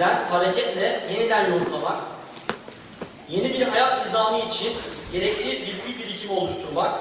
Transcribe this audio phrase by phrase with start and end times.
[0.00, 2.02] çizgiden hareketle yeniden yorumlamak,
[3.28, 4.72] yeni bir hayat nizamı için
[5.12, 7.00] gerekli bilgi birikimi oluşturmak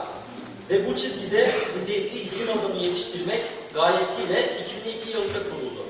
[0.70, 1.52] ve bu çizgide
[1.82, 3.42] nitelikli ilim adamı yetiştirmek
[3.74, 5.84] gayesiyle 2002 yılında kuruldu.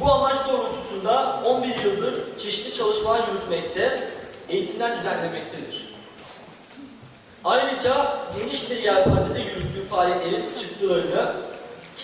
[0.00, 4.08] Bu amaç doğrultusunda 11 yıldır çeşitli çalışmalar yürütmekte,
[4.48, 5.94] eğitimler düzenlemektedir.
[7.44, 11.53] Ayrıca geniş bir yelpazede yürüttüğü faaliyetlerin çıktılarını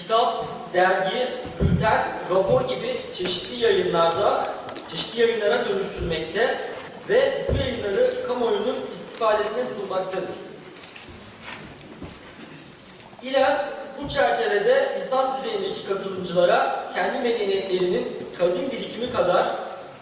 [0.03, 1.29] kitap, dergi,
[1.61, 4.47] bülten, rapor gibi çeşitli yayınlarda,
[4.91, 6.59] çeşitli yayınlara dönüştürmekte
[7.09, 10.29] ve bu yayınları kamuoyunun istifadesine sunmaktadır.
[13.23, 13.59] İLEM
[14.03, 19.47] bu çerçevede lisans düzeyindeki katılımcılara kendi medeniyetlerinin kadim birikimi kadar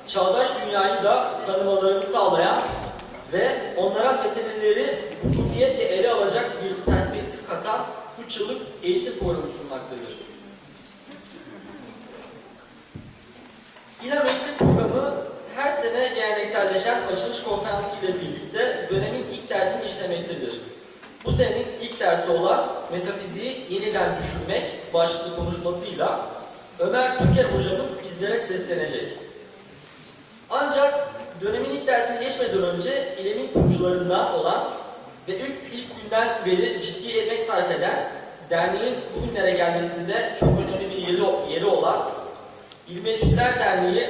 [0.08, 2.62] çağdaş dünyayı da tanımalarını sağlayan
[3.32, 7.80] ve onlara meseleleri hukukiyetle ele alacak bir perspektif katan
[8.28, 10.18] 3 yıllık eğitim programı sunmaktadır.
[14.04, 15.14] İLEM eğitim programı
[15.56, 20.60] her sene gelenekselleşen açılış konferansı ile birlikte dönemin ilk dersini işlemektedir.
[21.24, 26.26] Bu senenin ilk dersi olan metafiziği yeniden düşünmek başlıklı konuşmasıyla
[26.78, 29.12] Ömer Türker hocamız bizlere seslenecek.
[30.50, 31.08] Ancak
[31.42, 34.68] dönemin ilk dersine geçmeden önce İLEM'in kurucularından olan
[35.28, 38.17] ve ilk, ilk günden beri ciddi emek sarf eden
[38.50, 42.10] derneğin bugünlere gelmesinde çok önemli bir yeri, yeri olan
[42.88, 44.06] İlmi Etütler Derneği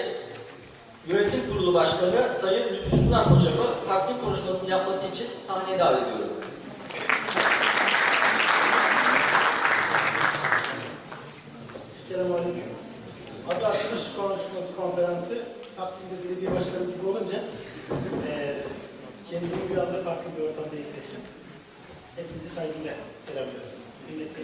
[1.09, 6.29] Yönetim Kurulu Başkanı Sayın Lütfü Sunar hocamı takdim konuşmasını yapması için sahneye davet ediyorum.
[12.09, 12.63] Selamünaleyküm.
[13.49, 15.39] Adı açılış konuşması konferansı
[15.77, 17.39] takdimde belediye başkanı gibi olunca
[18.29, 18.57] eee
[19.31, 21.21] kendimi bir anda farklı bir ortamda hissettim.
[22.17, 22.95] Hepinizi saygıyla
[23.27, 23.78] selamlıyorum.
[24.09, 24.43] Kıymetli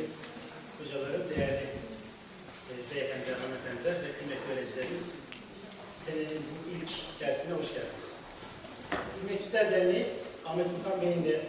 [0.79, 1.67] hocalarım, değerli
[2.71, 5.15] e, beyefendiler, hanımefendiler ve kıymetli öğrencilerimiz.
[6.07, 8.11] Senenin bu ilk dersine hoş geldiniz.
[9.17, 10.07] Hürmetliler Derneği
[10.47, 11.41] Ahmet Ulkan Bey'in de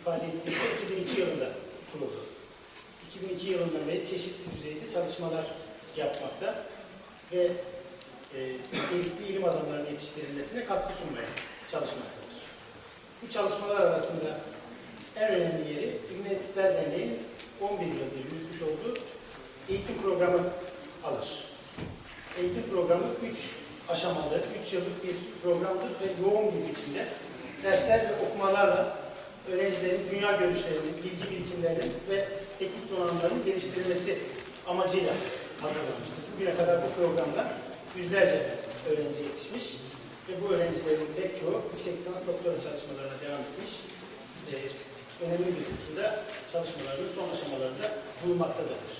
[0.00, 1.50] ifade ettiği gibi 2002 yılında
[1.92, 2.24] kuruldu.
[3.08, 5.44] 2002 yılından beri çeşitli düzeyde çalışmalar
[5.96, 6.64] yapmakta
[7.32, 7.50] ve
[8.34, 8.40] e,
[9.28, 11.26] ilim adamlarının yetiştirilmesine katkı sunmaya
[11.70, 12.36] çalışmaktadır.
[13.22, 14.40] Bu çalışmalar arasında
[15.16, 17.18] en önemli yeri Hürmetliler Derneği'nin
[17.60, 18.94] 11 yıldır yürütmüş olduğu
[19.68, 20.38] eğitim programı
[21.04, 21.44] alır.
[22.38, 23.38] Eğitim programı 3
[23.88, 27.06] aşamalı, 3 yıllık bir programdır ve yoğun bir biçimde
[27.62, 28.98] dersler ve okumalarla
[29.52, 32.28] öğrencilerin dünya görüşlerinin, bilgi birikimlerinin ve
[32.58, 34.18] teknik donanımlarının geliştirilmesi
[34.66, 35.14] amacıyla
[35.60, 36.20] hazırlanmıştır.
[36.34, 37.52] Bugüne kadar bu programda
[37.96, 38.46] yüzlerce
[38.88, 39.76] öğrenci yetişmiş
[40.28, 43.72] ve bu öğrencilerin pek çoğu yüksek lisans doktora çalışmalarına devam etmiş.
[44.52, 44.89] Ee,
[45.22, 46.22] önemli bir kısmı da
[46.52, 47.86] çalışmalarının son aşamalarında
[48.24, 48.96] bulunmaktadırdır.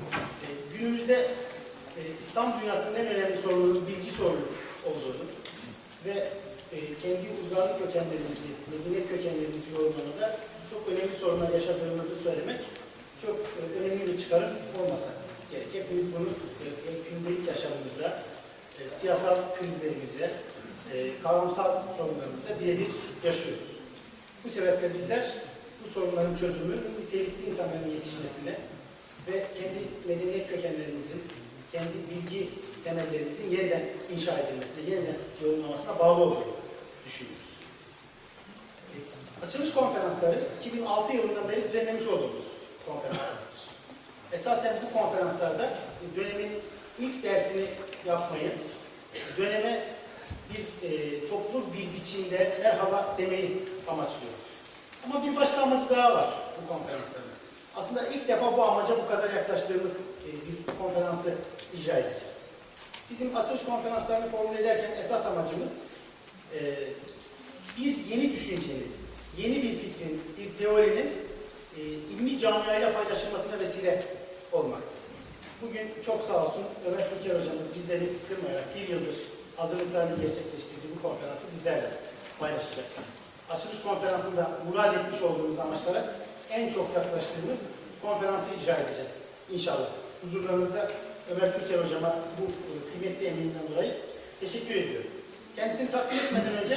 [0.00, 1.16] Ee, günümüzde
[1.98, 4.46] e, İslam dünyasının en önemli sorununun bilgi sorunu
[4.86, 5.24] olduğunu
[6.06, 6.14] ve
[6.72, 10.36] e, kendi uygarlık kökenlerimizi, medeniyet kökenlerimizi yorumlamada
[10.70, 12.60] çok önemli sorunlar yaşadığımızı söylemek
[13.22, 15.10] çok e, önemli bir çıkarım olmasa
[15.50, 15.66] gerek.
[15.72, 16.28] Hepimiz bunu
[16.64, 18.22] e, e, gündelik yaşamımızda,
[18.80, 20.30] e, siyasal krizlerimizde,
[20.94, 22.86] e, kavramsal sorunlarımızda birebir
[23.24, 23.73] yaşıyoruz.
[24.44, 25.32] Bu sebeple bizler
[25.84, 28.58] bu sorunların çözümü, nitelikli insanların yetişmesine
[29.28, 31.22] ve kendi medeniyet kökenlerimizin,
[31.72, 32.48] kendi bilgi
[32.84, 36.44] temellerimizin yeniden inşa edilmesine, yeniden yorumlamasına bağlı olduğunu
[37.06, 37.44] düşünüyoruz.
[39.46, 42.44] Açılış konferansları 2006 yılından beri düzenlemiş olduğumuz
[42.86, 43.54] konferanslardır.
[44.32, 45.78] Esasen bu konferanslarda
[46.16, 46.50] dönemin
[46.98, 47.64] ilk dersini
[48.06, 48.52] yapmayı,
[49.38, 49.82] döneme
[50.50, 54.44] bir e, toplu bir biçimde merhaba demeyi amaçlıyoruz.
[55.04, 57.34] Ama bir başka amacı daha var bu konferansların.
[57.76, 61.34] Aslında ilk defa bu amaca bu kadar yaklaştığımız e, bir konferansı
[61.74, 62.44] icra edeceğiz.
[63.10, 65.78] Bizim açılış konferanslarını formüle ederken esas amacımız
[66.54, 66.60] e,
[67.78, 68.92] bir yeni düşüncenin,
[69.38, 71.12] yeni bir fikrin, bir teorinin
[71.76, 74.02] e, ilmi camiayla paylaşılmasına vesile
[74.52, 74.82] olmak.
[75.62, 79.16] Bugün çok sağ olsun Ömer Peker hocamız bizleri kırmayarak bir yıldır
[79.56, 81.90] hazırlıklarını gerçekleştirdiği bu konferansı bizlerle
[82.40, 82.84] paylaşacak.
[83.50, 86.04] Açılış konferansında murat etmiş olduğumuz amaçlara
[86.50, 87.60] en çok yaklaştığımız
[88.02, 89.12] konferansı icra edeceğiz
[89.50, 89.88] inşallah.
[90.22, 90.90] Huzurlarınızda
[91.30, 93.96] Ömer Türker hocama bu e, kıymetli emeğinden dolayı
[94.40, 95.10] teşekkür ediyorum.
[95.56, 96.76] Kendisini takdim etmeden önce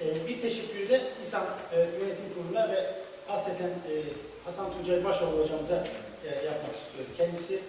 [0.00, 2.94] e, bir teşekkürü de İSAM e, Yönetim Kurulu'na ve
[3.26, 3.92] hasreten e,
[4.44, 5.84] Hasan Tuncay Başoğlu hocamıza
[6.44, 7.12] yapmak istiyorum.
[7.16, 7.60] Kendisi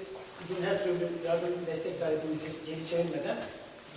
[0.42, 3.38] bizim her türlü yardım destek talebimizi geri çevirmeden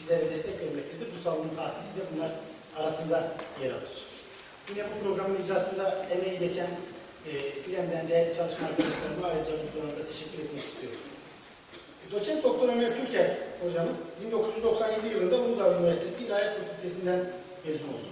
[0.02, 1.08] bizlere destek vermektedir.
[1.17, 2.31] Bu salonun tahsisi de bunlar
[2.76, 3.29] arasında
[3.62, 3.94] yer alır.
[4.69, 6.70] Yine bu programın icrasında emeği geçen
[7.26, 7.31] e,
[7.69, 10.99] İLEM'den değerli çalışma arkadaşlarıma ayrıca huzurlarınıza teşekkür etmek istiyorum.
[12.12, 17.20] Doçent Doktor Ömer Türker hocamız 1997 yılında Uludağ Üniversitesi İlahiyat Fakültesinden
[17.64, 18.11] mezun oldu.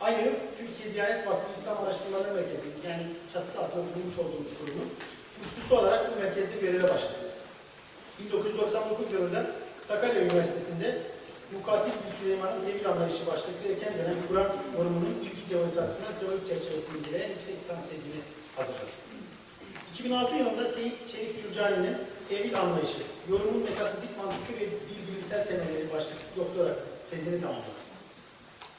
[0.00, 3.02] Aynı yıl Türkiye Diyanet Vakfı İslam Araştırmaları Merkezi yani
[3.32, 4.90] çatısı altında kurmuş olduğumuz kurumun
[5.44, 7.26] üstüsü olarak bu merkezde göreve başladı.
[8.20, 9.46] 1999 yılında
[9.88, 10.98] Sakarya Üniversitesi'nde
[11.52, 16.98] Mukatil bir Süleyman'ın devir anlayışı başlıklı erken dönem Kur'an yorumunun ilk teorisi açısından teorik çerçevesini
[16.98, 18.20] inceleyen yüksek lisans tezini
[18.56, 18.92] hazırladı.
[19.94, 21.96] 2006 yılında Seyit Şerif Cürcani'nin
[22.34, 26.72] Evil Anlayışı, Yorumun Metafizik Mantıkı ve Dil Bilimsel Temelleri başlıklı doktora
[27.10, 27.80] tezini tamamladı.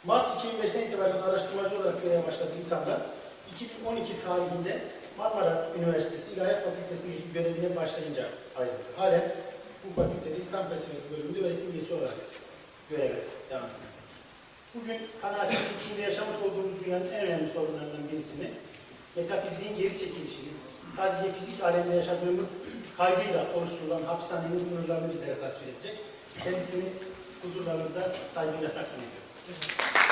[0.03, 2.99] Mart 2005'ten itibaren araştırmacı olarak göreve başladı insanlar.
[3.55, 4.73] 2012 tarihinde
[5.17, 8.25] Marmara Üniversitesi İlahiyat Fakültesi'ndeki görevine başlayınca
[8.57, 8.87] ayrıldı.
[8.97, 9.35] Halen
[9.89, 12.15] bu fakültede İslam Felsefesi bölümünde öğretim üyesi olarak
[12.89, 13.19] göreve
[13.49, 13.93] devam ediyor.
[14.75, 18.51] Bugün kanaatin içinde yaşamış olduğumuz dünyanın en önemli sorunlarından birisini
[19.15, 20.51] metafiziğin geri çekilişini,
[20.97, 22.57] sadece fizik alemde yaşadığımız
[22.97, 25.97] kaygıyla oluşturulan hapishanenin sınırlarını bizlere tasvir edecek.
[26.43, 26.83] Kendisini
[27.41, 30.06] huzurlarınızda saygıyla takdim ediyorum.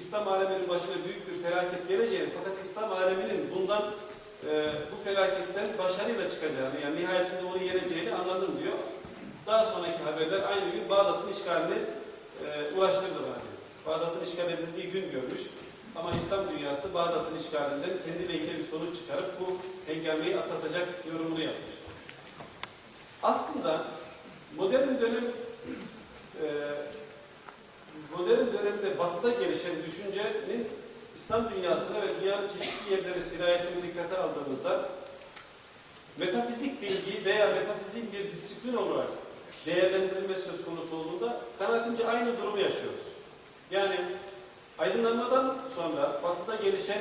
[0.00, 3.82] İslam aleminin başına büyük bir felaket geleceğini fakat İslam aleminin bundan
[4.50, 8.74] e, bu felaketten başarıyla çıkacağını yani nihayetinde onu yeneceğini anladım diyor.
[9.46, 11.78] Daha sonraki haberler aynı gün Bağdat'ın işgalini
[12.44, 13.40] e, ulaştırdı bana.
[13.86, 15.42] Bağdat'ın işgal edildiği gün görmüş.
[15.96, 19.56] Ama İslam dünyası Bağdat'ın işgalinden kendi lehine bir sonuç çıkarıp bu
[19.92, 21.74] hengameyi atlatacak yorumunu yapmış.
[23.22, 23.84] Aslında
[24.56, 25.24] modern dönem
[26.42, 26.46] e,
[28.18, 30.68] modern dönemde batıda gelişen düşüncenin
[31.16, 34.88] İslam dünyasına ve dünyanın çeşitli yerlere sirayetini dikkate aldığımızda
[36.18, 39.08] metafizik bilgi veya metafizik bir disiplin olarak
[39.66, 43.06] değerlendirilme söz konusu olduğunda kanaatimce aynı durumu yaşıyoruz.
[43.70, 44.00] Yani
[44.78, 46.98] aydınlanmadan sonra batıda gelişen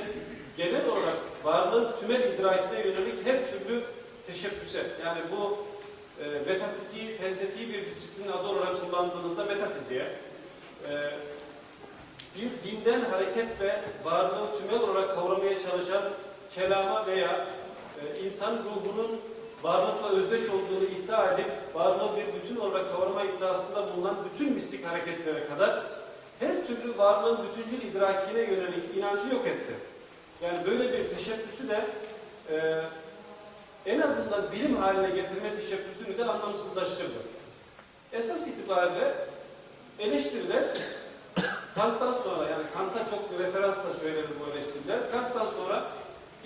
[0.58, 3.84] genel olarak varlığın tümel idrakine yönelik her türlü
[4.28, 5.58] teşebbüse yani bu
[6.24, 10.06] e, metafiziği, felsefi bir disiplin adı olarak kullandığınızda metafiziğe
[10.86, 10.92] e,
[12.36, 16.04] bir dinden hareketle varlığı tümel olarak kavramaya çalışan
[16.56, 17.48] kelama veya
[18.02, 19.22] e, insan ruhunun
[19.64, 25.48] varlıkla özdeş olduğunu iddia edip varlığı bir bütün olarak kavrama iddiasında bulunan bütün mistik hareketlere
[25.48, 25.84] kadar
[26.40, 29.74] her türlü varlığın bütüncül idrakine yönelik inancı yok etti.
[30.42, 31.86] Yani böyle bir teşebbüsü de
[32.52, 32.82] e,
[33.86, 37.20] en azından bilim haline getirme teşebbüsünü de anlamsızlaştırdı.
[38.14, 39.14] Esas itibariyle
[40.00, 40.64] eleştiriler
[41.76, 45.12] Kant'tan sonra yani Kant'a çok referansla söylenir bu eleştiriler.
[45.12, 45.84] Kant'tan sonra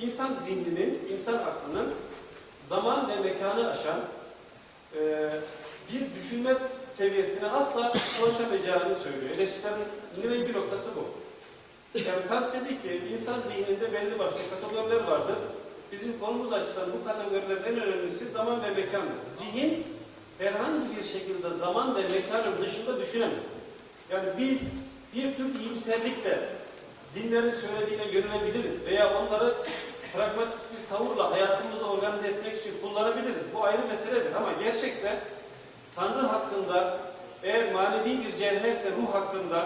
[0.02, 1.94] insan zihninin, insan aklının
[2.64, 4.00] zaman ve mekanı aşan
[4.96, 5.30] e,
[5.94, 6.56] bir düşünme
[6.90, 9.32] seviyesine asla ulaşamayacağını söylüyor.
[9.38, 11.24] Eleştirilerin bir noktası bu.
[12.00, 15.36] Yani Kant dedi ki insan zihninde belli başlı kategoriler vardır.
[15.92, 19.16] Bizim konumuz açısından bu kategorilerin en önemlisi zaman ve mekandır.
[19.38, 19.86] Zihin
[20.40, 23.54] herhangi bir şekilde zaman ve mekanın dışında düşünemez.
[24.12, 24.62] Yani biz
[25.16, 26.40] bir tür iyimserlikle
[27.16, 29.56] dinlerin söylediğine yönelebiliriz veya onları
[30.14, 33.44] pragmatist bir tavırla hayatımızı organize etmek için kullanabiliriz.
[33.56, 35.20] Bu ayrı meseledir ama gerçekte
[35.96, 36.98] Tanrı hakkında
[37.44, 39.58] eğer manevi bir cevherse ruh hakkında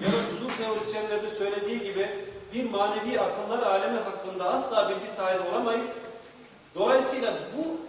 [0.00, 2.10] ya da sudur teorisyenlerinde söylediği gibi
[2.54, 5.96] bir manevi akıllar alemi hakkında asla bilgi sahibi olamayız.
[6.74, 7.85] Dolayısıyla bu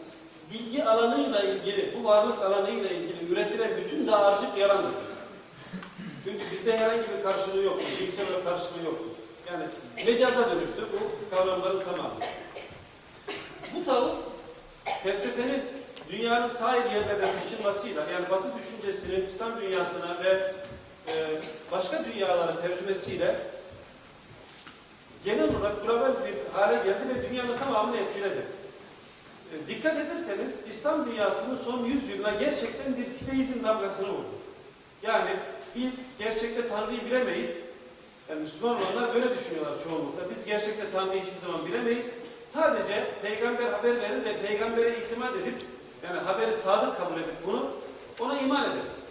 [0.54, 4.92] bilgi alanıyla ilgili, bu varlık alanıyla ilgili üretilen bütün dağarcık yalandır.
[6.24, 9.10] Çünkü bizde herhangi bir karşılığı yoktur, bilgisayar karşılığı yoktur.
[9.52, 9.66] Yani
[10.06, 12.14] mecaza dönüştür bu kavramların tamamı.
[13.76, 14.12] Bu tavır
[15.04, 15.64] felsefenin
[16.10, 20.54] dünyanın sahil yerlerine taşınmasıyla yani Batı düşüncesinin İslam dünyasına ve
[21.08, 21.14] e,
[21.72, 23.36] başka dünyaların tercümesiyle
[25.26, 28.57] genel olarak global bir hale geldi ve dünyanın tamamını etkiledi.
[29.68, 34.28] Dikkat ederseniz İslam dünyasının son yüzyılına gerçekten bir fideizm damgasını vurdu.
[35.04, 35.30] Yani
[35.76, 37.58] biz gerçekte Tanrı'yı bilemeyiz.
[38.30, 40.30] Yani Müslüman olanlar böyle düşünüyorlar çoğunlukla.
[40.30, 42.06] Biz gerçekte Tanrı'yı hiçbir zaman bilemeyiz.
[42.42, 45.56] Sadece peygamber haber verir ve peygambere itimat edip
[46.04, 47.72] yani haberi sadık kabul edip bunu
[48.20, 49.06] ona iman ederiz.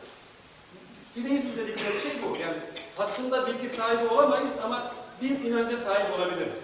[1.14, 2.36] Fideizm dedikleri şey bu.
[2.36, 2.56] Yani
[2.96, 6.56] hakkında bilgi sahibi olamayız ama bir inanca sahip olabiliriz.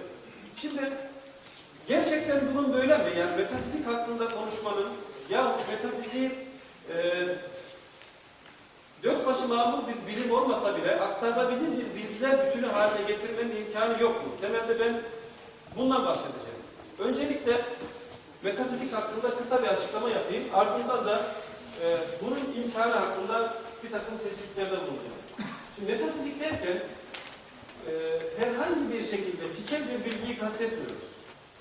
[0.56, 0.92] Şimdi
[1.88, 3.18] gerçekten bunun böyle mi?
[3.18, 4.88] Yani metafizik hakkında konuşmanın
[5.30, 6.30] ya metafiziği
[6.88, 6.94] e,
[9.02, 14.32] dört başı mamur bir bilim olmasa bile aktarılabilir bilgiler bütünü haline getirmenin imkanı yok mu?
[14.40, 15.00] Temelde ben
[15.76, 16.62] bundan bahsedeceğim.
[16.98, 17.60] Öncelikle
[18.42, 20.44] metafizik hakkında kısa bir açıklama yapayım.
[20.54, 21.20] Ardından da
[21.82, 25.22] e, bunun imkanı hakkında bir takım tespitlerde bulunacağım.
[25.76, 26.76] Şimdi metafizik derken
[27.88, 27.92] e,
[28.38, 31.12] herhangi bir şekilde tikel bir bilgiyi kastetmiyoruz.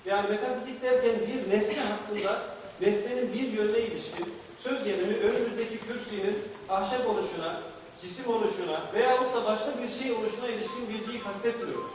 [0.06, 2.42] Yani metafizik derken bir nesne hakkında
[2.80, 7.60] nesnenin bir yönüne ilişkin söz gelimi önümüzdeki kürsünün ahşap oluşuna,
[8.00, 11.90] cisim oluşuna veyahut da başka bir şey oluşuna ilişkin bilgiyi kastetmiyoruz.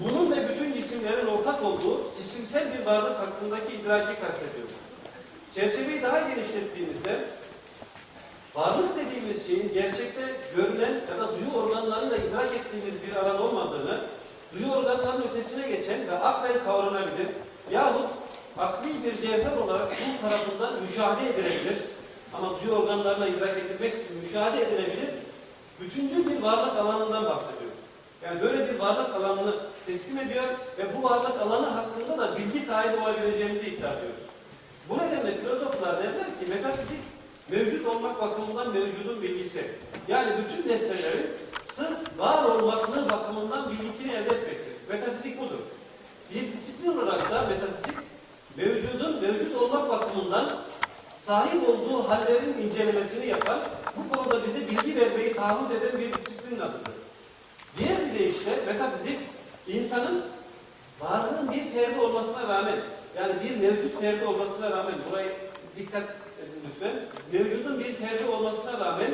[0.00, 4.80] Bunun ve bütün cisimlerin ortak olduğu cisimsel bir varlık hakkındaki idraki kastediyoruz.
[5.54, 7.24] Çerçeveyi daha genişlettiğimizde
[8.54, 10.22] varlık dediğimiz şeyin gerçekte
[10.56, 14.00] görülen ya da duyu organlarıyla idrak ettiğimiz bir alan olmadığını,
[14.52, 14.70] duyu
[15.30, 17.28] ötesine geçen ve aklen kavranabilir
[17.70, 18.10] yahut
[18.58, 21.78] akli bir cevher olarak kul tarafından müşahede edilebilir
[22.34, 25.10] ama duyu organlarla idrak edilmeksizin müşahede edilebilir
[25.80, 27.80] bütüncül bir varlık alanından bahsediyoruz.
[28.24, 29.54] Yani böyle bir varlık alanını
[29.86, 30.44] teslim ediyor
[30.78, 34.24] ve bu varlık alanı hakkında da bilgi sahibi olabileceğimizi iddia ediyoruz.
[34.88, 37.00] Bu nedenle filozoflar derler ki metafizik
[37.50, 39.64] mevcut olmak bakımından mevcudun bilgisi.
[40.08, 41.26] Yani bütün nesnelerin
[41.62, 44.72] sırf var olmaklığı bakımından bilgisini elde etmektir.
[44.88, 45.58] Metafizik budur.
[46.34, 47.96] Bir disiplin olarak da metafizik
[48.56, 50.56] mevcudun mevcut olmak bakımından
[51.16, 53.58] sahip olduğu hallerin incelemesini yapan,
[53.96, 56.92] bu konuda bize bilgi vermeyi taahhüt eden bir disiplin adıdır.
[57.78, 59.18] Diğer bir deyişle metafizik
[59.68, 60.24] insanın
[61.00, 62.76] varlığın bir ferdi olmasına rağmen
[63.16, 65.30] yani bir mevcut ferdi olmasına rağmen burayı
[65.76, 66.19] dikkat
[66.68, 66.92] lütfen.
[67.32, 69.10] Mevcudun bir ferdi olmasına rağmen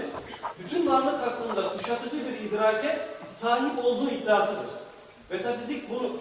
[0.64, 2.98] bütün varlık hakkında kuşatıcı bir idrake
[3.28, 4.66] sahip olduğu iddiasıdır.
[5.30, 6.16] Metafizik bunu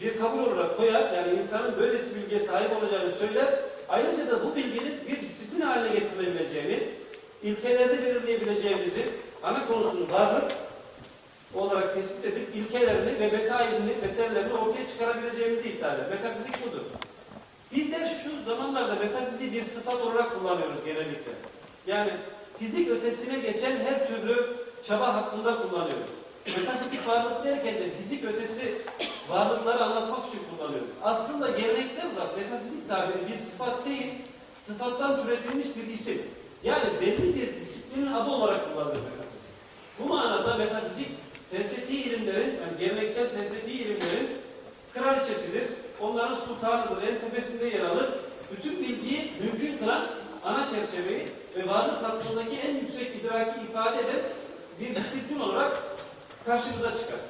[0.00, 1.12] bir kabul olarak koyar.
[1.12, 3.54] Yani insanın böylesi bilgiye sahip olacağını söyler.
[3.88, 6.88] Ayrıca da bu bilginin bir disiplin haline getirilebileceğini,
[7.42, 9.04] ilkelerini belirleyebileceğimizi,
[9.42, 10.52] ana konusunu varlık
[11.54, 16.06] olarak tespit edip ilkelerini ve vesairini, meselelerini ortaya çıkarabileceğimizi iddia eder.
[16.10, 16.80] Metafizik budur.
[17.72, 21.32] Bizler şu zamanlarda metafiziği bir sıfat olarak kullanıyoruz genellikle.
[21.86, 22.10] Yani
[22.58, 26.10] fizik ötesine geçen her türlü çaba hakkında kullanıyoruz.
[26.46, 28.74] Metafizik varlık derken de fizik ötesi
[29.28, 30.88] varlıkları anlatmak için kullanıyoruz.
[31.02, 34.12] Aslında geleneksel olarak metafizik tabiri bir sıfat değil,
[34.54, 36.22] sıfattan türetilmiş bir isim.
[36.64, 39.50] Yani belli bir disiplinin adı olarak kullanılıyor metafizik.
[39.98, 41.08] Bu manada metafizik
[41.50, 44.28] felsefi ilimlerin, yani geleneksel felsefi ilimlerin
[44.94, 45.62] kraliçesidir.
[46.00, 48.08] Onların sultanıdır, en tepesinde yer alır.
[48.56, 50.06] Bütün bilgiyi mümkün kılan
[50.44, 54.20] ana çerçeveyi ve varlık hakkındaki en yüksek idraki ifade eden
[54.80, 55.82] bir disiplin olarak
[56.46, 57.20] karşımıza çıkar.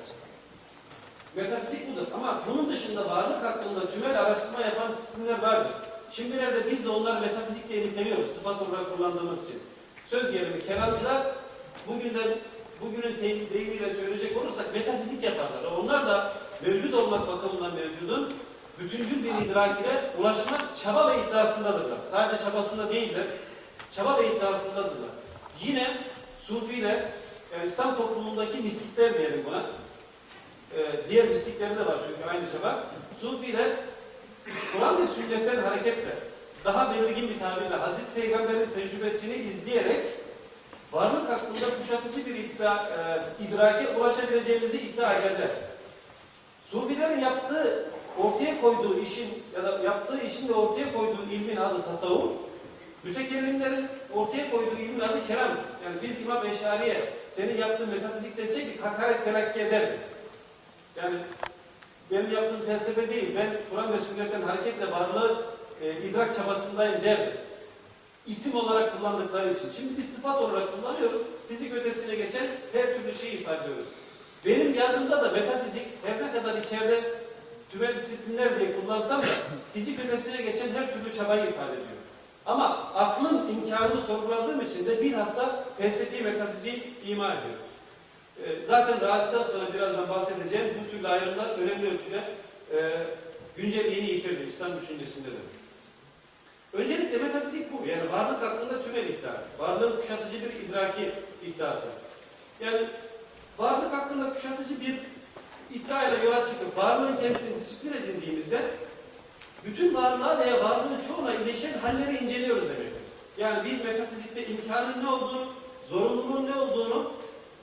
[1.37, 2.07] Metafizik budur.
[2.15, 5.73] Ama bunun dışında varlık hakkında tümel araştırma yapan disiplinler vardır.
[6.11, 9.63] Şimdilerde biz de onları metafizik diye niteliyoruz, sıfat olarak kullandığımız için.
[10.07, 11.27] Söz gelimi kelamcılar
[11.89, 12.29] bugünden
[12.81, 15.73] bugünün te- deyimiyle söyleyecek olursak metafizik yaparlar.
[15.83, 16.33] Onlar da
[16.67, 18.33] mevcut olmak bakımından mevcudun
[18.81, 21.99] bütüncül bir idrakine ulaşma çaba ve iddiasındadırlar.
[22.11, 23.27] Sadece çabasında değiller,
[23.93, 25.11] çaba ve iddiasındadırlar.
[25.61, 25.97] Yine
[26.41, 27.03] Sufiler,
[27.53, 29.63] yani İslam toplumundaki mistikler diyelim buna.
[30.77, 32.85] Ee, diğer mistikleri de var çünkü aynı çaba.
[33.21, 33.69] Sufiler
[34.73, 36.15] Kur'an ve sünnetten hareketle
[36.65, 40.07] daha belirgin bir tabirle Hazreti Peygamber'in tecrübesini izleyerek
[40.93, 45.49] varlık hakkında kuşatıcı bir iddia, e, idrake ulaşabileceğimizi iddia ederler.
[46.65, 47.91] Sufilerin yaptığı,
[48.23, 52.33] ortaya koyduğu işin ya da yaptığı işin de ortaya koyduğu ilmin adı tasavvuf.
[53.05, 55.49] Mütekellimlerin ortaya koyduğu ilmin adı kelam.
[55.85, 59.99] Yani biz İmam Eşari'ye senin yaptığın metafizik deseydik hakaret telakki ederdi.
[60.97, 61.17] Yani
[62.11, 65.45] benim yaptığım felsefe değil, ben Kur'an ve sünnetten hareketle varlığı
[65.83, 67.19] e, idrak çabasındayım der.
[68.27, 69.71] İsim olarak kullandıkları için.
[69.77, 71.23] Şimdi biz sıfat olarak kullanıyoruz.
[71.49, 73.87] Fizik ötesine geçen her türlü şeyi ifade ediyoruz.
[74.47, 77.01] Benim yazımda da metafizik her ne kadar içeride
[77.73, 79.27] tümel disiplinler diye kullansam da
[79.75, 82.01] fizik ötesine geçen her türlü çabayı ifade ediyor.
[82.47, 87.59] Ama aklın imkanını sorguladığım için de bilhassa felsefi metafiziği ima ediyor.
[88.45, 92.25] Ee, Zaten Razi'den sonra birazdan bahsedeceğim bu türlü ayrımlar önemli ölçüde
[92.75, 93.07] e,
[93.57, 95.41] güncelliğini yitirdi İslam düşüncesinde de.
[96.73, 97.87] Öncelikle metafizik bu.
[97.87, 99.33] Yani varlık hakkında tümel iddia.
[99.59, 101.13] Varlığın kuşatıcı bir idraki
[101.47, 101.89] iddiası.
[102.61, 102.81] Yani
[103.59, 104.95] varlık hakkında kuşatıcı bir
[105.75, 108.61] iddia ile yola çıkıp varlığın kendisini disiplin edindiğimizde
[109.65, 113.01] bütün varlığa veya varlığın çoğuna ilişkin halleri inceliyoruz demektir.
[113.39, 115.47] Yani biz metafizikte imkanın ne olduğunu,
[115.89, 117.13] zorunluluğun ne olduğunu,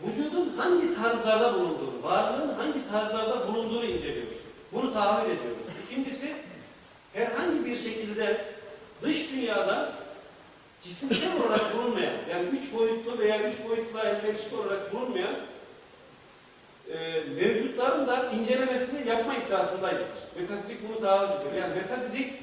[0.04, 4.38] vücudun hangi tarzlarda bulunduğunu, varlığın hangi tarzlarda bulunduğunu inceliyoruz.
[4.74, 5.62] Bunu tahammül ediyoruz.
[5.88, 6.34] İkincisi,
[7.14, 8.46] herhangi bir şekilde
[9.02, 9.92] dış dünyada
[10.82, 15.36] cisimsel olarak bulunmayan, yani üç boyutlu veya üç boyutlu elverişli olarak bulunmayan
[16.94, 20.06] e, mevcutların da incelemesini yapma iddiasındaydır.
[20.39, 21.53] Metafizik bunu daha ediyor.
[21.62, 22.34] Yani metafizik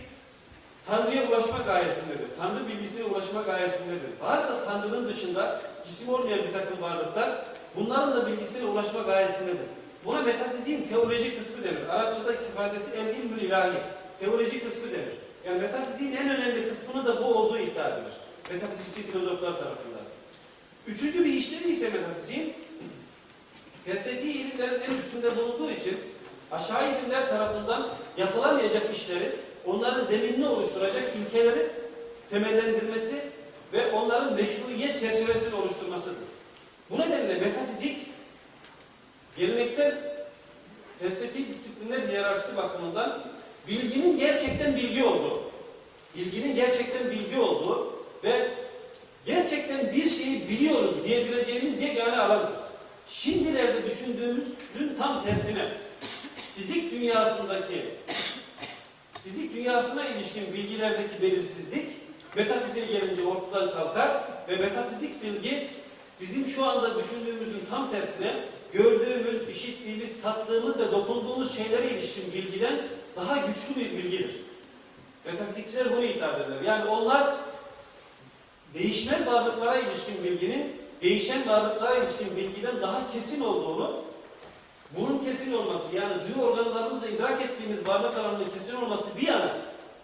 [0.87, 2.29] Tanrı'ya ulaşma gayesindedir.
[2.39, 4.11] Tanrı bilgisine ulaşma gayesindedir.
[4.21, 7.45] Varsa Tanrı'nın dışında cisim olmayan bir takım varlıklar
[7.77, 9.67] bunların da bilgisine ulaşma gayesindedir.
[10.05, 11.89] Buna metafiziğin teoloji kısmı denir.
[11.89, 13.79] Arapçadaki ifadesi el ilmül ilahi.
[14.21, 15.17] Teoloji kısmı denir.
[15.47, 18.13] Yani metafiziğin en önemli kısmını da bu olduğu iddia edilir.
[18.53, 20.05] Metafizikçi filozoflar tarafından.
[20.87, 22.55] Üçüncü bir işlevi ise metafiziğin
[23.87, 25.99] felsefi ilimlerin en üstünde bulunduğu için
[26.53, 29.31] aşağı ilimler tarafından yapılamayacak işleri,
[29.67, 31.71] onların zeminini oluşturacak ilkeleri
[32.31, 33.21] temellendirmesi
[33.73, 36.25] ve onların meşruiyet çerçevesini oluşturmasıdır.
[36.91, 37.97] Bu nedenle metafizik
[39.37, 39.95] geleneksel
[41.01, 43.25] felsefi disiplinler hiyerarşisi bakımından
[43.69, 45.43] bilginin gerçekten bilgi olduğu,
[46.17, 47.93] bilginin gerçekten bilgi olduğu
[48.25, 48.51] ve
[49.27, 52.64] gerçekten bir şeyi biliyoruz diyebileceğimiz yegane alandır.
[53.09, 55.69] Şimdilerde düşündüğümüzün tam tersine
[56.57, 57.85] fizik dünyasındaki
[59.13, 61.87] fizik dünyasına ilişkin bilgilerdeki belirsizlik
[62.37, 65.69] metafiziğe gelince ortadan kalkar ve metafizik bilgi
[66.21, 68.35] bizim şu anda düşündüğümüzün tam tersine
[68.73, 72.75] gördüğümüz, işittiğimiz, tattığımız ve dokunduğumuz şeylere ilişkin bilgiden
[73.17, 74.31] daha güçlü bir bilgidir.
[75.27, 76.61] Metafizikçiler bunu iddia ederler.
[76.67, 77.35] Yani onlar
[78.75, 84.05] değişmez varlıklara ilişkin bilginin değişen varlıklara ilişkin bilgiden daha kesin olduğunu,
[84.99, 89.57] bunun kesin olması, yani duyu organlarımızla idrak ettiğimiz varlık alanının kesin olması bir yana,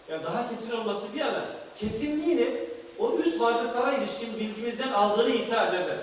[0.09, 1.45] yani daha kesin olması bir yana,
[1.81, 2.57] kesinliğini
[2.99, 5.99] o üst varlıklara ilişkin bilgimizden aldığını iddia ederler.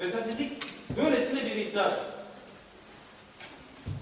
[0.00, 0.52] Metafizik
[0.96, 1.90] böylesine bir iddia.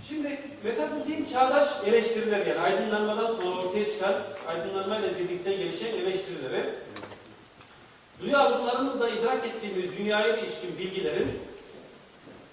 [0.08, 4.14] Şimdi metafiziğin çağdaş eleştirileri yani aydınlanmadan sonra ortaya çıkan,
[4.48, 6.64] aydınlanmayla birlikte gelişen eleştirileri
[8.22, 11.38] Duyu algılarımızla idrak ettiğimiz dünyaya ilişkin bilgilerin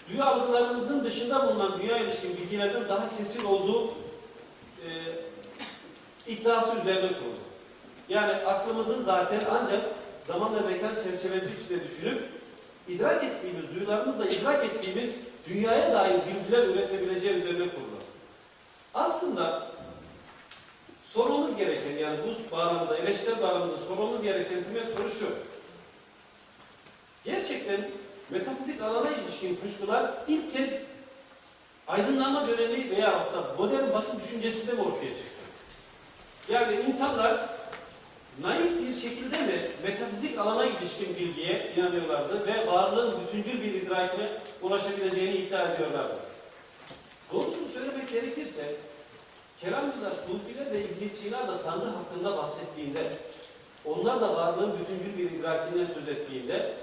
[0.09, 3.87] duyu algılarımızın dışında bulunan dünya ilişkin bilgilerden daha kesin olduğu
[4.85, 4.89] e,
[6.27, 7.39] iddiası üzerine kurulu.
[8.09, 9.81] Yani aklımızın zaten ancak
[10.21, 12.21] zaman ve mekan çerçevesi içinde düşünüp
[12.87, 15.15] idrak ettiğimiz, duyularımızla idrak ettiğimiz
[15.49, 17.95] dünyaya dair bilgiler üretebileceği üzerine kurulu.
[18.93, 19.67] Aslında
[21.05, 25.29] sormamız gereken yani bu bağlamda, eleştiri bağlamında sormamız gereken temel soru şu.
[27.25, 27.89] Gerçekten
[28.29, 30.69] metafizik alana ilişkin kuşkular ilk kez
[31.87, 35.35] aydınlanma dönemi veya da modern batı düşüncesinde mi ortaya çıktı?
[36.49, 37.49] Yani insanlar
[38.41, 44.29] naif bir şekilde mi metafizik alana ilişkin bilgiye inanıyorlardı ve varlığın bütüncül bir idrakine
[44.61, 46.15] ulaşabileceğini iddia ediyorlardı.
[47.33, 48.75] Doğrusunu söylemek gerekirse
[49.61, 53.11] kelamcılar, sufiler ve ibn Sina da Tanrı hakkında bahsettiğinde
[53.85, 56.73] onlar da varlığın bütüncül bir idrakinden söz ettiğinde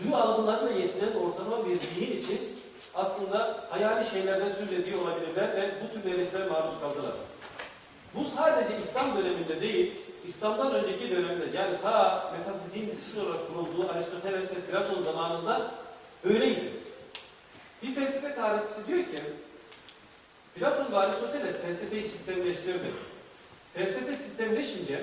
[0.00, 2.40] duyu algılarına yetinen ortalama bir zihin için
[2.94, 7.12] aslında hayali şeylerden söz ediyor olabilirler ve bu tür eleştirilere maruz kaldılar.
[8.14, 9.94] Bu sadece İslam döneminde değil,
[10.26, 15.70] İslam'dan önceki dönemde yani ta metafiziğin disiplin olarak kurulduğu Aristoteles ve Platon zamanında
[16.24, 16.72] öyleydi.
[17.82, 19.22] Bir felsefe tarihçisi diyor ki,
[20.54, 22.86] Platon ve Aristoteles felsefeyi sistemleştirdi.
[23.74, 25.00] Felsefe sistemleşince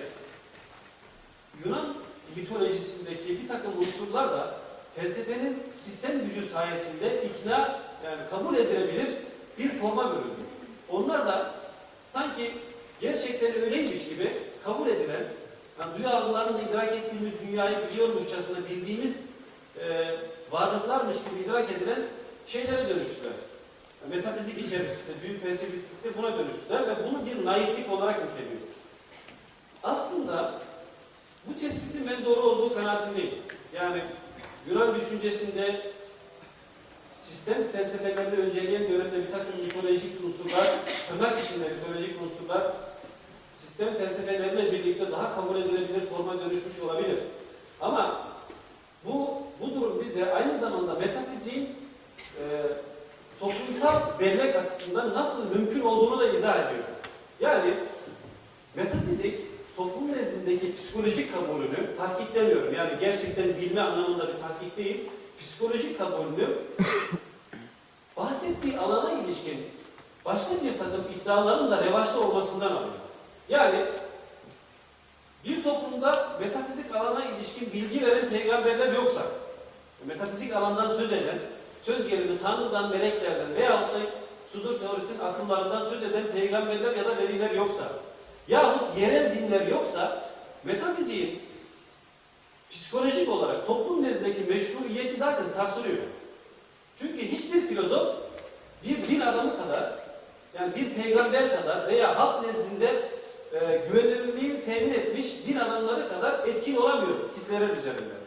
[1.65, 1.95] Yunan
[2.35, 4.55] mitolojisindeki bir takım unsurlar da
[4.95, 9.07] felsefenin sistem gücü sayesinde ikna yani kabul edilebilir
[9.59, 10.41] bir forma bölündü.
[10.89, 11.51] Onlar da
[12.05, 12.51] sanki
[13.01, 14.33] gerçekten öyleymiş gibi
[14.63, 15.23] kabul edilen,
[15.79, 19.25] yani duyu algılarımızla idrak ettiğimiz dünyayı biliyormuşçasına bildiğimiz
[19.79, 20.15] e,
[20.51, 21.99] varlıklarmış gibi idrak edilen
[22.47, 23.33] şeylere dönüştüler.
[24.09, 28.61] Metafizik içerisinde, büyük felsefesinde buna dönüştüler ve bunu bir naiflik olarak niteliyor.
[29.83, 30.53] Aslında
[31.47, 33.35] bu tespitin ben doğru olduğu kanaatindeyim.
[33.73, 34.01] Yani
[34.69, 35.81] Yunan düşüncesinde
[37.13, 40.67] sistem felsefelerini önceleyen dönemde bir takım mitolojik unsurlar,
[41.09, 42.71] tırnak içinde mitolojik unsurlar
[43.81, 47.17] sistem felsefeleriyle birlikte daha kabul edilebilir forma dönüşmüş olabilir.
[47.81, 48.27] Ama
[49.05, 51.69] bu, bu durum bize aynı zamanda metafiziğin
[52.39, 52.43] e,
[53.41, 56.83] toplumsal bellek açısından nasıl mümkün olduğunu da izah ediyor.
[57.39, 57.73] Yani
[58.75, 59.39] metafizik
[59.75, 62.75] toplum nezdindeki psikolojik kabulünü tahkiklemiyorum.
[62.75, 65.09] Yani gerçekten bilme anlamında bir tahkik değil.
[65.39, 66.47] Psikolojik kabulünü
[68.17, 69.67] bahsettiği alana ilişkin
[70.25, 72.93] başka bir takım iddiaların da revaçta olmasından alıyor.
[73.49, 73.85] Yani
[75.45, 79.21] bir toplumda metafizik alana ilişkin bilgi veren peygamberler yoksa,
[80.05, 81.39] metafizik alandan söz eden,
[81.81, 83.87] söz gelimi Tanrı'dan, meleklerden veya da
[84.53, 87.83] sudur teorisinin akımlarından söz eden peygamberler ya da veliler yoksa,
[88.47, 90.25] yahut yerel dinler yoksa,
[90.63, 91.39] metafiziğin
[92.69, 96.03] psikolojik olarak toplum nezdindeki meşruiyeti zaten sarsılıyor.
[96.99, 98.15] Çünkü hiçbir filozof
[98.83, 99.93] bir din adamı kadar,
[100.53, 103.09] yani bir peygamber kadar veya halk nezdinde
[103.53, 108.21] e, güvenilirliğini temin etmiş din adamları kadar etkin olamıyor kitleler üzerinde.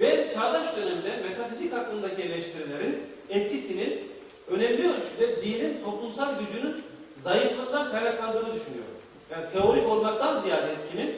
[0.00, 4.00] Ben çağdaş dönemde metafizik hakkındaki eleştirilerin etkisinin
[4.48, 6.82] önemli ölçüde dinin toplumsal gücünün
[7.14, 8.94] zayıflığından kaynaklandığını düşünüyorum.
[9.30, 11.16] Yani teorik olmaktan ziyade etkinin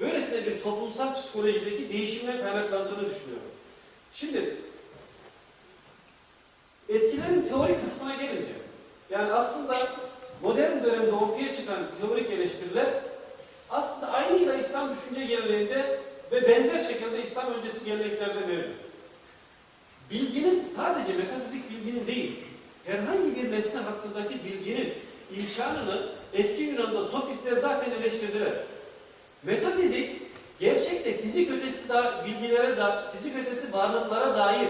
[0.00, 3.50] böylesine bir toplumsal psikolojideki değişimden kaynaklandığını düşünüyorum.
[4.12, 4.56] Şimdi
[6.88, 8.52] etkilerin teorik kısmına gelince
[9.10, 9.76] yani aslında
[10.42, 12.86] modern dönemde ortaya çıkan teorik eleştiriler
[13.70, 16.00] aslında aynıyla İslam düşünce geleneğinde
[16.32, 18.76] ve benzer şekilde İslam öncesi geleneklerde mevcut.
[20.10, 22.32] Bilginin sadece metafizik bilginin değil,
[22.84, 24.92] herhangi bir nesne hakkındaki bilginin
[25.36, 28.52] imkanını eski Yunan'da sofistler zaten eleştirdiler.
[29.42, 30.10] Metafizik,
[30.60, 34.68] gerçekte fizik ötesi da bilgilere da fizik ötesi varlıklara dair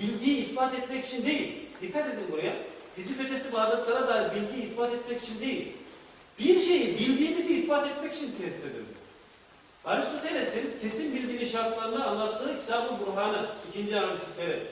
[0.00, 1.52] bilgiyi ispat etmek için değil.
[1.82, 2.52] Dikkat edin buraya.
[2.96, 5.72] Fizik ötesi varlıklara dair bilgiyi ispat etmek için değil.
[6.38, 8.83] Bir şeyi bildiğimizi ispat etmek için tesis edilir.
[9.84, 14.62] Aristoteles'in kesin bildiğini şartlarını anlattığı kitabı Burhan'ı, ikinci analitikleri.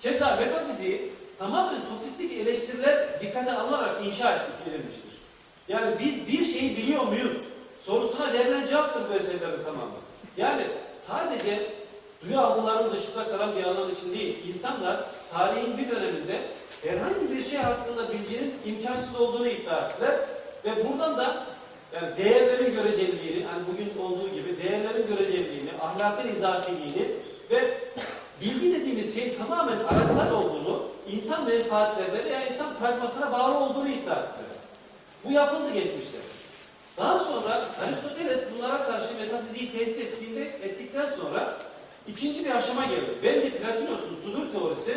[0.00, 5.12] Keza metafiziği tamamen sofistik eleştiriler dikkate alınarak inşa edilmiştir.
[5.68, 7.36] Yani biz bir şeyi biliyor muyuz?
[7.78, 9.92] Sorusuna verilen cevaptır bu eserlerin tamamı.
[10.36, 10.66] Yani
[10.98, 11.70] sadece
[12.24, 15.00] duyu algılarının dışında kalan bir alan için değil, insanlar
[15.32, 16.40] tarihin bir döneminde
[16.82, 20.14] herhangi bir şey hakkında bilginin imkansız olduğunu iddia ettiler
[20.64, 21.46] ve buradan da
[21.94, 27.08] yani değerlerin göreceliliğini, yani bugün olduğu gibi değerlerin göreceliliğini, ahlakın izafiliğini
[27.50, 27.74] ve
[28.40, 34.52] bilgi dediğimiz şeyin tamamen araçsal olduğunu, insan menfaatlerine veya insan pragmasına bağlı olduğunu iddia ettiler.
[35.24, 36.18] Bu yapıldı geçmişte.
[36.98, 41.58] Daha sonra Aristoteles bunlara karşı metafiziği tesis ettiğinde, ettikten sonra
[42.08, 43.14] ikinci bir aşama geldi.
[43.22, 44.96] Bence Platinos'un sudur teorisi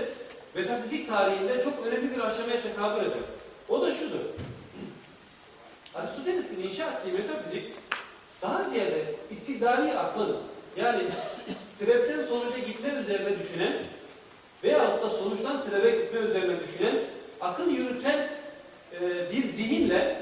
[0.55, 3.17] metafizik tarihinde çok önemli bir aşamaya tekabül eder.
[3.69, 4.19] O da şudur.
[5.95, 7.63] Aristoteles'in inşa ettiği metafizik
[8.41, 10.37] daha ziyade istidlali aklın
[10.77, 11.03] yani
[11.71, 13.73] sebepten sonuca gitme üzerine düşünen
[14.63, 16.95] veyahut da sonuçtan sebebe gitme üzerine düşünen
[17.41, 18.29] akıl yürüten
[19.01, 20.21] e, bir zihinle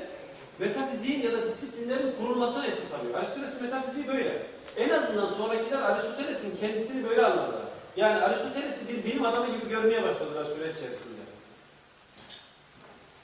[0.59, 3.19] metafiziğin ya da disiplinlerin kurulmasına esas alıyor.
[3.19, 4.31] Aristoteles metafiziği böyle.
[4.77, 7.61] En azından sonrakiler Aristoteles'in kendisini böyle anladılar.
[7.97, 11.22] Yani Aristoteles'i bir bilim adamı gibi görmeye başladılar süreç içerisinde.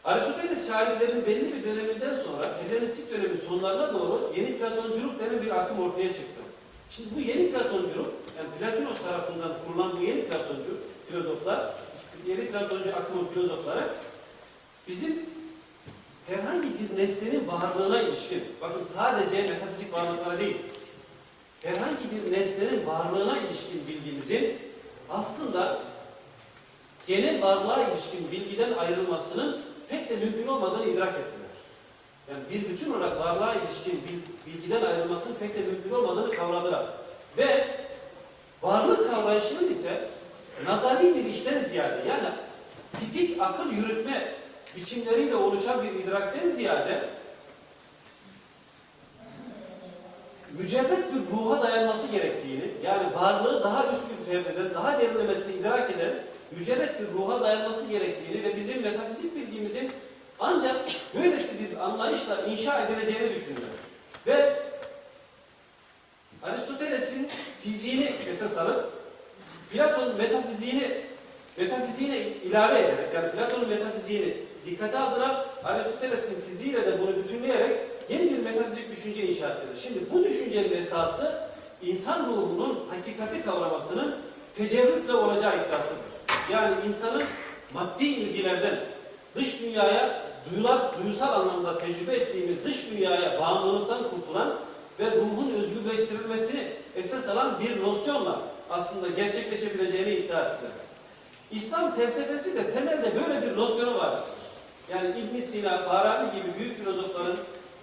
[0.10, 5.80] Aristoteles şairlerinin belli bir döneminden sonra Helenistik dönemin sonlarına doğru yeni Platonculuk denen bir akım
[5.80, 6.42] ortaya çıktı.
[6.90, 11.74] Şimdi bu yeni Platonculuk, yani Platonos tarafından kurulan bu yeni Platoncu filozoflar,
[12.28, 13.84] yeni Platoncu akımın filozofları
[14.88, 15.20] bizim
[16.28, 20.58] herhangi bir nesnenin varlığına ilişkin, bakın sadece metafizik varlıklara değil,
[21.64, 24.58] herhangi bir nesnenin varlığına ilişkin bilgimizin
[25.10, 25.80] aslında
[27.08, 31.50] genel varlığa ilişkin bilgiden ayrılmasının pek de mümkün olmadığını idrak ettiler.
[32.30, 36.86] Yani bir bütün olarak varlığa ilişkin bil- bilgiden ayrılmasının pek de mümkün olmadığını kavradılar.
[37.38, 37.68] Ve
[38.62, 40.08] varlık kavrayışının ise
[40.66, 42.30] nazari bir işten ziyade yani
[43.00, 44.34] tipik akıl yürütme
[44.76, 47.04] biçimleriyle oluşan bir idrakten ziyade
[50.58, 56.14] mücerret bir ruha dayanması gerektiğini, yani varlığı daha üst bir perdeden, daha derinlemesine idrak eden
[56.58, 59.92] mücerret bir ruha dayanması gerektiğini ve bizim metafizik bilgimizin
[60.40, 60.76] ancak
[61.16, 63.70] böylesi bir anlayışla inşa edileceğini düşünüyor.
[64.28, 64.54] Ve
[66.44, 67.30] Aristoteles'in
[67.64, 68.92] fiziğini esas alıp
[69.72, 70.92] Platon metafiziğini
[71.58, 74.34] metafiziğine ilave ederek yani Platon'un metafiziğini
[74.66, 79.82] dikkate alarak Aristoteles'in fiziğiyle de bunu bütünleyerek yeni bir metafizik düşünce inşa edilir.
[79.84, 81.50] Şimdi bu düşüncenin esası
[81.82, 84.16] insan ruhunun hakikati kavramasının
[84.58, 86.09] tecerrütle olacağı iddiasıdır.
[86.52, 87.24] Yani insanın
[87.74, 88.80] maddi ilgilerden
[89.36, 94.54] dış dünyaya duyular, duysal anlamda tecrübe ettiğimiz dış dünyaya bağımlılıktan kurtulan
[95.00, 96.64] ve ruhun özgürleştirilmesini
[96.96, 100.72] esas alan bir nosyonla aslında gerçekleşebileceğini iddia ettiler.
[101.52, 104.24] İslam felsefesi de temelde böyle bir nosyonu vardır.
[104.92, 107.38] Yani İbn Sina, Farabi gibi büyük filozofların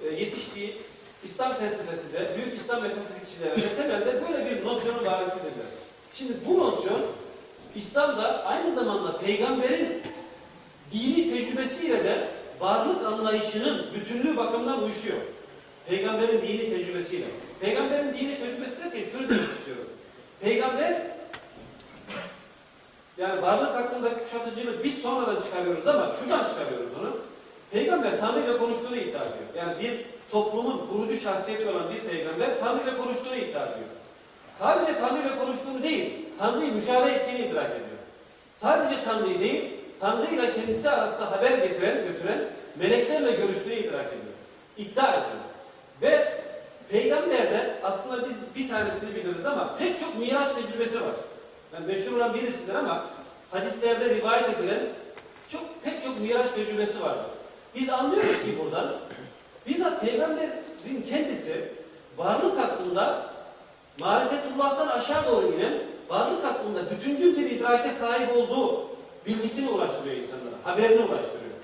[0.04, 0.76] e, yetiştiği
[1.24, 5.66] İslam felsefesi de, büyük İslam metafizikçileri de temelde böyle bir nosyonun varisidirler.
[6.12, 7.00] Şimdi bu nosyon
[7.76, 10.02] İslam'da aynı zamanda peygamberin
[10.92, 12.28] dini tecrübesiyle de
[12.60, 15.16] varlık anlayışının bütünlüğü bakımından uyuşuyor.
[15.88, 17.24] Peygamberin dini tecrübesiyle.
[17.60, 19.86] Peygamberin dini tecrübesi derken şunu demek istiyorum.
[20.40, 21.02] Peygamber
[23.18, 27.16] yani varlık hakkında kuşatıcılığı biz sonradan çıkarıyoruz ama şuradan çıkarıyoruz onu.
[27.70, 29.48] Peygamber Tanrı ile konuştuğunu iddia ediyor.
[29.56, 33.88] Yani bir toplumun kurucu şahsiyeti olan bir peygamber Tanrı ile konuştuğunu iddia ediyor.
[34.50, 37.96] Sadece Tanrı ile konuştuğunu değil, Tanrı'yı müşahede ettiğini idrak ediyor.
[38.54, 42.44] Sadece Tanrı'yı değil, Tanrı ile kendisi arasında haber getiren, götüren
[42.76, 44.36] meleklerle görüştüğünü idrak ediyor.
[44.78, 45.46] İddia ediyor.
[46.02, 46.32] Ve
[46.88, 51.14] peygamberde aslında biz bir tanesini biliriz ama pek çok miraç tecrübesi var.
[51.74, 53.06] Yani meşhur olan birisidir ama
[53.50, 54.80] hadislerde rivayet edilen
[55.52, 57.26] çok pek çok miraç tecrübesi vardır.
[57.74, 58.92] Biz anlıyoruz ki buradan
[59.66, 60.52] bizzat peygamberin
[61.10, 61.64] kendisi
[62.16, 63.26] varlık hakkında
[63.98, 65.72] marifetullah'tan aşağı doğru inen
[66.08, 68.86] varlık hakkında bütüncül bir idrake sahip olduğu
[69.26, 71.56] bilgisini ulaştırıyor insanlara, haberini ulaştırıyor.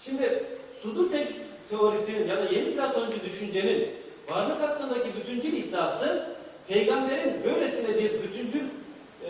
[0.00, 0.44] Şimdi
[0.78, 1.28] sudur te
[1.70, 3.90] teorisinin ya da yeni Platoncu düşüncenin
[4.30, 6.26] varlık hakkındaki bütüncül iddiası
[6.68, 8.64] peygamberin böylesine bir bütüncül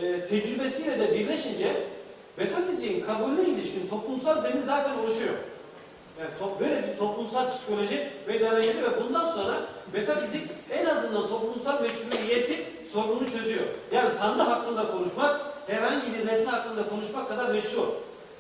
[0.00, 1.72] e, tecrübesiyle de birleşince
[2.36, 5.34] metafiziğin kabulüne ilişkin toplumsal zemin zaten oluşuyor.
[6.20, 9.60] Yani top, böyle bir toplumsal psikoloji meydana geliyor ve bundan sonra
[9.92, 13.64] metafizik en azından toplumsal meşruiyeti sorununu çözüyor.
[13.92, 17.94] Yani Tanrı hakkında konuşmak herhangi bir nesne hakkında konuşmak kadar meşru.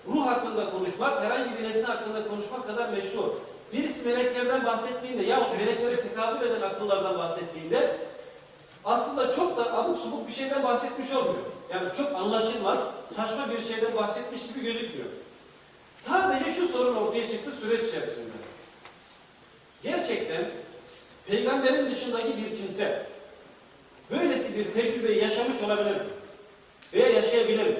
[0.08, 3.40] Ruh hakkında konuşmak herhangi bir nesne hakkında konuşmak kadar meşru.
[3.72, 7.96] Birisi meleklerden bahsettiğinde yahut meleklere tekabül eden akıllardan bahsettiğinde
[8.84, 11.44] aslında çok da abuk subuk bir şeyden bahsetmiş olmuyor.
[11.72, 15.08] Yani çok anlaşılmaz, saçma bir şeyden bahsetmiş gibi gözükmüyor.
[16.06, 18.32] Sadece şu sorun ortaya çıktı süreç içerisinde.
[19.82, 20.44] Gerçekten
[21.26, 23.06] peygamberin dışındaki bir kimse
[24.10, 26.06] böylesi bir tecrübeyi yaşamış olabilir mi?
[26.92, 27.76] Veya yaşayabilir mi?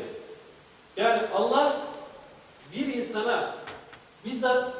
[0.96, 1.76] Yani Allah
[2.76, 3.56] bir insana
[4.24, 4.72] bizzat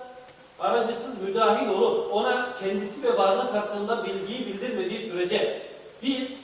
[0.60, 5.62] aracısız müdahil olup ona kendisi ve varlık hakkında bilgiyi bildirmediği sürece
[6.02, 6.40] biz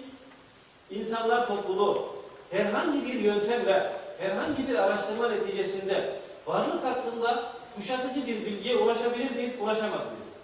[0.90, 2.08] insanlar topluluğu
[2.50, 10.00] herhangi bir yöntemle, herhangi bir araştırma neticesinde varlık hakkında kuşatıcı bir bilgiye ulaşabilir miyiz, ulaşamaz
[10.12, 10.37] mıyız?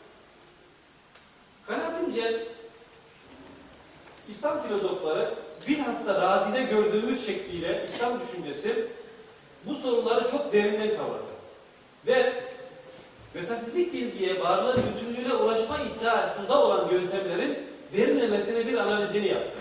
[1.66, 2.46] Kanaatimce
[4.28, 5.34] İslam filozofları
[5.68, 8.86] bilhassa Razi'de gördüğümüz şekliyle İslam düşüncesi
[9.66, 11.36] bu soruları çok derinden kavradı.
[12.06, 12.42] Ve
[13.34, 17.58] metafizik bilgiye, varlığın bütünlüğüne ulaşma iddiasında olan yöntemlerin
[17.96, 19.58] derinlemesine bir analizini yaptı.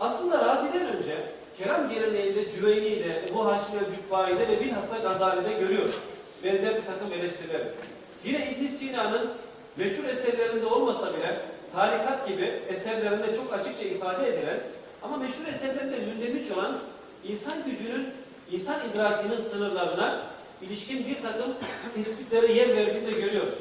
[0.00, 1.16] Aslında Razi'den önce
[1.58, 5.98] Kerem geleneğinde Cüveyni'de, Ebu Haşim el-Cübbai'de ve bilhassa Gazali'de görüyoruz.
[6.44, 7.60] Benzer bir takım eleştiriler.
[8.24, 9.30] Yine İbn Sina'nın
[9.76, 11.40] meşhur eserlerinde olmasa bile
[11.74, 14.60] tarikat gibi eserlerinde çok açıkça ifade edilen
[15.02, 16.78] ama meşhur eserlerinde mündemiş olan
[17.24, 18.08] insan gücünün,
[18.52, 20.22] insan idrakinin sınırlarına
[20.62, 21.54] ilişkin bir takım
[21.94, 23.58] tespitlere yer verdiğini de görüyoruz.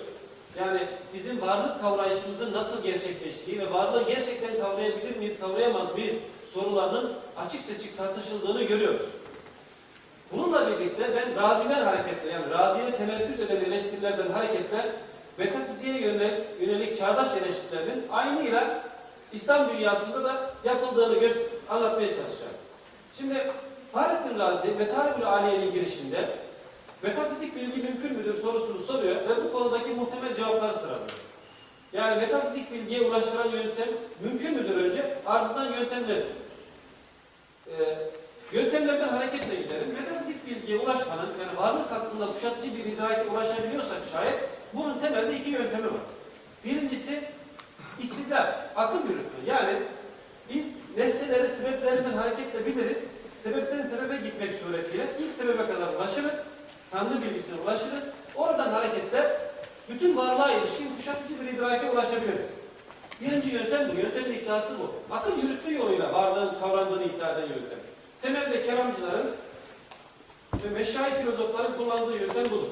[0.59, 0.79] Yani
[1.13, 6.13] bizim varlık kavrayışımızın nasıl gerçekleştiği ve varlığı gerçekten kavrayabilir miyiz, kavrayamaz mıyız
[6.53, 9.09] sorularının açık seçik tartışıldığını görüyoruz.
[10.31, 14.95] Bununla birlikte ben Razi'den hareketle, yani Razi'ye temerküz eden eleştirilerden hareketle
[15.37, 18.83] metafiziğe yönelik, yönelik çağdaş eleştirilerin aynıyla
[19.33, 21.29] İslam dünyasında da yapıldığını
[21.69, 22.53] anlatmaya çalışacağım.
[23.17, 23.51] Şimdi
[23.91, 26.29] Fahrettin Razi, Metalibül Aliye'nin girişinde
[27.03, 31.09] metafizik bilgi mümkün müdür sorusunu soruyor ve bu konudaki muhtemel cevapları sıralıyor.
[31.93, 33.87] Yani metafizik bilgiye ulaştıran yöntem
[34.23, 35.17] mümkün müdür önce?
[35.25, 36.17] Ardından yöntemler.
[37.67, 37.97] Ee,
[38.51, 39.93] yöntemlerden hareketle gidelim.
[39.93, 44.39] Metafizik bilgiye ulaşmanın, yani varlık hakkında kuşatıcı bir idrake ulaşabiliyorsak şayet
[44.73, 46.01] bunun temelde iki yöntemi var.
[46.65, 47.23] Birincisi
[47.99, 49.39] istidlal, akıl yürütme.
[49.45, 49.79] Yani
[50.53, 53.03] biz nesneleri sebeplerinden hareketle biliriz.
[53.35, 56.43] Sebepten sebebe gitmek suretiyle ilk sebebe kadar ulaşırız.
[56.91, 58.03] Tanrı bilgisine ulaşırız.
[58.35, 59.37] Oradan hareketle
[59.89, 62.62] bütün varlığa ilişkin kuşatıcı bir idrake ulaşabiliriz.
[63.25, 63.99] Birinci yöntem bu.
[63.99, 65.15] Yöntemin iddiası bu.
[65.15, 67.79] Akıl yürütme yoluyla varlığın kavrandığını iddia eden yöntem.
[68.21, 69.31] Temelde kelamcıların
[70.63, 72.67] ve meşayi filozofların kullandığı yöntem budur.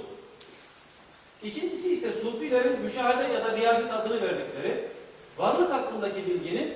[1.44, 4.88] İkincisi ise Sufilerin müşahede ya da riyazet adını verdikleri
[5.38, 6.74] varlık hakkındaki bilginin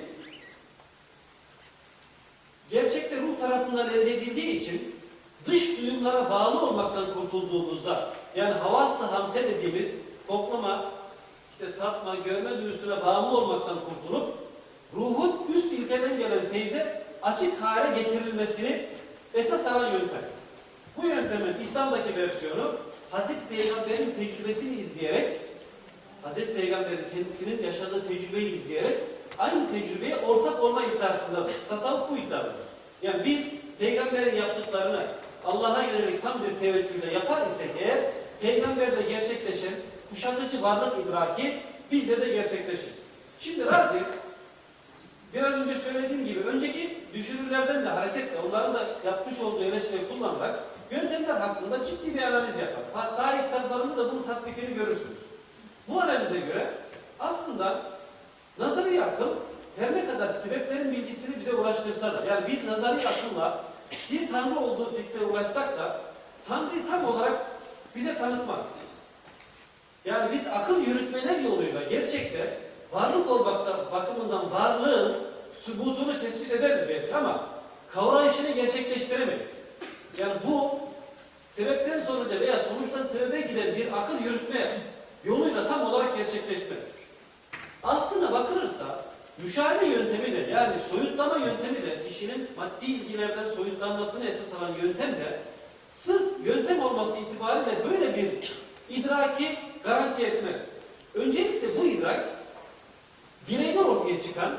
[2.70, 4.94] gerçekte ruh tarafından elde edildiği için
[5.46, 9.96] dış duyumlara bağlı olmaktan kurtulduğumuzda yani havas-ı hamse dediğimiz
[10.28, 10.84] koklama,
[11.60, 14.34] işte tatma, görme duyusuna bağımlı olmaktan kurtulup
[14.94, 18.86] ruhun üst ilkeden gelen teyze açık hale getirilmesini
[19.34, 20.22] esas alan yöntem.
[20.96, 22.74] Bu yöntemin İslam'daki versiyonu
[23.10, 25.32] Hazreti Peygamber'in tecrübesini izleyerek
[26.22, 28.98] Hazreti Peygamber'in kendisinin yaşadığı tecrübeyi izleyerek
[29.38, 31.52] aynı tecrübeye ortak olma iddiasındadır.
[31.68, 32.52] Tasavvuf bu iddiadır.
[33.02, 33.46] Yani biz
[33.78, 35.02] Peygamber'in yaptıklarını
[35.44, 37.98] Allah'a yönelik tam bir teveccühle yapar isek eğer
[38.40, 39.72] Peygamber'de gerçekleşen
[40.10, 42.90] kuşatıcı varlık idraki bizde de gerçekleşir.
[43.40, 43.98] Şimdi Razi
[45.34, 51.34] biraz önce söylediğim gibi önceki düşünürlerden de hareketle onların da yapmış olduğu eleştiri kullanarak yöntemler
[51.34, 53.06] hakkında ciddi bir analiz yapar.
[53.06, 55.18] Sahih kitaplarında da bunun tatbikini görürsünüz.
[55.88, 56.70] Bu analize göre
[57.20, 57.82] aslında
[58.58, 59.30] nazari akıl
[59.78, 63.64] her ne kadar sebeplerin bilgisini bize ulaştırsa da yani biz nazari akılla
[64.10, 66.00] bir tanrı olduğu fikre ulaşsak da
[66.48, 67.32] tanrıyı tam olarak
[67.96, 68.66] bize tanıtmaz.
[70.06, 72.58] Yani biz akıl yürütmeler yoluyla gerçekte
[72.92, 75.16] varlık olmakta bakımından varlığın
[75.54, 77.48] sübutunu tespit ederiz belki ama
[77.94, 79.56] kavrayışını gerçekleştiremeyiz.
[80.18, 80.78] Yani bu
[81.48, 84.66] sebepten sonuca veya sonuçtan sebebe giden bir akıl yürütme
[85.24, 86.84] yoluyla tam olarak gerçekleşmez.
[87.82, 88.84] Aslına bakılırsa
[89.42, 95.40] müşahede yöntemi de yani soyutlama yöntemi de kişinin maddi ilgilerden soyutlanmasını esas alan yöntem de
[95.88, 98.52] sırf yöntem olması itibariyle böyle bir
[98.90, 100.60] idraki garanti etmez.
[101.14, 102.24] Öncelikle bu idrak
[103.48, 104.56] bireyde ortaya çıkan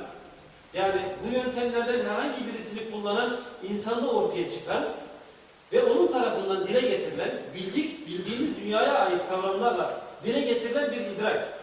[0.73, 3.37] yani bu yöntemlerden herhangi birisini kullanan
[3.69, 4.85] insanda ortaya çıkan
[5.71, 11.59] ve onun tarafından dile getirilen bildik, bildiğimiz dünyaya ait kavramlarla dile getirilen bir idrak.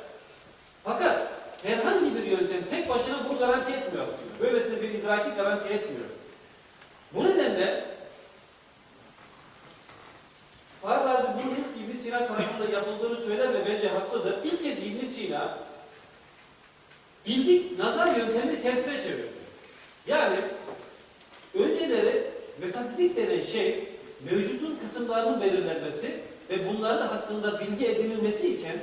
[0.85, 1.29] Fakat
[1.63, 4.41] herhangi bir yöntem tek başına bunu garanti etmiyor aslında.
[4.41, 6.07] Böylesine bir idraki garanti etmiyor.
[7.15, 7.85] Bu nedenle
[10.83, 11.64] Farrazi bunun
[12.15, 14.35] Sina tarafından yapıldığını söyler ve bence haklıdır.
[14.45, 15.59] İlk kez İbn Sina
[17.27, 19.29] bildik nazar yöntemini tersine çevirdi.
[20.07, 20.37] Yani
[21.55, 23.89] önceleri metafizik denen şey
[24.31, 28.77] mevcutun kısımlarının belirlenmesi ve bunların hakkında bilgi edinilmesi iken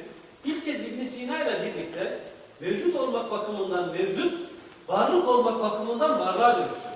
[0.45, 2.19] ilk kez İbn Sina ile birlikte
[2.59, 4.33] mevcut olmak bakımından mevcut,
[4.87, 6.89] varlık olmak bakımından varlığa dönüştü.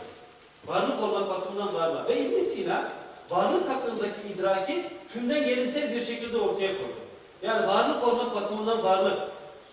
[0.68, 2.08] Varlık olmak bakımından varlığa.
[2.08, 2.92] Ve İbn Sina
[3.30, 4.84] varlık hakkındaki idraki
[5.14, 6.94] tümden gelimsel bir şekilde ortaya koydu.
[7.42, 9.20] Yani varlık olmak bakımından varlık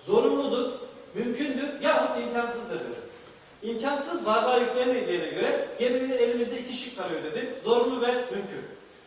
[0.05, 0.73] zorunludur,
[1.15, 3.03] mümkündür yahut imkansızdır dedi.
[3.63, 7.55] İmkansız varlığa yüklenmeyeceğine göre geriye elimizde iki şık kalıyor dedi.
[7.65, 8.65] Zorunlu ve mümkün.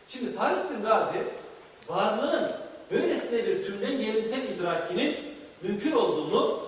[0.07, 1.17] Şimdi Fahrettin Razi
[1.87, 2.51] varlığın
[2.91, 5.15] böylesine bir tümden gelimsel idrakinin
[5.61, 6.67] mümkün olduğunu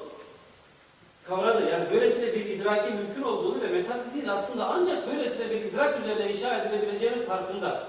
[1.28, 1.70] kavradı.
[1.72, 6.58] Yani böylesine bir idraki mümkün olduğunu ve metafiziğin aslında ancak böylesine bir idrak üzerine inşa
[6.58, 7.88] edilebileceğinin farkında.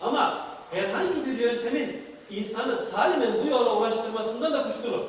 [0.00, 5.06] Ama herhangi bir yöntemin insanı salimen bu yola ulaştırmasında da kuşkulu.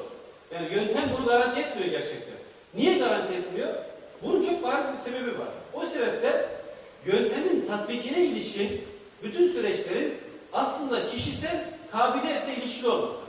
[0.54, 2.36] Yani yöntem bunu garanti etmiyor gerçekten.
[2.74, 3.74] Niye garanti etmiyor?
[4.24, 5.48] Bunun çok bariz bir sebebi var.
[5.74, 6.50] O sebeple
[7.06, 8.82] yöntemin tatbikine ilişkin
[9.24, 10.14] bütün süreçlerin
[10.54, 13.22] aslında kişisel kabiliyetle ilişkili olması.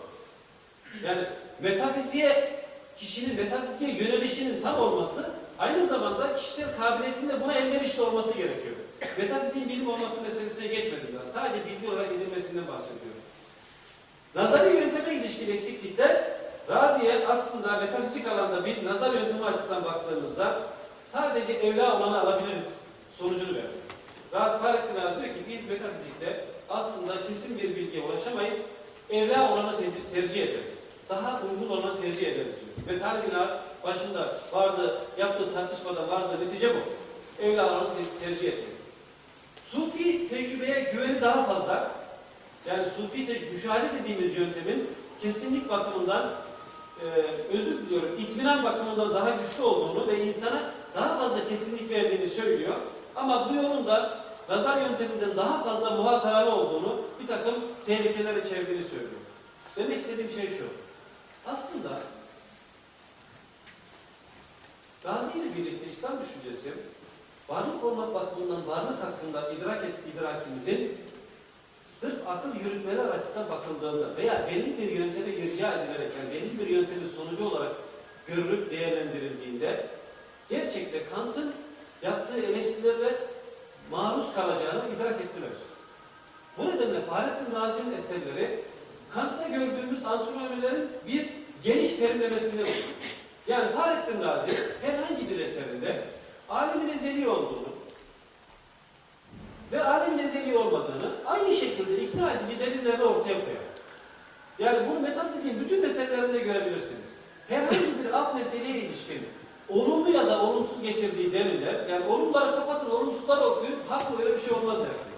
[1.05, 1.23] Yani
[1.61, 2.60] metafiziğe,
[3.01, 8.75] kişinin metafiziğe yönelişinin tam olması aynı zamanda kişisel kabiliyetin de buna elverişli olması gerekiyor.
[9.19, 11.31] Metafiziğin bilim olması meselesine geçmedim ben.
[11.31, 13.21] Sadece bilgi olarak edilmesinden bahsediyorum.
[14.35, 16.25] Nazari yönteme ilişkin eksiklikler
[16.69, 20.63] Razi'ye aslında metafizik alanda biz nazar yöntemi açısından baktığımızda
[21.03, 22.79] sadece evla olanı alabiliriz
[23.11, 23.69] sonucunu veriyor.
[24.35, 28.57] Razi Fahrettin diyor ki biz metafizikte aslında kesin bir bilgiye ulaşamayız.
[29.11, 29.73] Evla olanı
[30.15, 30.80] tercih ederiz.
[31.11, 32.55] Daha uygun olanı tercih ederiz
[32.87, 32.89] diyor.
[32.89, 33.23] Ve Tarih
[33.85, 36.79] başında vardı, yaptığı tartışmada vardı netice bu.
[37.43, 38.69] Ter- tercih etmek.
[39.65, 41.91] Sufi tecrübeye güveni daha fazla.
[42.67, 44.91] Yani Sufi te- müşahede dediğimiz yöntemin
[45.23, 46.31] kesinlik bakımından
[47.01, 47.07] e,
[47.57, 50.63] özür diliyorum, itminan bakımından daha güçlü olduğunu ve insana
[50.97, 52.75] daha fazla kesinlik verdiğini söylüyor.
[53.17, 57.55] Ama bu yolun da nazar yönteminden daha fazla muhataralı olduğunu, bir takım
[57.87, 59.21] tehlikeler içerdiğini söylüyor.
[59.77, 60.65] Demek istediğim şey şu.
[61.47, 62.01] Aslında
[65.03, 66.73] Gazi ile birlikte İslam düşüncesi
[67.49, 70.99] varlık olmak bakımından varlık hakkında idrak et, idrakimizin
[71.87, 77.07] sırf akıl yürütmeler açısından bakıldığında veya belli bir yönteme irca edilerek yani belli bir yöntemin
[77.07, 77.73] sonucu olarak
[78.27, 79.87] görülüp değerlendirildiğinde
[80.49, 81.53] gerçekte Kant'ın
[82.03, 83.17] yaptığı eleştirilere
[83.91, 85.51] maruz kalacağını idrak ettiler.
[86.59, 88.65] Bu nedenle Fahrettin Razi'nin eserleri
[89.15, 91.29] Kant'ta gördüğümüz antinomilerin bir
[91.65, 92.69] geniş serinlemesidir.
[93.49, 94.51] Yani Fahrettin Razi
[94.83, 96.03] herhangi bir eserinde
[96.49, 97.69] alemin ezeli olduğunu
[99.73, 103.71] ve alemin ezeli olmadığını aynı şekilde ikna edici delillerle ortaya koyar.
[104.59, 107.15] Yani bunu metafiziğin bütün meselelerinde görebilirsiniz.
[107.49, 109.21] Herhangi bir alt meseleye ilişkin
[109.69, 114.53] olumlu ya da olumsuz getirdiği deliller, yani olumları kapatın, olumsuzları okuyun, haklı öyle bir şey
[114.53, 115.10] olmaz dersiniz.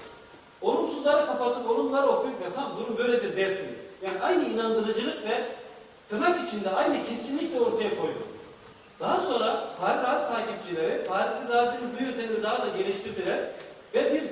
[0.63, 3.87] Olumsuzları kapatın, olumları okuyun, ya tam durum böyledir dersiniz.
[4.03, 5.45] Yani aynı inandırıcılık ve
[6.09, 8.19] tırnak içinde aynı kesinlikle ortaya koydu.
[9.01, 13.41] Daha sonra Fahri Razi takipçileri Fahrettin Razi'nin bu yöntemini daha da geliştirdiler
[13.95, 14.23] ve bir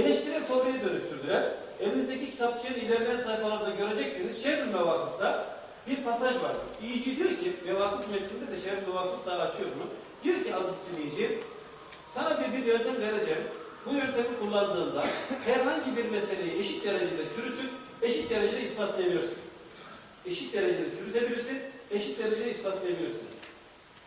[0.00, 1.50] eleştirel teoriye dönüştürdüler.
[1.80, 4.42] Elinizdeki kitapçığın ilerleyen sayfalarında göreceksiniz.
[4.42, 5.46] Şerh-ül Mevakıf'ta
[5.86, 6.52] bir pasaj var.
[6.82, 9.86] İyici diyor ki, Mevakıf metninde de Mevakıf daha açıyor bunu.
[10.24, 11.38] Diyor ki aziz dinleyici,
[12.06, 13.42] sana diyor bir yöntem vereceğim.
[13.86, 15.04] Bu yöntemi kullandığında
[15.44, 17.70] herhangi bir meseleyi eşit derecede çürütüp
[18.02, 19.38] eşit derecede ispatlayabilirsin.
[20.26, 21.58] Eşit derecede çürütebilirsin,
[21.90, 23.26] eşit derecede ispatlayabilirsin.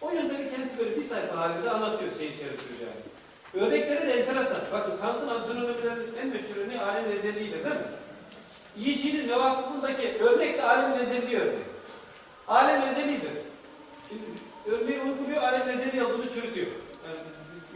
[0.02, 3.66] O yöntemi kendisi böyle bir sayfa halinde anlatıyor Şerif Hücai.
[3.66, 4.62] Örnekleri de enteresan.
[4.74, 7.82] Bakın Kant'ın antinomilerinin en meşhur örneği alemin ezeliğidir değil mi?
[8.78, 11.68] Yiyicinin mevakıfındaki örnek de alemin ezeli örneği.
[12.48, 13.32] Alem ezelidir.
[14.10, 14.24] Şimdi
[14.68, 16.68] örneği uyguluyor, alem ezeli olduğunu çürütüyor.
[17.08, 17.20] Yani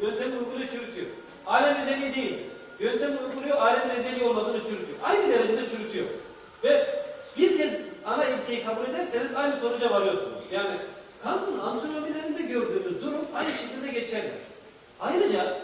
[0.01, 1.07] yöntemi uyguluyor, çürütüyor.
[1.47, 2.37] Alem ezeli değil.
[2.79, 4.99] Yöntemi uyguluyor, alemin ezeli olmadığını çürütüyor.
[5.03, 6.05] Aynı derecede çürütüyor.
[6.63, 6.87] Ve
[7.37, 7.73] bir kez
[8.05, 10.41] ana ilkeyi kabul ederseniz aynı sonuca varıyorsunuz.
[10.51, 10.77] Yani
[11.23, 14.31] Kant'ın antinomilerinde gördüğümüz durum aynı şekilde geçerli.
[14.99, 15.57] Ayrıca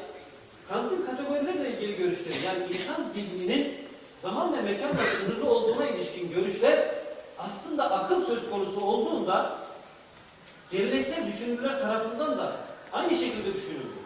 [0.70, 3.74] Kant'ın kategorilerle ilgili görüşleri yani insan zihninin
[4.22, 6.80] zaman ve mekanla sınırlı olduğuna ilişkin görüşler
[7.40, 9.58] aslında akıl söz konusu olduğunda
[10.72, 12.52] geleneksel düşünürler tarafından da
[12.94, 13.98] aynı şekilde düşünüldü.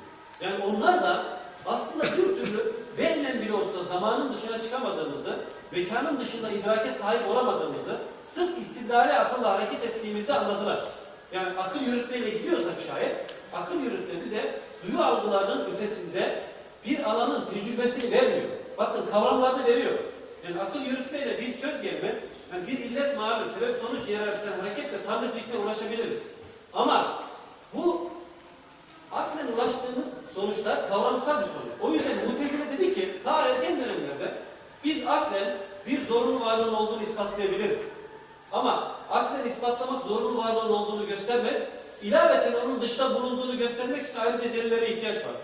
[0.42, 1.26] Yani onlar da
[1.66, 5.36] aslında bir türlü vehmen bile olsa zamanın dışına çıkamadığımızı,
[5.72, 10.84] mekanın dışında idrake sahip olamadığımızı sırf istidlali akılla hareket ettiğimizde anladılar.
[11.34, 13.16] Yani akıl yürütmeyle gidiyorsak şayet,
[13.54, 16.44] akıl yürütme bize duyu algılarının ötesinde
[16.86, 18.50] bir alanın tecrübesini vermiyor.
[18.78, 19.94] Bakın kavramlarını veriyor.
[20.48, 22.16] Yani akıl yürütmeyle bir söz gelme,
[22.54, 26.20] yani bir illet malum, sebep sonuç hiyerarşisinden hareketle tanrı fikrine ulaşabiliriz.
[26.74, 27.08] Ama
[27.74, 28.12] bu
[29.12, 31.72] aklen ulaştığımız sonuçlar kavramsal bir sonuç.
[31.82, 34.38] O yüzden Mutezile dedi ki, ta erken dönemlerde
[34.84, 35.58] biz aklen
[35.88, 37.88] bir zorunlu varlığın olduğunu ispatlayabiliriz.
[38.52, 41.62] Ama aklen ispatlamak zorunlu varlığın olduğunu göstermez.
[42.02, 45.36] İlaveten onun dışta bulunduğunu göstermek için ayrıca delillere ihtiyaç var.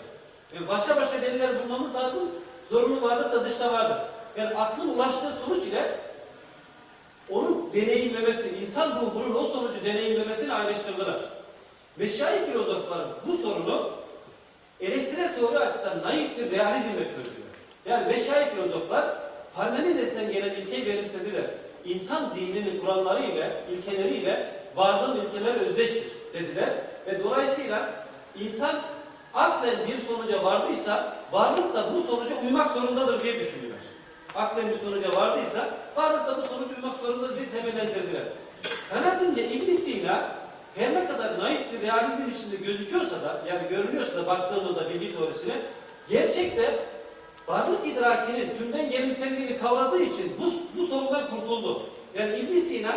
[0.56, 2.24] Yani başka başka deliller bulmamız lazım.
[2.70, 3.98] Zorunlu varlık da dışta vardır.
[4.38, 6.00] Yani aklın ulaştığı sonuç ile
[7.30, 11.37] onun deneyimlemesi, insan ruhunun o sonucu deneyimlemesini ayrıştırdılar.
[12.00, 13.90] Meşayi filozoflar bu sorunu
[14.82, 17.48] eleştirel teori açısından naif bir realizmle çözdüler.
[17.86, 19.06] Yani meşayi filozoflar
[19.56, 21.44] Parmenides'ten gelen ilkeyi benimsediler.
[21.86, 26.70] İnsan zihninin kurallarıyla, ilkeleriyle varlığın ilkeleri özdeştir dediler.
[27.08, 27.90] Ve dolayısıyla
[28.40, 28.82] insan
[29.34, 33.78] aklen bir sonuca vardıysa varlık da bu sonuca uymak zorundadır diye düşündüler.
[34.36, 38.24] Aklen bir sonuca vardıysa varlık da bu sonuca uymak zorundadır diye temellendirdiler.
[38.90, 40.37] Kanadımca İbn Sina
[40.78, 45.54] her ne kadar naif bir realizm içinde gözüküyorsa da yani görünüyorsa da baktığımızda bilgi teorisine
[46.10, 46.80] gerçekte
[47.48, 51.90] varlık idrakinin tümden gelimselliğini kavradığı için bu, bu sorundan kurtuldu.
[52.18, 52.92] Yani İbn Sina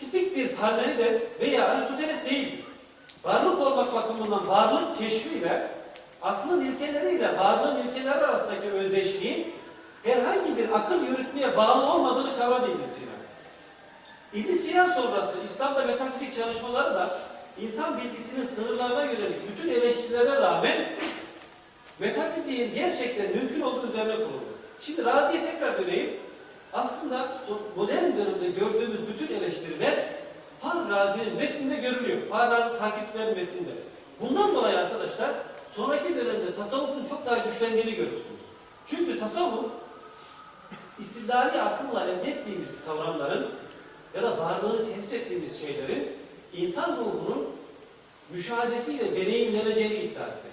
[0.00, 2.64] tipik bir Parmenides veya Aristoteles değil.
[3.24, 5.68] Varlık olmak bakımından varlık keşfiyle
[6.22, 9.52] aklın ilkeleriyle varlığın ilkeleri arasındaki özdeşliğin
[10.02, 13.15] herhangi bir akıl yürütmeye bağlı olmadığını kavradı İbn Sina.
[14.34, 17.18] İbn Sina sonrası İslam'da metafizik çalışmaları da
[17.60, 20.76] insan bilgisinin sınırlarına yönelik bütün eleştirilere rağmen
[21.98, 24.56] metafiziğin gerçekten mümkün olduğu üzerine kuruldu.
[24.80, 26.16] Şimdi Razi'ye tekrar döneyim.
[26.72, 27.28] Aslında
[27.76, 29.94] modern dönemde gördüğümüz bütün eleştiriler
[30.60, 32.18] Far Razi'nin metninde görülüyor.
[32.30, 33.70] Far Razi takipçilerin metninde.
[34.20, 35.30] Bundan dolayı arkadaşlar
[35.68, 38.42] sonraki dönemde tasavvufun çok daha güçlendiğini görürsünüz.
[38.86, 39.70] Çünkü tasavvuf
[40.98, 43.48] istidlali akılla elde ettiğimiz kavramların
[44.16, 46.08] ya da varlığını tespit ettiğimiz şeylerin
[46.52, 47.46] insan ruhunun
[48.30, 50.48] müşahedesiyle deneyimleneceğini iddia etti.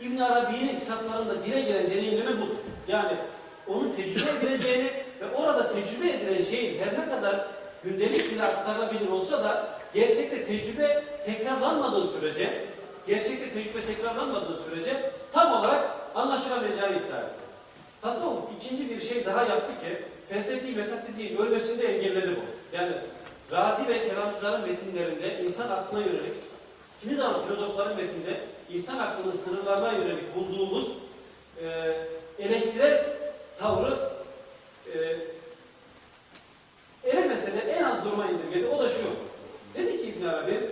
[0.00, 2.56] İbn Arabi'nin kitaplarında dile gelen deneyimleme budur.
[2.88, 3.16] Yani
[3.68, 4.90] onun tecrübe edileceğini
[5.20, 7.46] ve orada tecrübe edilen her ne kadar
[7.84, 12.64] gündelik dile aktarılabilir olsa da gerçekte tecrübe tekrarlanmadığı sürece,
[13.06, 17.44] gerçekte tecrübe tekrarlanmadığı sürece tam olarak anlaşılamayacağını iddia etti.
[18.02, 22.76] Tasavvuf ikinci bir şey daha yaptı ki felsefi metafiziğin ölmesini de engelledi bu.
[22.76, 22.92] Yani
[23.52, 26.34] Razi ve kelamcıların metinlerinde insan aklına yönelik,
[27.00, 30.92] kimi zaman filozofların metninde insan aklının sınırlarına yönelik bulduğumuz
[31.64, 31.96] e,
[32.38, 33.06] eleştirel
[33.58, 33.98] tavrı
[34.94, 35.16] e,
[37.04, 38.66] elemese de en az duruma indirgedi.
[38.66, 39.06] O da şu.
[39.74, 40.70] Dedi ki İbn Arabi,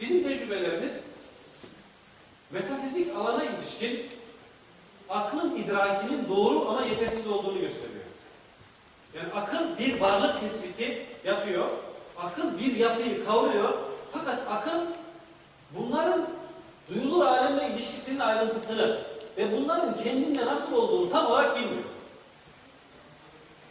[0.00, 1.04] bizim tecrübelerimiz
[2.50, 4.06] metafizik alana ilişkin
[5.08, 8.03] aklın idrakinin doğru ama yetersiz olduğunu gösteriyor.
[9.14, 11.68] Yani akıl bir varlık tespiti yapıyor.
[12.18, 13.74] Akıl bir yapıyı kavruyor.
[14.12, 14.80] Fakat akıl
[15.78, 16.26] bunların
[16.88, 18.98] duyulur alemle ilişkisinin ayrıntısını
[19.36, 21.84] ve bunların kendinde nasıl olduğunu tam olarak bilmiyor.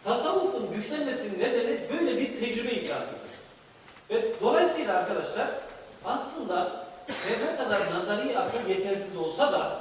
[0.03, 3.33] Tasavvufun güçlenmesinin nedeni böyle bir tecrübe iddiasıdır.
[4.09, 5.47] Ve dolayısıyla arkadaşlar
[6.05, 6.85] aslında
[7.41, 9.79] ne kadar nazari akıl yetersiz olsa da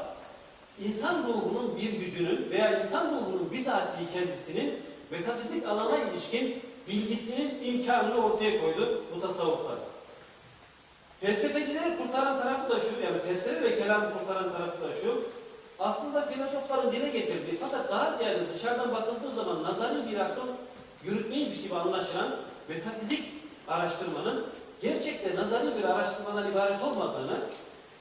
[0.85, 8.61] insan ruhunun bir gücünün veya insan ruhunun bizatihi kendisinin metafizik alana ilişkin bilgisinin imkanını ortaya
[8.61, 9.77] koydu bu tasavvuflar.
[11.21, 15.23] Felsefecileri kurtaran tarafı da şu, yani felsefe ve kelam kurtaran tarafı da şu,
[15.79, 20.49] aslında filozofların dile getirdiği fakat daha ziyade dışarıdan bakıldığı zaman nazari bir akıl
[21.05, 22.37] yürütmeymiş gibi anlaşılan
[22.69, 23.25] metafizik
[23.69, 24.47] araştırmanın
[24.83, 27.39] gerçekte nazari bir araştırmadan ibaret olmadığını,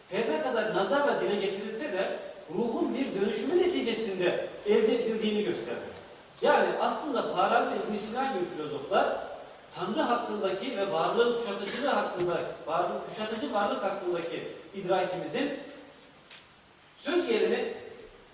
[0.09, 2.19] her kadar nazarla dile getirilse de
[2.55, 5.90] ruhun bir dönüşümü neticesinde elde edildiğini gösterdi.
[6.41, 9.07] Yani aslında Farabi ve İbn Sina gibi filozoflar
[9.75, 12.37] Tanrı hakkındaki ve varlığın kuşatıcılığı hakkında,
[12.67, 15.49] varlık, kuşatıcı varlık hakkındaki idrakimizin
[16.97, 17.73] söz gelimi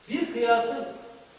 [0.10, 0.86] bir kıyasın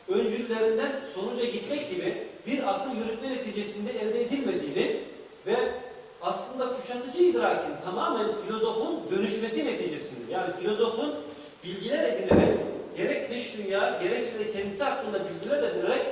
[0.09, 4.97] öncüllerinden sonuca gitmek gibi bir akıl yürütme neticesinde elde edilmediğini
[5.47, 5.57] ve
[6.23, 11.15] aslında kuşatıcı idrakin tamamen filozofun dönüşmesi neticesinde yani filozofun
[11.65, 12.59] bilgiler edinerek
[12.97, 16.07] gerek dış dünya gerekse de kendisi hakkında bilgiler edinerek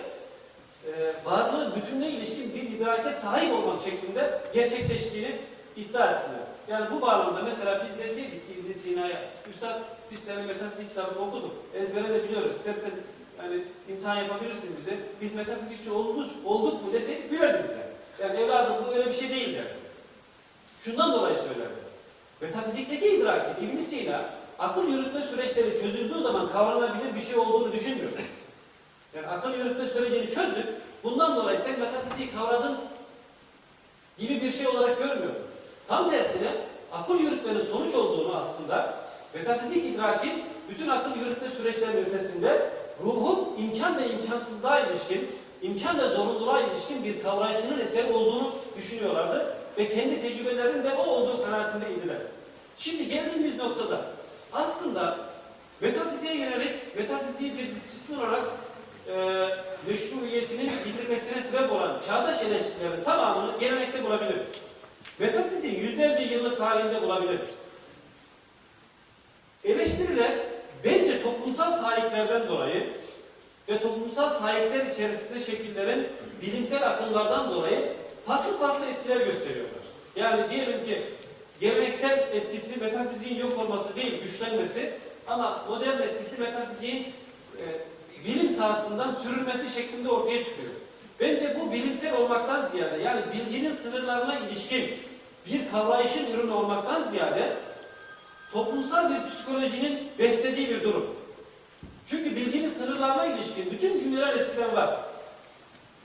[0.86, 5.36] e, varlığın bütününe ilişkin bir idrake sahip olmak şeklinde gerçekleştiğini
[5.76, 6.40] iddia ettiler.
[6.68, 9.20] Yani bu bağlamda mesela biz deseydik ki İbn Sina'ya,
[9.50, 9.80] Üstad
[10.10, 12.90] biz senin metafizik kitabını okuduk, ezbere de biliyoruz, istersen
[13.42, 17.86] yani imtihan yapabilirsin bize, biz metafizikçi olmuş, olduk mu deseydik gülerdi bize.
[18.22, 19.76] Yani evladım bu öyle bir şey değil derdi.
[20.80, 21.86] Şundan dolayı söylerdi.
[22.40, 24.20] Metafizikteki idraki İbn Sina
[24.58, 28.10] akıl yürütme süreçleri çözüldüğü zaman kavranabilir bir şey olduğunu düşünmüyor.
[29.16, 30.66] Yani akıl yürütme sürecini çözdük.
[31.04, 32.78] Bundan dolayı sen metafiziği kavradın
[34.18, 35.32] gibi bir şey olarak görmüyor.
[35.88, 36.48] Tam tersine
[36.92, 38.94] akıl yürütmenin sonuç olduğunu aslında
[39.34, 42.70] metafizik idrakin bütün akıl yürütme süreçlerinin ötesinde
[43.04, 45.28] ruhun imkan ve imkansızlığa ilişkin,
[45.62, 51.44] imkan ve zorunluluğa ilişkin bir kavrayışının eseri olduğunu düşünüyorlardı ve kendi tecrübelerinin de o olduğu
[51.44, 52.16] kanaatindeydiler.
[52.76, 54.00] Şimdi geldiğimiz noktada
[54.52, 55.18] aslında
[55.80, 58.42] metafiziğe yönelik metafiziği bir disiplin olarak
[59.08, 59.48] e,
[59.88, 64.48] meşruiyetinin yitirmesine sebep olan çağdaş eleştirilerin tamamını gelenekte bulabiliriz.
[65.18, 67.48] Metafiziğin yüzlerce yıllık tarihinde bulabiliriz.
[69.64, 70.32] Eleştiriler
[70.84, 72.90] bence toplumsal sahiplerden dolayı
[73.68, 76.06] ve toplumsal sahipler içerisinde şekillerin
[76.42, 77.92] bilimsel akımlardan dolayı
[78.26, 79.82] farklı farklı etkiler gösteriyorlar.
[80.16, 81.02] Yani diyelim ki
[81.60, 84.92] geleneksel etkisi metafiziğin yok olması değil, güçlenmesi
[85.26, 87.06] ama modern etkisi metafiziğin
[87.58, 87.64] e,
[88.24, 90.72] bilim sahasından sürülmesi şeklinde ortaya çıkıyor.
[91.20, 94.90] Bence bu bilimsel olmaktan ziyade yani bilginin sınırlarına ilişkin
[95.46, 97.56] bir kavrayışın ürünü olmaktan ziyade
[98.52, 101.16] toplumsal bir psikolojinin beslediği bir durum.
[102.06, 105.00] Çünkü bilginin sınırlarına ilişkin bütün cümleler eskiden var.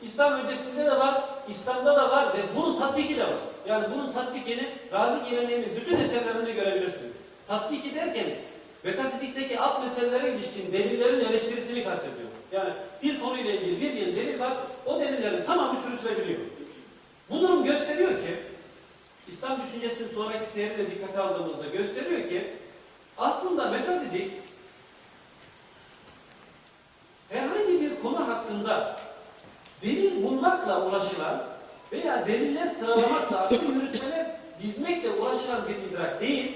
[0.01, 3.39] İslam öncesinde de var, İslam'da da var ve bunun tatbiki de var.
[3.67, 7.11] Yani bunun tatbikini Razi geleneğinin bütün eserlerinde görebilirsiniz.
[7.47, 8.25] Tatbiki derken
[8.83, 12.29] metafizikteki alt meselelere ilişkin delillerin eleştirisini kastediyor.
[12.51, 12.73] Yani
[13.03, 14.53] bir konuyla ilgili bir yeni delil var,
[14.85, 16.39] o delillerin tamamı çürütülebiliyor.
[17.29, 18.35] Bu durum gösteriyor ki,
[19.27, 22.47] İslam düşüncesinin sonraki seyriyle dikkate aldığımızda gösteriyor ki,
[23.17, 24.31] aslında metafizik
[27.29, 28.99] herhangi bir konu hakkında
[29.81, 31.43] delil bulmakla ulaşılan
[31.91, 34.27] veya deliller sıralamakla, akıl yürütmeler
[34.63, 36.51] dizmekle ulaşılan bir idrak değil,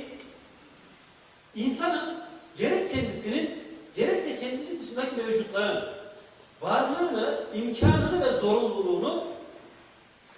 [1.55, 2.17] insanın
[2.57, 3.49] gerek kendisinin
[3.95, 5.83] gerekse kendisi dışındaki mevcutların
[6.61, 9.23] varlığını, imkanını ve zorunluluğunu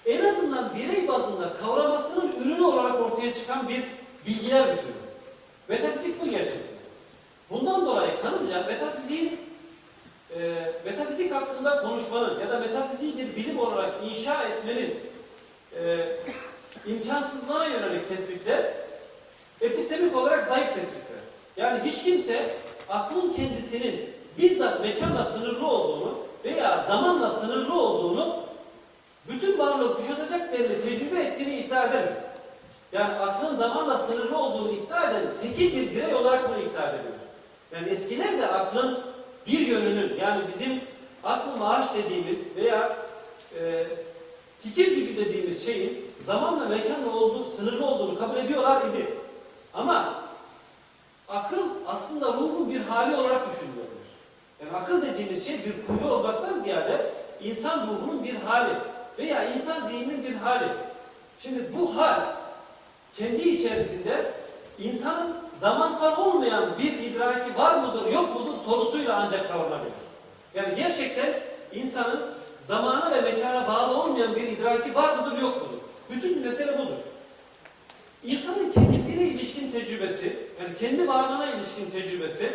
[0.06, 3.84] en azından birey bazında kavramasının ürünü olarak ortaya çıkan bir
[4.28, 4.92] bilgiler bütünü.
[5.68, 6.78] Metafizik bu gerçekten.
[7.50, 9.40] Bundan dolayı kanımca metafiziğin
[10.36, 15.00] e, metafizik hakkında konuşmanın ya da metafiziği bir bilim olarak inşa etmenin
[15.84, 16.08] e,
[16.88, 18.74] imkansızlığa yönelik tespitler
[19.62, 21.07] epistemik olarak zayıf tespitler.
[21.58, 22.54] Yani hiç kimse
[22.90, 26.14] aklın kendisinin bizzat mekanla sınırlı olduğunu
[26.46, 28.36] veya zamanla sınırlı olduğunu
[29.30, 32.28] bütün varlığı kuşatacak denli tecrübe ettiğini iddia edemez.
[32.92, 37.14] Yani aklın zamanla sınırlı olduğunu iddia eden tekil bir birey olarak bunu iddia ediyor.
[37.76, 39.00] Yani eskiler de aklın
[39.48, 40.82] bir yönünün yani bizim
[41.24, 42.98] aklı maaş dediğimiz veya
[43.60, 43.84] e,
[44.64, 49.08] fikir gücü dediğimiz şeyin zamanla mekanla olduğu, sınırlı olduğunu kabul ediyorlar idi.
[49.74, 50.27] Ama
[51.30, 53.88] akıl aslında ruhun bir hali olarak düşünülüyor.
[54.60, 57.06] Yani akıl dediğimiz şey bir kuvve olmaktan ziyade
[57.44, 58.74] insan ruhunun bir hali
[59.20, 60.68] veya insan zihninin bir hali.
[61.40, 62.22] Şimdi bu hal
[63.18, 64.32] kendi içerisinde
[64.80, 69.92] insanın zamansal olmayan bir idraki var mıdır yok mudur sorusuyla ancak kavranabilir.
[70.56, 71.34] Yani gerçekten
[71.74, 72.22] insanın
[72.60, 75.78] zamana ve mekana bağlı olmayan bir idraki var mıdır yok mudur?
[76.10, 76.98] Bütün mesele budur.
[78.24, 78.74] İnsanın
[79.18, 82.52] kendisine ilişkin tecrübesi, yani kendi varlığına ilişkin tecrübesi,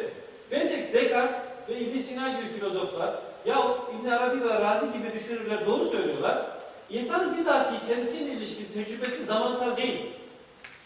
[0.51, 1.37] bence Descartes
[1.69, 3.15] ve ibn Sina gibi filozoflar,
[3.47, 3.59] ya
[4.01, 6.47] İbn Arabi ve Razi gibi düşünürler doğru söylüyorlar.
[6.91, 9.99] İnsanın bizatihi kendisiyle ilişkin tecrübesi zamansal değil.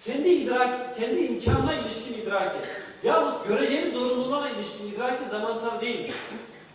[0.04, 2.68] Kendi idraki, kendi imkanına ilişkin idraki,
[3.04, 6.12] yahut göreceli zorunluluğuna ilişkin idraki zamansal değil.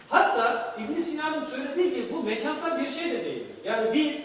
[0.10, 3.44] Hatta ibn Sina'nın söylediği gibi bu mekansal bir şey de değil.
[3.66, 4.16] Yani biz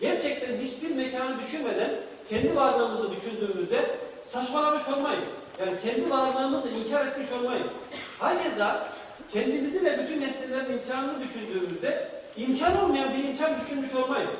[0.00, 1.90] gerçekten hiçbir mekanı düşünmeden
[2.28, 3.84] kendi varlığımızı düşündüğümüzde
[4.26, 5.24] saçmalamış olmayız.
[5.60, 7.70] Yani kendi varlığımızı inkar etmiş olmayız.
[8.18, 8.88] Hakeza
[9.32, 14.34] kendimizi ve bütün nesillerin imkanını düşündüğümüzde imkan olmayan bir imkan düşünmüş olmayız.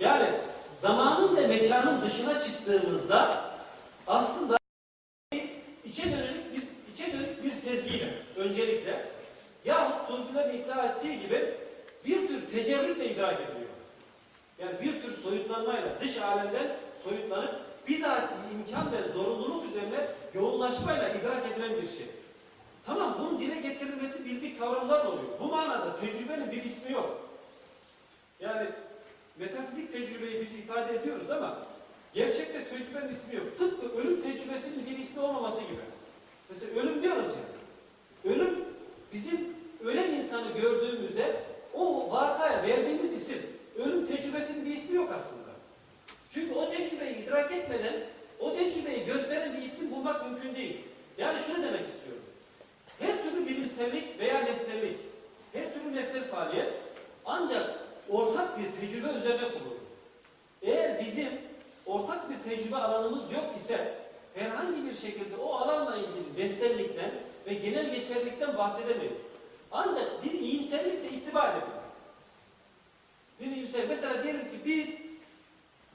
[0.00, 0.30] Yani
[0.82, 3.44] zamanın ve mekanın dışına çıktığımızda
[4.06, 4.56] aslında
[5.84, 6.62] içe dönük bir
[6.92, 9.04] içe dönük bir sezgiyle öncelikle
[9.64, 11.54] yahut sufilerin iddia ettiği gibi
[12.04, 13.70] bir tür tecerrütle idrak ediliyor.
[14.58, 16.66] Yani bir tür soyutlanmayla dış alemden
[17.04, 22.06] soyutlanıp bizatihi imkan ve zorunluluk üzerine yoğunlaşmayla idrak edilen bir şey.
[22.86, 25.24] Tamam bunun dile getirilmesi bildik kavramlarla oluyor.
[25.40, 27.20] Bu manada tecrübenin bir ismi yok.
[28.40, 28.68] Yani
[29.38, 31.58] metafizik tecrübeyi biz ifade ediyoruz ama
[32.14, 33.58] gerçekte tecrübenin ismi yok.
[33.58, 35.80] Tıpkı ölüm tecrübesinin bir ismi olmaması gibi.
[36.48, 37.54] Mesela ölüm diyoruz ya.
[38.32, 38.64] Ölüm
[39.12, 39.40] bizim
[39.84, 41.42] ölen insanı gördüğümüzde
[41.74, 43.38] o vakaya verdiğimiz isim.
[43.76, 45.43] Ölüm tecrübesinin bir ismi yok aslında.
[46.34, 47.94] Çünkü o tecrübeyi idrak etmeden
[48.40, 50.80] o tecrübeyi gösteren bir isim bulmak mümkün değil.
[51.18, 52.22] Yani şunu demek istiyorum.
[52.98, 54.96] Her türlü bilimsellik veya nesnellik,
[55.52, 56.72] her türlü nesnel faaliyet
[57.24, 57.78] ancak
[58.08, 59.78] ortak bir tecrübe üzerine kurulur.
[60.62, 61.28] Eğer bizim
[61.86, 63.94] ortak bir tecrübe alanımız yok ise
[64.34, 67.10] herhangi bir şekilde o alanla ilgili nesnellikten
[67.46, 69.18] ve genel geçerlilikten bahsedemeyiz.
[69.72, 71.94] Ancak bir iyimserlikle ittiba edebiliriz.
[73.40, 75.03] Bir iyimser, mesela diyelim ki biz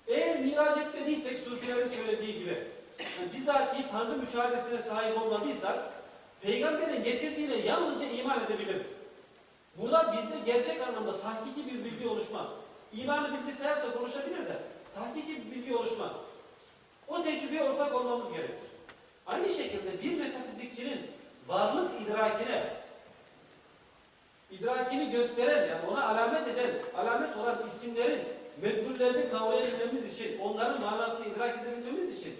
[0.10, 2.68] eğer miraç etmediysek Sufilerin söylediği gibi,
[3.00, 5.80] yani bizatihi Tanrı müşahedesine sahip olmadıysak,
[6.42, 8.98] peygamberin getirdiğine yalnızca iman edebiliriz.
[9.78, 12.48] Burada bizde gerçek anlamda tahkiki bir bilgi oluşmaz.
[12.94, 14.58] İmanı bilgisi herse konuşabilir de
[14.96, 16.12] tahkiki bir bilgi oluşmaz.
[17.08, 18.56] O tecrübeye ortak olmamız gerekir.
[19.28, 21.02] Aynı şekilde bir metafizikçinin
[21.48, 22.74] varlık idrakine
[24.52, 28.22] idrakini gösteren yani ona alamet eden, alamet olan isimlerin
[28.62, 32.34] medlullerini kavrayabilmemiz için, onların manasını idrak edebilmemiz için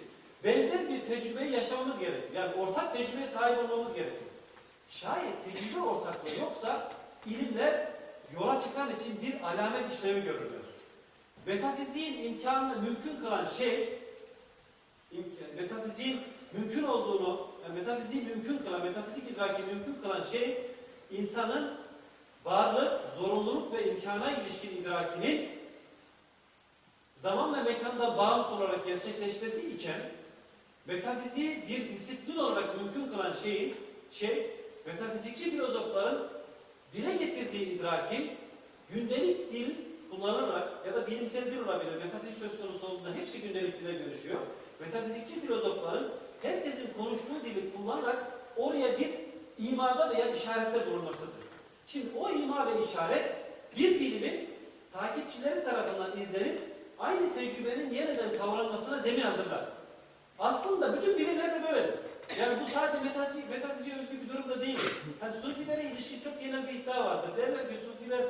[0.44, 2.34] benzer bir tecrübeyi yaşamamız gerekir.
[2.34, 4.26] Yani ortak tecrübeye sahip olmamız gerekir.
[4.88, 6.92] Şayet tecrübe ortaklığı yoksa
[7.26, 7.88] ilimler
[8.34, 10.60] yola çıkan için bir alamet işlevi görürler.
[11.46, 13.98] Metafiziğin imkanını mümkün kılan şey,
[15.56, 16.20] metafiziğin
[16.52, 20.66] mümkün olduğunu, yani metafiziği mümkün kılan, metafizik idraki mümkün kılan şey,
[21.10, 21.74] insanın
[22.44, 25.59] varlık, zorunluluk ve imkana ilişkin idrakinin
[27.20, 29.92] zaman ve mekanda bağımsız olarak gerçekleşmesi için
[30.86, 33.76] metafiziği bir disiplin olarak mümkün kılan şeyin,
[34.10, 34.50] şey,
[34.86, 36.28] metafizikçi filozofların
[36.92, 38.30] dile getirdiği idrakin
[38.90, 39.74] gündelik dil
[40.10, 41.92] kullanarak ya da bilimsel dil olabilir.
[42.04, 44.40] Metafizik söz konusu olduğunda hepsi gündelik dile dönüşüyor.
[44.80, 46.08] Metafizikçi filozofların
[46.42, 49.10] herkesin konuştuğu dili kullanarak oraya bir
[49.58, 51.34] imada veya işarette bulunmasıdır.
[51.86, 53.24] Şimdi o ima ve işaret
[53.76, 54.48] bir bilimin
[54.92, 56.60] takipçileri tarafından izlenip
[57.00, 59.64] aynı tecrübenin yeniden kavranmasına zemin hazırlar.
[60.38, 61.94] Aslında bütün bilimler de böyledir.
[62.40, 64.78] Yani bu sadece metafizik, metafiziğe özgü bir durum da değil.
[65.20, 67.36] Hani sufilere ilişkin çok genel bir iddia vardır.
[67.36, 68.24] Derler ki sufiler,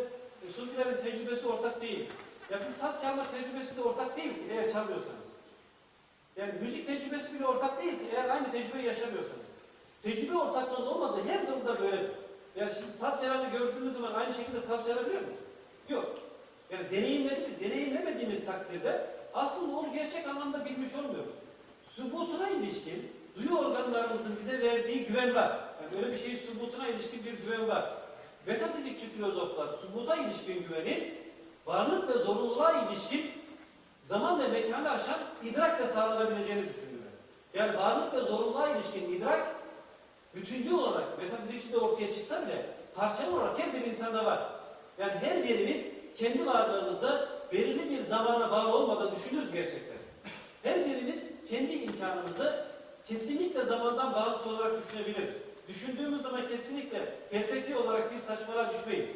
[0.52, 2.10] sufilerin tecrübesi ortak değil.
[2.50, 5.26] Ya bir saz çalma tecrübesi de ortak değil ki eğer çalmıyorsanız.
[6.36, 9.46] Yani müzik tecrübesi bile ortak değil ki eğer aynı tecrübeyi yaşamıyorsanız.
[10.02, 12.10] Tecrübe ortaklığının olmadığı her durumda böyledir.
[12.56, 15.28] Yani şimdi saz çalanı gördüğümüz zaman aynı şekilde saz çalabiliyor mu?
[15.88, 16.29] Yok.
[16.72, 21.30] Yani deneyimledik, deneyimlemediğimiz takdirde aslında onu gerçek anlamda bilmiş olmuyoruz.
[21.82, 25.58] Subutuna ilişkin duyu organlarımızın bize verdiği güven var.
[25.82, 27.92] Yani öyle bir şeyin subutuna ilişkin bir güven var.
[28.46, 31.14] Metafizikçi filozoflar subuta ilişkin güvenin
[31.66, 33.30] varlık ve zorunluluğa ilişkin
[34.02, 37.10] zaman ve mekanı aşan idrakla sağlanabileceğini düşündüler.
[37.54, 39.56] Yani varlık ve zorunluluğa ilişkin idrak
[40.34, 44.42] bütüncül olarak metafizikçi de ortaya çıksa bile parçalı olarak her bir insanda var.
[44.98, 45.86] Yani her birimiz
[46.20, 49.96] kendi varlığımızı belirli bir zamana bağlı olmadan düşünürüz gerçekten.
[50.62, 52.64] Her birimiz kendi imkanımızı
[53.08, 55.34] kesinlikle zamandan bağımsız olarak düşünebiliriz.
[55.68, 56.98] Düşündüğümüz zaman kesinlikle
[57.30, 59.06] felsefi olarak bir saçmalığa düşmeyiz.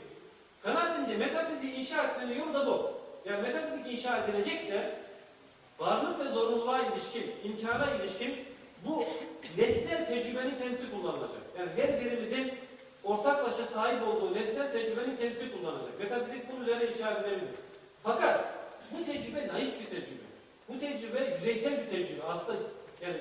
[0.62, 2.92] Kanaatimce metafiziği inşa etmenin yolu da bu.
[3.24, 4.98] Yani metafizik inşa edilecekse
[5.78, 8.34] varlık ve zorunluluğa ilişkin, imkana ilişkin
[8.86, 9.04] bu
[9.58, 11.42] nesnel tecrübenin kendisi kullanılacak.
[11.58, 12.52] Yani her birimizin
[13.04, 16.00] ortaklaşa sahip olduğu nesnel tecrübenin kendisi kullanılacak.
[16.00, 17.48] Metafizik bunun üzerine inşa edilebilir.
[18.02, 18.44] Fakat
[18.90, 20.24] bu tecrübe naif bir tecrübe.
[20.68, 22.22] Bu tecrübe yüzeysel bir tecrübe.
[22.22, 22.58] Aslında
[23.02, 23.16] yani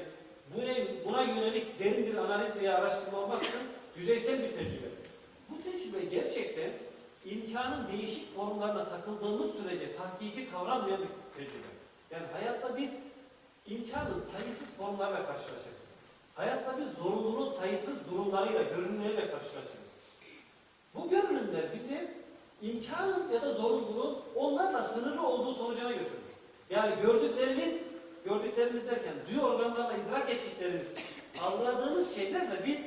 [1.06, 3.62] buna, yönelik derin bir analiz veya araştırma olmaksızın
[3.98, 4.88] yüzeysel bir tecrübe.
[5.50, 6.72] Bu tecrübe gerçekten
[7.26, 11.68] imkanın değişik formlarına takıldığımız sürece tahkiki kavranmayan bir tecrübe.
[12.12, 12.94] Yani hayatta biz
[13.68, 15.93] imkanın sayısız formlarla karşılaşırız.
[16.36, 19.94] Hayatta biz zorunluluğun sayısız durumlarıyla, görünümleriyle karşılaşırız.
[20.96, 22.08] Bu görünümler bizi
[22.62, 26.24] imkanın ya da zorunluluğun onlarla sınırlı olduğu sonucuna götürür.
[26.70, 27.80] Yani gördüklerimiz,
[28.26, 30.86] gördüklerimiz derken duyu organlarla idrak ettiklerimiz,
[31.42, 32.86] algıladığımız şeylerle biz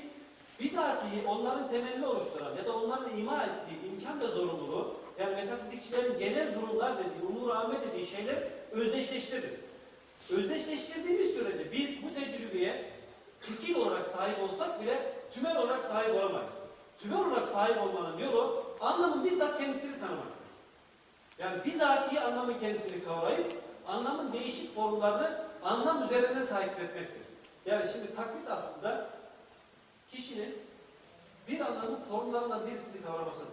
[0.61, 6.55] bizatihi onların temelini oluşturan ya da onların ima ettiği imkan ve zorunluluğu yani metafizikçilerin genel
[6.55, 8.43] durumlar dediği, umur âme dediği şeyler
[8.73, 9.59] özdeşleştiririz.
[10.31, 12.96] Özdeşleştirdiğimiz sürece biz bu tecrübeye
[13.47, 16.53] fikir olarak sahip olsak bile tümel olarak sahip olamayız.
[16.99, 20.27] Tümel olarak sahip olmanın yolu anlamın bizzat kendisini tanımak.
[21.39, 23.53] Yani bizatihi anlamın kendisini kavrayıp
[23.87, 27.27] anlamın değişik formlarını anlam üzerinden takip etmektir.
[27.67, 29.07] Yani şimdi taklit aslında
[30.11, 30.59] kişinin
[31.49, 33.53] bir anlamın formlarından birisini kavramasıdır.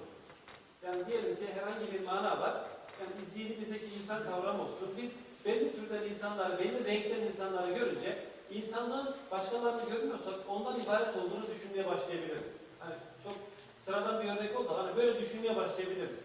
[0.86, 2.54] Yani diyelim ki herhangi bir mana var.
[3.00, 4.90] Yani zihnimizdeki insan kavramı olsun.
[4.98, 5.10] Biz
[5.46, 12.52] belli türden insanları, belli renkten insanları görünce insanlığın başkalarını görmüyorsak ondan ibaret olduğunu düşünmeye başlayabiliriz.
[12.80, 13.34] Hani çok
[13.78, 14.74] sıradan bir örnek oldu.
[14.78, 16.18] Hani böyle düşünmeye başlayabiliriz.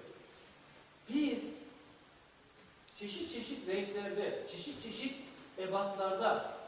[1.09, 1.59] Biz
[2.99, 5.15] çeşit çeşit renklerde, çeşit çeşit
[5.59, 6.59] ebatlarda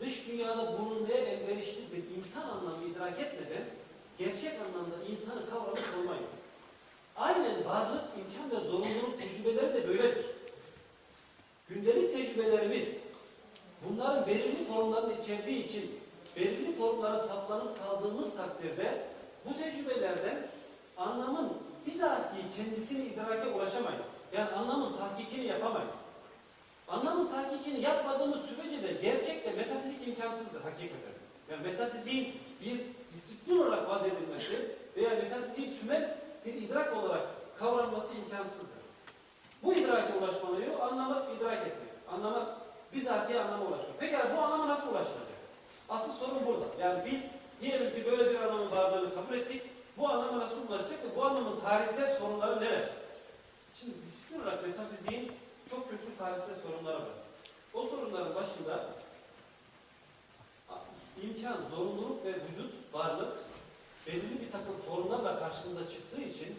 [0.00, 3.64] dış dünyada bulunmaya elverişli bir insan anlamı idrak etmeden
[4.18, 6.30] gerçek anlamda insanı kavramış olmayız.
[7.16, 10.26] Aynen varlık, imkan ve zorunluluk tecrübeleri de böyledir.
[11.68, 12.98] Gündelik tecrübelerimiz
[13.88, 16.00] bunların belirli formlarını içerdiği için
[16.36, 19.02] belirli formlara saplanıp kaldığımız takdirde
[19.44, 20.46] bu tecrübelerden
[20.96, 21.52] anlamın
[21.86, 24.06] bizatihi kendisini idrake ulaşamayız.
[24.32, 25.94] Yani anlamın tahkikini yapamayız.
[26.88, 31.14] Anlamın tahkikini yapmadığımız sürece de gerçekte metafizik imkansızdır hakikaten.
[31.50, 32.80] Yani metafiziğin bir
[33.12, 37.26] disiplin olarak vaz edilmesi veya metafiziğin tümel bir idrak olarak
[37.58, 38.80] kavranması imkansızdır.
[39.62, 41.90] Bu idrake ulaşmanın yolu anlama idrak etmek.
[42.12, 42.59] Anlama
[42.92, 43.98] bizatihi anlama ulaşmak.
[44.00, 45.40] Peki bu anlama nasıl ulaşılacak?
[45.88, 46.64] Asıl sorun burada.
[46.80, 47.20] Yani biz
[47.60, 49.62] diyelim ki böyle bir anlamın varlığını kabul ettik.
[49.98, 52.88] Bu anlama nasıl ulaşacak ve bu anlamın tarihsel sorunları neler?
[53.80, 55.32] Şimdi disiplin olarak metafiziğin
[55.70, 57.08] çok köklü tarihsel sorunları var.
[57.74, 58.86] O sorunların başında
[61.22, 63.38] imkan, zorunluluk ve vücut, varlık
[64.06, 66.56] belirli bir takım formlarla karşımıza çıktığı için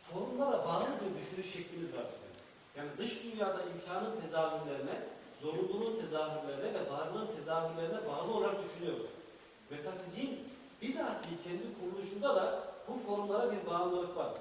[0.00, 2.30] formlara bağlı bir düşünüş şeklimiz var bizim.
[2.76, 5.00] Yani dış dünyada imkanın tezahürlerine,
[5.40, 9.06] zorunluluğun tezahürlerine ve varlığın tezahürlerine bağlı olarak düşünüyoruz.
[9.70, 10.38] Metafiziğin
[10.82, 14.32] bizatihi kendi kuruluşunda da bu formlara bir bağımlılık var.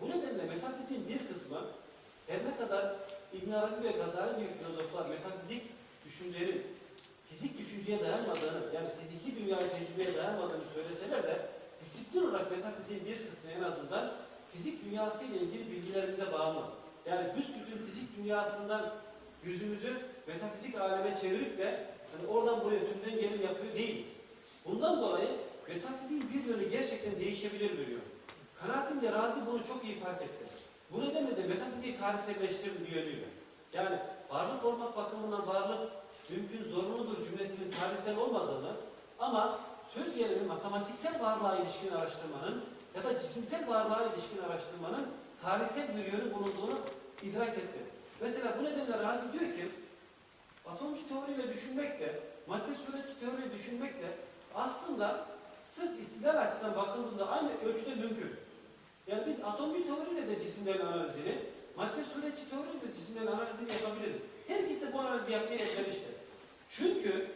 [0.00, 1.58] Bu nedenle metafiziğin bir kısmı
[2.26, 2.94] her ne kadar
[3.32, 5.62] İbn Arabi ve Gazali gibi filozoflar metafizik
[6.04, 6.62] düşüncenin
[7.28, 11.48] fizik düşünceye dayanmadığını, yani fiziki dünyayı tecrübeye dayanmadığını söyleseler de
[11.80, 14.12] disiplin olarak metafiziğin bir kısmı en azından
[14.52, 16.62] fizik dünyası ile ilgili bilgilerimize bağlı.
[17.06, 18.92] Yani büsbütün fizik dünyasından
[19.44, 24.16] yüzümüzü metafizik aleme çevirip de hani oradan buraya tümden gelim yapıyor değiliz.
[24.64, 25.28] Bundan dolayı
[25.68, 28.00] metafiziğin bir yönü gerçekten değişebilir bir yön.
[28.60, 30.44] Kanaatimce Razi bunu çok iyi fark etti.
[30.90, 33.26] Bu nedenle de metafiziği tarihselleştirir bir yönüyle.
[33.72, 33.98] Yani
[34.30, 35.92] varlık olmak bakımından varlık
[36.28, 38.72] mümkün zorunludur cümlesinin tarihsel olmadığını
[39.18, 42.64] ama söz gelimi matematiksel varlığa ilişkin araştırmanın
[42.96, 45.06] ya da cisimsel varlığa ilişkin araştırmanın
[45.42, 46.78] tarihsel bir yönü bulunduğunu
[47.22, 47.78] idrak etti.
[48.20, 49.68] Mesela bu nedenle Razi diyor ki
[50.66, 54.06] atomcu teoriyle düşünmek de, madde suretçi teoriyle düşünmek de
[54.54, 55.26] aslında
[55.66, 58.36] sırf istilal açısından bakıldığında aynı ölçüde mümkün.
[59.06, 61.38] Yani biz atomcu teoriyle de cisimlerin analizini,
[61.76, 64.20] madde suretçi teoriyle de cisimlerin analizini yapabiliriz.
[64.48, 66.14] Her ikisi de bu analizi yapmaya elverişli.
[66.68, 67.30] Çünkü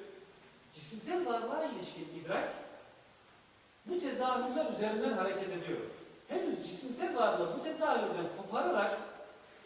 [0.75, 2.53] cisimsel varlığa ilişkin idrak
[3.87, 5.79] bu tezahürler üzerinden hareket ediyor.
[6.29, 8.99] Henüz cisimsel varlığı bu tezahürden kopararak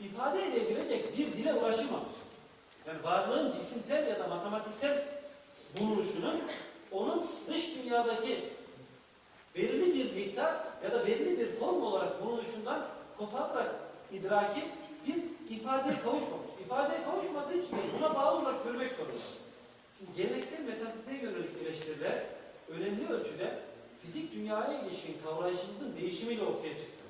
[0.01, 2.22] ifade edebilecek bir dile ulaşamamış.
[2.87, 5.05] Yani varlığın cisimsel ya da matematiksel
[5.81, 6.41] bulunuşunun
[6.93, 8.49] onun dış dünyadaki
[9.55, 10.55] belirli bir miktar
[10.85, 12.87] ya da belirli bir form olarak bulunuşundan
[13.19, 13.75] kopararak
[14.13, 14.65] idraki
[15.07, 15.17] bir
[15.57, 16.51] ifadeye kavuşmamış.
[16.65, 19.17] İfadeye kavuşmadığı için buna bağlı olarak görmek zorunda.
[19.99, 22.23] Şimdi geleneksel metafiziğe yönelik eleştiriler
[22.69, 23.59] önemli ölçüde
[24.03, 27.03] fizik dünyaya ilişkin kavrayışımızın değişimiyle ortaya çıktı.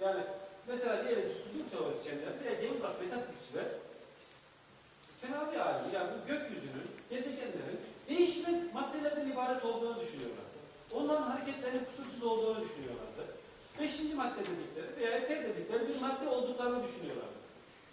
[0.00, 0.22] Yani
[0.68, 3.64] mesela diyelim ki sütun teorisyenler veya genel olarak metafizikçiler
[5.12, 10.46] senavi alemi yani bu gökyüzünün, gezegenlerin değişmez maddelerden ibaret olduğunu düşünüyorlar.
[10.92, 13.22] Onların hareketlerinin kusursuz olduğunu düşünüyorlardı.
[13.80, 17.38] Beşinci madde dedikleri veya eter dedikleri bir madde olduklarını düşünüyorlardı.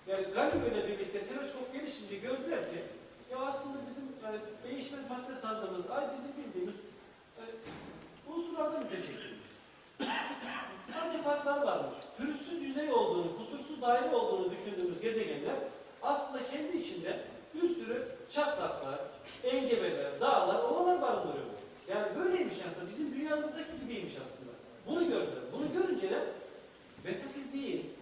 [0.08, 2.80] Yani Galileo ile birlikte teleskop gelişince gördüler ki
[3.32, 6.76] ya aslında bizim yani değişmez madde sandığımız ay bizim bildiğimiz
[7.38, 7.44] e,
[8.32, 9.50] unsurlardan müteşekkilmiş.
[10.94, 11.96] Sadece farklar varmış.
[12.18, 15.56] Pürüzsüz yüzey olduğunu, kusursuz daire olduğunu düşündüğümüz gezegenler
[16.02, 17.20] aslında kendi içinde
[17.54, 19.00] bir sürü çatlaklar,
[19.44, 21.60] engebeler, dağlar, ovalar barındırıyormuş.
[21.88, 22.90] Yani böyleymiş aslında.
[22.90, 24.52] Bizim dünyamızdaki gibiymiş aslında.
[24.88, 25.44] Bunu gördüler.
[25.54, 26.26] Bunu görünce de
[27.04, 27.94] metafiziğin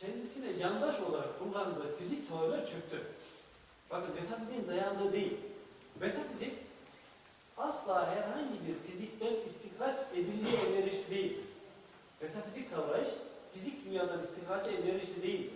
[0.00, 3.02] kendisine yandaş olarak kullandığı fizik teoriler çöktü.
[3.90, 5.36] Bakın metafiziğin dayandığı değil.
[6.00, 6.52] Metafizik
[7.56, 11.36] asla herhangi bir fizikten istihraç edilmeye elverişli değil.
[12.20, 13.08] Metafizik kavrayış
[13.54, 15.50] fizik dünyadan istihraca elverişli değil.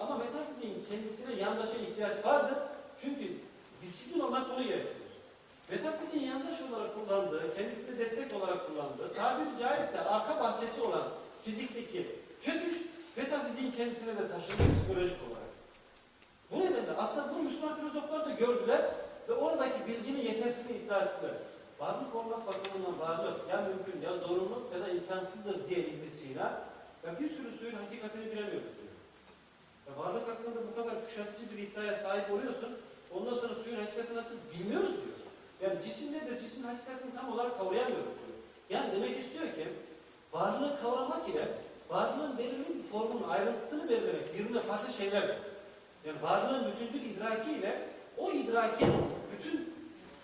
[0.00, 2.58] Ama metafiziğin kendisine yandaşa ihtiyaç vardır.
[3.00, 3.32] Çünkü
[3.82, 5.10] disiplin olmak bunu gerektirir.
[5.70, 11.08] Metafiziğin yandaş olarak kullandığı, kendisine destek olarak kullandığı, tabiri caizse arka bahçesi olan
[11.44, 12.06] fizikteki
[12.40, 12.74] çöküş,
[13.16, 15.50] metafiziğin kendisine de taşınıyor psikolojik olarak.
[16.50, 18.84] Bu nedenle aslında bunu Müslüman filozoflar da gördüler
[19.28, 21.34] ve oradaki bilginin yetersizliğini iddia ettiler.
[21.78, 26.46] Varlık olmak bakımından varlık ya mümkün ya zorunlu ya da imkansızdır diye ilmesiyle
[27.06, 28.94] ya bir sürü suyun hakikatini bilemiyoruz diyor.
[29.86, 32.78] Ya varlık hakkında bu kadar kuşatıcı bir iddiaya sahip oluyorsun,
[33.14, 35.20] ondan sonra suyun hakikatini nasıl bilmiyoruz diyor.
[35.62, 38.38] Yani cisim nedir, cismin hakikatini tam olarak kavrayamıyoruz diyor.
[38.70, 39.68] Yani demek istiyor ki
[40.32, 41.48] varlığı kavramak ile
[41.88, 45.36] varlığın belirli bir formunun ayrıntısını belirlemek birbirine farklı şeyler.
[46.04, 47.84] Yani varlığın bütüncül idraki ile
[48.18, 48.92] o idrakin
[49.32, 49.74] bütün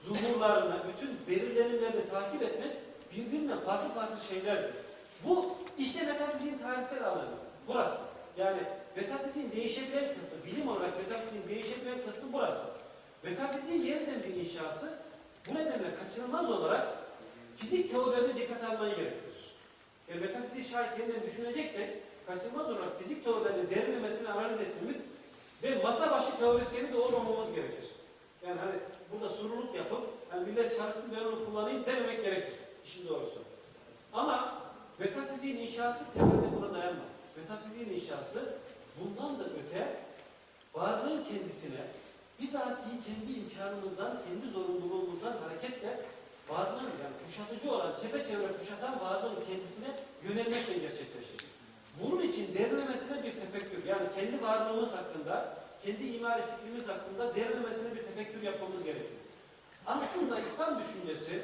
[0.05, 2.73] zuhurlarını, bütün belirlenimlerini takip etmek
[3.17, 4.71] birbirinden farklı farklı şeylerdir.
[5.25, 7.35] Bu işte metafiziğin tarihsel alanı.
[7.69, 8.01] Burası.
[8.37, 8.61] Yani
[8.97, 12.65] metafiziğin değişebilen kısmı, bilim olarak metafiziğin değişebilen kısmı burası.
[13.23, 14.99] Metafiziğin yeniden bir inşası
[15.49, 16.87] bu nedenle kaçınılmaz olarak
[17.57, 19.55] fizik teorilerine dikkat almayı gerektirir.
[20.09, 21.91] Yani metafiziği şayet yeniden düşüneceksek
[22.27, 25.03] kaçınılmaz olarak fizik teorilerinin derinlemesine analiz ettiğimiz
[25.63, 27.85] ve masa başı teorisyeni de olmamamız gerekir.
[28.47, 28.75] Yani hani
[29.13, 32.55] burada suruluk yapıp hani millet çalışsın ben onu kullanayım dememek gerekir.
[32.85, 33.41] işin doğrusu.
[34.13, 34.63] Ama
[34.99, 37.11] metafiziğin inşası temelde buna dayanmaz.
[37.37, 38.55] Metafiziğin inşası
[39.01, 39.97] bundan da öte
[40.75, 41.81] varlığın kendisine
[42.41, 46.01] bizatihi kendi imkanımızdan, kendi zorunluluğumuzdan hareketle
[46.49, 49.91] varlığın yani kuşatıcı olan, çepeçevre kuşatan varlığın kendisine
[50.29, 51.41] yönelmekle gerçekleşir.
[52.03, 58.03] Bunun için derinlemesine bir tefekkür, yani kendi varlığımız hakkında, kendi imari fikrimiz hakkında derinlemesine bir
[58.03, 59.17] tefekkür yapmamız gerekir.
[59.87, 61.43] Aslında İslam düşüncesi,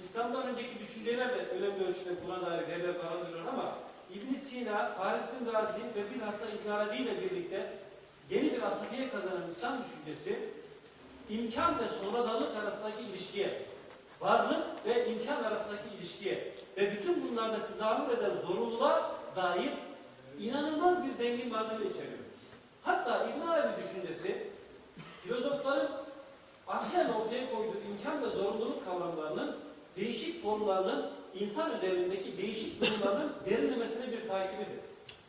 [0.00, 3.74] İslam'dan önceki düşünceler de önemli ölçüde buna dair veriler barındırıyor ama
[4.14, 7.72] ibn Sina, Fahrettin Razi ve bilhassa İbn Arabi ile birlikte
[8.30, 10.38] yeni bir asabiye kazanan İslam düşüncesi
[11.30, 13.62] imkan ve sonradanlık arasındaki ilişkiye,
[14.20, 19.72] varlık ve imkan arasındaki ilişkiye ve bütün bunlarda tezahür eden zorunluluğa dair
[20.40, 22.18] inanılmaz bir zengin malzeme içeriyor.
[22.82, 24.48] Hatta İbn Arabi düşüncesi
[25.22, 25.90] filozofların
[26.68, 29.56] aklen ortaya koyduğu imkan ve zorunluluk kavramlarının
[29.96, 34.78] değişik formlarının insan üzerindeki değişik durumlarının derinlemesine bir takibidir.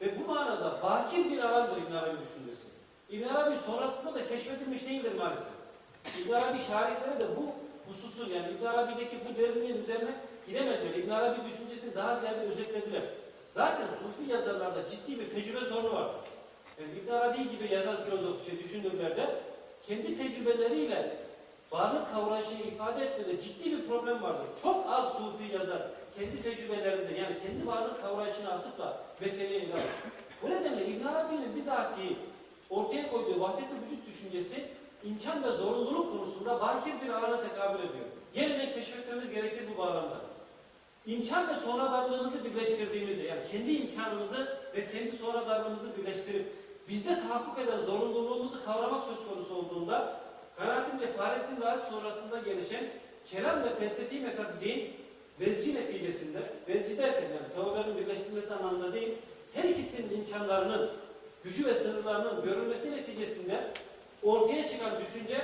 [0.02, 2.77] Ve bu manada bakir bir alandır İbn Arabi düşüncesi.
[3.10, 5.54] İbn Arabi sonrasında da keşfedilmiş değildir maalesef.
[6.22, 7.46] İbn Arabi şairleri de bu
[7.90, 10.12] hususun yani İbn Arabi'deki bu derinliğin üzerine
[10.48, 10.94] gidemediler.
[10.96, 13.02] İbn Arabi düşüncesini daha ziyade özetlediler.
[13.48, 16.12] Zaten Sufi yazarlarda ciddi bir tecrübe sorunu var.
[16.80, 19.36] Yani İbn Arabi gibi yazar filozof şey düşünürlerde
[19.88, 21.18] kendi tecrübeleriyle
[21.72, 24.48] varlık kavrayışını ifade etmede ciddi bir problem vardır.
[24.64, 25.82] Çok az sufi yazar
[26.16, 29.84] kendi tecrübelerinde yani kendi varlık kavrayışını atıp da meseleye ele alır.
[30.44, 32.18] Bu nedenle İbn Arabi'nin bizatihi
[32.70, 34.66] ortaya koyduğu vahdet-i vücut düşüncesi
[35.04, 38.06] imkan ve zorunluluk konusunda bakir bir alana tekabül ediyor.
[38.36, 40.22] Yeniden keşfetmemiz gerekir bu bağlamda.
[41.06, 46.54] İmkan ve sonradanlığımızı birleştirdiğimizde yani kendi imkanımızı ve kendi sonradanlığımızı birleştirip
[46.90, 50.20] bizde tahakkuk eden zorunluluğumuzu kavramak söz konusu olduğunda
[50.58, 52.84] kanaatimce Fahrettin Razi sonrasında gelişen
[53.32, 54.94] kelam ve felsefi metafiziğin
[55.40, 59.14] bezci neticesinde, bezci derken yani teorilerin birleştirilmesi anlamında değil,
[59.54, 60.92] her ikisinin imkanlarının,
[61.48, 63.68] gücü ve sınırlarının görülmesi neticesinde
[64.24, 65.38] ortaya çıkan düşünce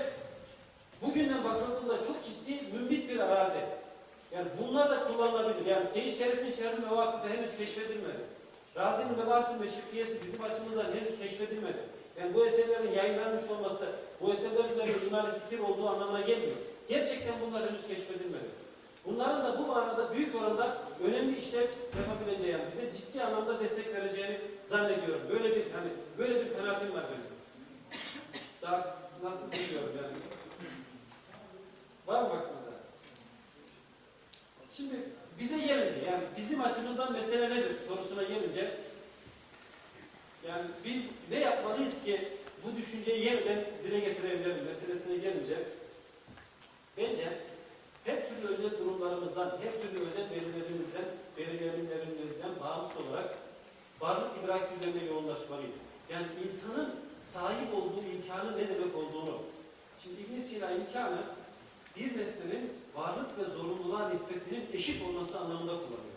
[1.02, 3.60] bugünden bakıldığında çok ciddi mümbit bir arazi.
[4.36, 5.66] Yani bunlar da kullanılabilir.
[5.66, 8.24] Yani Seyyid Şerif'in şerri mevakıfı henüz keşfedilmedi.
[8.76, 11.78] Razi'nin Mebasül Meşrikiyesi bizim açımızdan henüz keşfedilmedi.
[12.20, 13.86] Yani bu eserlerin yayınlanmış olması,
[14.22, 16.56] bu eserler üzerinde imani fikir olduğu anlamına gelmiyor.
[16.90, 18.63] Gerçekten bunlar henüz keşfedilmedi.
[19.06, 21.66] Bunların da bu manada büyük oranda önemli işler
[21.98, 25.22] yapabileceği, yani bize ciddi anlamda destek vereceğini zannediyorum.
[25.30, 27.34] Böyle bir hani böyle bir kanaatim var benim.
[28.62, 30.16] Saat nasıl bilmiyorum yani.
[32.08, 32.72] Var mı aklınızda?
[34.74, 34.96] Şimdi
[35.40, 38.72] bize gelince yani bizim açımızdan mesele nedir sorusuna gelince
[40.48, 42.28] yani biz ne yapmalıyız ki
[42.64, 45.58] bu düşünceyi yeniden dile getirebilelim meselesine gelince
[46.98, 47.38] bence
[48.06, 51.06] her türlü özel durumlarımızdan, her türlü özel verilerimizden,
[51.38, 53.38] verilerimizden bağımsız olarak
[54.02, 55.76] varlık idraki üzerine yoğunlaşmalıyız.
[56.12, 59.38] Yani insanın sahip olduğu imkanı ne demek olduğunu.
[60.04, 61.22] Şimdi İbn Sina imkanı
[61.98, 66.14] bir nesnenin varlık ve zorunluluğa nispetinin eşit olması anlamında kullanıyor.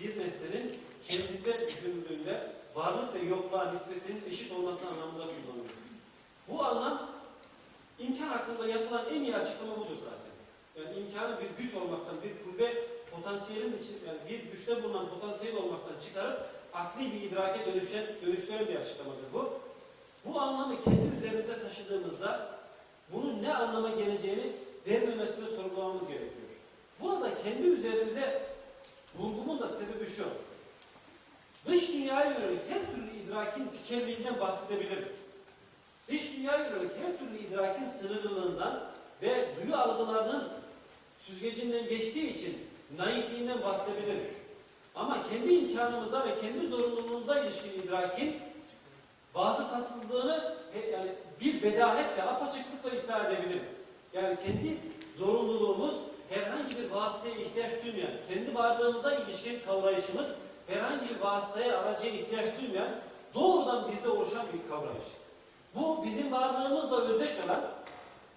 [0.00, 0.72] Bir nesnenin
[1.08, 5.74] kendinde düşünüldüğünde varlık ve yokluğa nispetinin eşit olması anlamında kullanıyor.
[6.48, 7.10] Bu anlam
[7.98, 10.25] imkan hakkında yapılan en iyi açıklama budur zaten.
[10.76, 12.74] Yani imkanı bir güç olmaktan, bir kuvve
[13.10, 16.40] potansiyelin için, yani bir güçte bulunan potansiyel olmaktan çıkarıp
[16.74, 19.52] akli bir idrake dönüşen, dönüştüren bir açıklamadır bu.
[20.24, 22.58] Bu anlamı kendi üzerimize taşıdığımızda
[23.12, 24.52] bunun ne anlama geleceğini
[24.86, 26.30] derinlemesine sorgulamamız gerekiyor.
[27.00, 28.42] Burada kendi üzerimize
[29.18, 30.24] vurgumun da sebebi şu.
[31.66, 35.20] Dış dünyaya yönelik her türlü idrakin tikelliğinden bahsedebiliriz.
[36.08, 38.84] Dış dünyaya yönelik her türlü idrakin sınırlılığından
[39.22, 40.48] ve duyu algılarının
[41.18, 42.58] süzgecinden geçtiği için
[42.96, 44.28] naifliğinden bahsedebiliriz.
[44.94, 48.36] Ama kendi imkanımıza ve kendi zorunluluğumuza ilişkin idrakin
[49.34, 50.56] vasıtasızlığını
[50.92, 51.10] yani
[51.40, 53.80] bir bedahetle, apaçıklıkla iddia edebiliriz.
[54.12, 54.78] Yani kendi
[55.18, 55.94] zorunluluğumuz
[56.28, 60.26] herhangi bir vasıtaya ihtiyaç duymayan, kendi varlığımıza ilişkin kavrayışımız
[60.66, 62.88] herhangi bir vasıtaya, aracıya ihtiyaç duymayan
[63.34, 65.04] doğrudan bizde oluşan bir kavrayış.
[65.74, 67.60] Bu bizim varlığımızla özdeş olan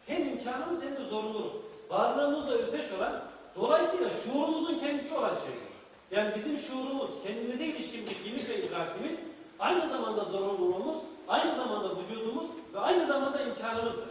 [0.07, 1.68] hem imkanımız hem de zorunluluk.
[1.89, 3.21] Varlığımızla özdeş olan
[3.55, 5.69] dolayısıyla şuurumuzun kendisi olan şeydir.
[6.11, 9.19] Yani bizim şuurumuz, kendimize ilişkin bilgimiz ve idrakimiz
[9.59, 14.09] aynı zamanda zorunluluğumuz, aynı zamanda vücudumuz ve aynı zamanda imkanımızdır.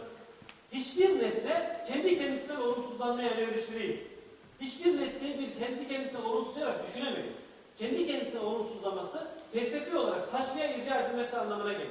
[0.71, 3.99] Hiçbir nesne kendi kendisinden olumsuzlanmaya elverişli değil.
[4.61, 7.31] Hiçbir nesneyi bir kendi kendisine olumsuzlayarak düşünemeyiz.
[7.79, 11.87] Kendi kendisine olumsuzlaması felsefi olarak saçmaya irca edilmesi anlamına gelir.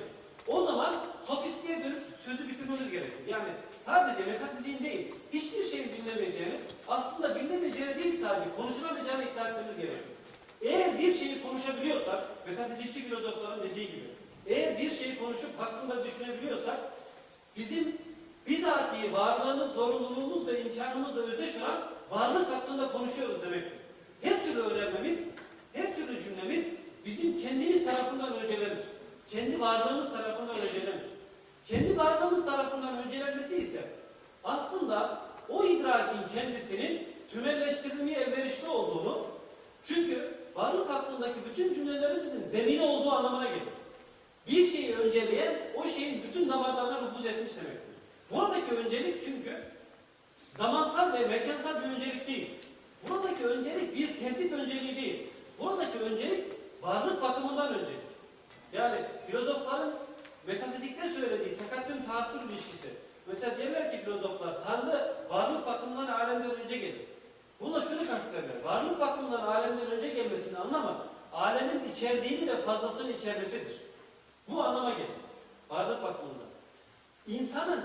[0.46, 3.18] O zaman sofistliğe dönüp sözü bitirmemiz gerekir.
[3.28, 3.48] Yani
[3.78, 6.54] sadece metafiziğin değil, hiçbir şeyin bilinemeyeceğini,
[6.88, 10.04] aslında bilinemeyeceğini değil sadece konuşulamayacağını iddia etmemiz gerekir.
[10.62, 14.04] Eğer bir şeyi konuşabiliyorsak, metafizikçi filozofların dediği gibi,
[14.46, 16.76] eğer bir şeyi konuşup hakkında düşünebiliyorsak,
[17.56, 17.96] bizim
[18.48, 23.78] bizatihi varlığımız, zorunluluğumuz ve imkanımızla özdeş olan varlık hakkında konuşuyoruz demektir.
[24.22, 25.24] Her türlü öğrenmemiz,
[25.72, 26.66] her türlü cümlemiz
[27.06, 28.78] bizim kendimiz tarafından öncelenir.
[29.30, 31.17] Kendi varlığımız tarafından öncelenir.
[31.68, 33.84] Kendi varlığımız tarafından öncelenmesi ise
[34.44, 39.26] aslında o idrakin kendisinin tümelleştirilmeye elverişli olduğunu
[39.84, 43.62] çünkü varlık hakkındaki bütün cümlelerimizin zemini olduğu anlamına gelir.
[44.48, 47.94] Bir şeyi önceleyen o şeyin bütün damarlarına nüfuz etmiş demektir.
[48.30, 49.62] Buradaki öncelik çünkü
[50.50, 52.50] zamansal ve mekansal bir öncelik değil.
[53.08, 55.26] Buradaki öncelik bir tertip önceliği değil.
[55.58, 56.44] Buradaki öncelik
[56.82, 58.08] varlık bakımından öncelik.
[58.72, 58.96] Yani
[59.26, 60.07] filozofların
[60.48, 62.88] metafizikte söylediği tekattüm tahakkül ilişkisi.
[63.26, 67.00] Mesela derler ki filozoflar Tanrı varlık bakımından alemden önce gelir.
[67.60, 68.62] Buna şunu kastederler.
[68.64, 70.96] Varlık bakımından alemden önce gelmesini anlamak
[71.32, 73.76] alemin içerdiğini ve fazlasını içermesidir.
[74.48, 75.10] Bu anlama gelir.
[75.70, 76.48] Varlık bakımından.
[77.26, 77.84] İnsanın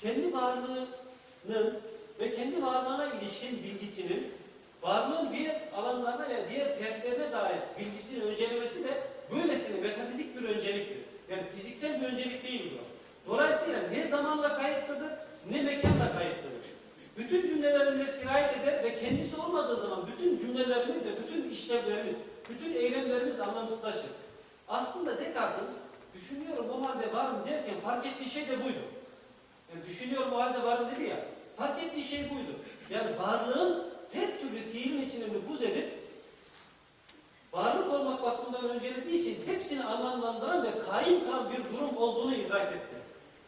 [0.00, 1.80] kendi varlığının
[2.20, 4.32] ve kendi varlığına ilişkin bilgisinin
[4.82, 9.02] varlığın bir alanlarına ve diğer fertlerine dair bilgisini öncelemesi de
[9.32, 11.09] böylesine metafizik bir önceliktir.
[11.30, 12.90] Yani fiziksel bir öncelik değil bu.
[13.32, 15.10] Dolayısıyla ne zamanla kayıtlıdır
[15.50, 16.50] ne mekanla kayıtlıdır.
[17.18, 22.14] Bütün cümlelerimize sirayet eder ve kendisi olmadığı zaman bütün cümlelerimiz ve bütün işlevlerimiz,
[22.50, 24.10] bütün eylemlerimiz anlamsızlaşır.
[24.68, 25.68] Aslında Descartes'in
[26.14, 28.82] düşünüyorum o halde varım derken fark ettiği şey de buydu.
[29.74, 31.24] Yani düşünüyorum o halde varım dedi ya,
[31.56, 32.58] fark ettiği şey buydu.
[32.90, 35.99] Yani varlığın her türlü fiilin içine nüfuz edip
[37.52, 42.96] varlık olmak bakımından öncelediği için hepsini anlamlandıran ve kaim kılan bir durum olduğunu idrak etti.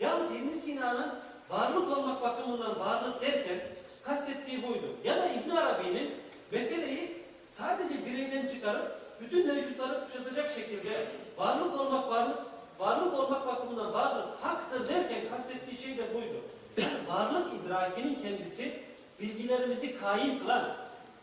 [0.00, 1.14] Yani İbn Sina'nın
[1.50, 3.60] varlık olmak bakımından varlık derken
[4.02, 4.86] kastettiği buydu.
[5.04, 6.10] Ya da İbn Arabi'nin
[6.52, 11.06] meseleyi sadece bireyden çıkarıp bütün mevcutları kuşatacak şekilde
[11.38, 12.38] varlık olmak varlık
[12.78, 16.36] varlık olmak bakımından varlık haktır derken kastettiği şey de buydu.
[16.76, 18.82] Yani varlık idrakinin kendisi
[19.20, 20.76] bilgilerimizi kaim kılan,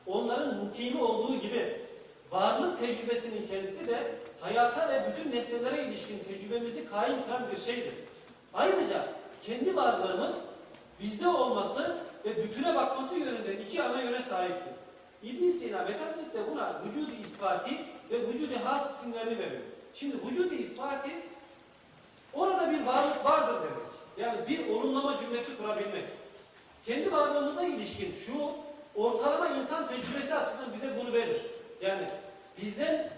[0.06, 1.89] onların mukimi olduğu gibi
[2.32, 7.94] varlık tecrübesinin kendisi de hayata ve bütün nesnelere ilişkin tecrübemizi kaim kılan bir şeydir.
[8.54, 9.08] Ayrıca
[9.46, 10.36] kendi varlığımız
[11.02, 14.74] bizde olması ve bütüne bakması yönünden iki ana yöne sahiptir.
[15.24, 17.72] İbn Sina metafizikte buna vücudu ispati
[18.12, 19.62] ve vücudu has isimlerini veriyor.
[19.94, 21.12] Şimdi vücudu ispati
[22.34, 23.90] orada bir varlık vardır demek.
[24.18, 26.06] Yani bir olumlama cümlesi kurabilmek.
[26.86, 28.34] Kendi varlığımıza ilişkin şu
[28.96, 31.42] ortalama insan tecrübesi açısından bize bunu verir.
[31.82, 32.08] Yani
[32.62, 33.10] bizden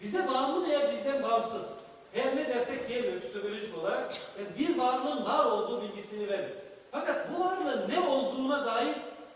[0.00, 1.74] bize bağımlı veya bizden bağımsız.
[2.12, 6.52] Her ne dersek diyelim epistemolojik olarak yani bir varlığın var olduğu bilgisini verir.
[6.90, 8.94] Fakat bu varlığın ne olduğuna dair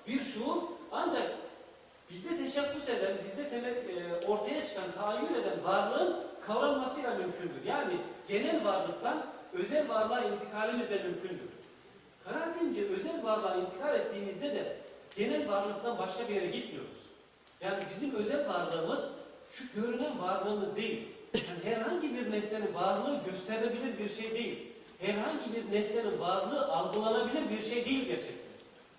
[0.09, 0.63] bir şuur
[0.93, 1.33] ancak
[2.11, 6.17] bizde teşebbüs eden, bizde temel, e, ortaya çıkan, tahayyül eden varlığın
[6.47, 7.67] kavranmasıyla mümkündür.
[7.67, 7.93] Yani
[8.29, 11.49] genel varlıktan özel varlığa intikalimiz de mümkündür.
[12.25, 14.77] Kanaatimce özel varlığa intikal ettiğimizde de
[15.17, 17.08] genel varlıktan başka bir yere gitmiyoruz.
[17.61, 19.01] Yani bizim özel varlığımız
[19.51, 21.09] şu görünen varlığımız değil.
[21.35, 24.59] Yani herhangi bir nesnenin varlığı gösterilebilir bir şey değil.
[25.01, 28.49] Herhangi bir nesnenin varlığı algılanabilir bir şey değil gerçekten.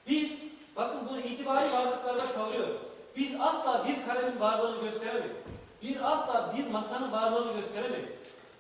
[0.09, 0.37] Biz,
[0.75, 2.81] bakın bunu itibari varlıklarda kavuruyoruz.
[3.17, 5.37] Biz asla bir kalemin varlığını gösteremeyiz.
[5.83, 8.09] Bir asla bir masanın varlığını gösteremeyiz.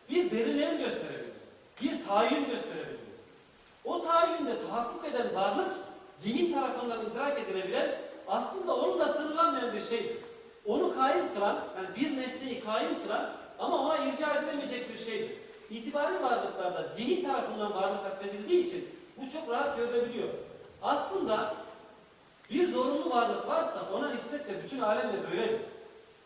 [0.09, 1.49] Bir verileri gösterebiliriz.
[1.81, 3.19] Bir tayin gösterebiliriz.
[3.85, 5.69] O tayinde tahakkuk eden varlık
[6.21, 10.17] zihin tarafından idrak edilebilen aslında onunla sınırlanmayan bir şeydir.
[10.65, 15.31] Onu kaim kılan, yani bir nesneyi kaim kılan ama ona irca edilemeyecek bir şeydir.
[15.69, 20.29] İtibari varlıklarda zihin tarafından varlık atfedildiği için bu çok rahat görülebiliyor.
[20.81, 21.53] Aslında
[22.49, 25.61] bir zorunlu varlık varsa ona nispetle bütün alem de böyledir.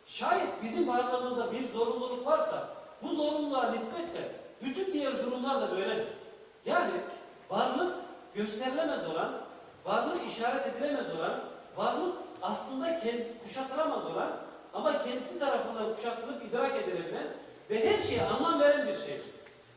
[0.05, 2.67] Şayet bizim varlığımızda bir zorunluluk varsa
[3.03, 4.31] bu zorunluluğa nispetle
[4.61, 6.07] bütün diğer durumlar da böyledir.
[6.65, 6.91] Yani
[7.49, 7.95] varlık
[8.35, 9.31] gösterilemez olan,
[9.85, 11.39] varlık işaret edilemez olan,
[11.77, 14.31] varlık aslında kendi kuşatılamaz olan
[14.73, 17.27] ama kendisi tarafından kuşatılıp idrak edilebilen
[17.69, 19.33] ve her şeye anlam veren bir şeydir.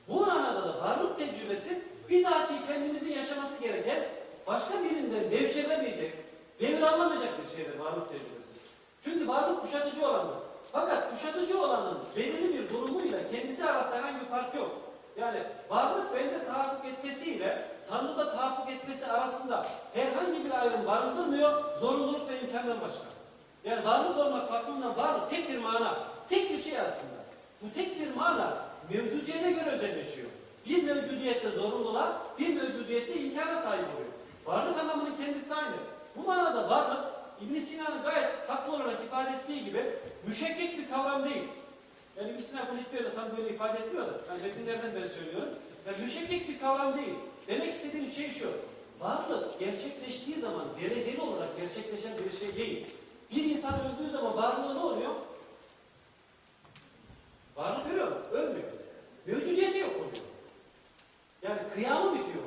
[0.08, 4.04] Bu manada da varlık tecrübesi bizatihi kendimizin yaşaması gereken
[4.46, 6.12] başka birinden devşirilemeyecek,
[6.60, 8.52] devralamayacak bir şeydir varlık tecrübesi.
[9.00, 10.36] Çünkü varlık kuşatıcı olandır.
[10.72, 14.70] Fakat kuşatıcı olanın belirli bir durumuyla kendisi arasında herhangi bir fark yok.
[15.16, 22.40] Yani varlık bende tahakkuk etmesiyle Tanrı'da tahakkuk etmesi arasında herhangi bir ayrım barındırmıyor, zorunluluk ve
[22.40, 23.04] imkandan başka.
[23.64, 27.16] Yani varlık olmak bakımından varlık tek bir mana, tek bir şey aslında.
[27.62, 28.56] Bu tek bir mana
[28.90, 30.28] mevcudiyete göre özelleşiyor.
[30.66, 34.12] Bir mevcudiyette zorunluluğa, bir mevcudiyette imkana sahip oluyor.
[34.46, 35.76] Varlık anlamının kendisi aynı.
[36.16, 37.04] Bu manada varlık
[37.40, 41.44] İbn Sina'nın gayet haklı olarak ifade ettiği gibi müşekkek bir kavram değil.
[42.16, 44.12] Yani İbn Sina bunu hiçbir yerde tam böyle ifade etmiyor da.
[44.28, 45.48] Yani metinlerden ben söylüyorum.
[45.86, 47.14] Yani müşekkek bir kavram değil.
[47.48, 48.50] Demek istediğim şey şu.
[49.00, 52.86] Varlık gerçekleştiği zaman dereceli olarak gerçekleşen bir şey değil.
[53.30, 55.14] Bir insan öldüğü zaman varlığı ne oluyor?
[57.56, 58.16] Varlık ölüyor mu?
[58.32, 58.68] Ölmüyor.
[59.26, 60.24] Mevcudiyeti yok oluyor.
[61.42, 62.44] Yani kıyamı bitiyor.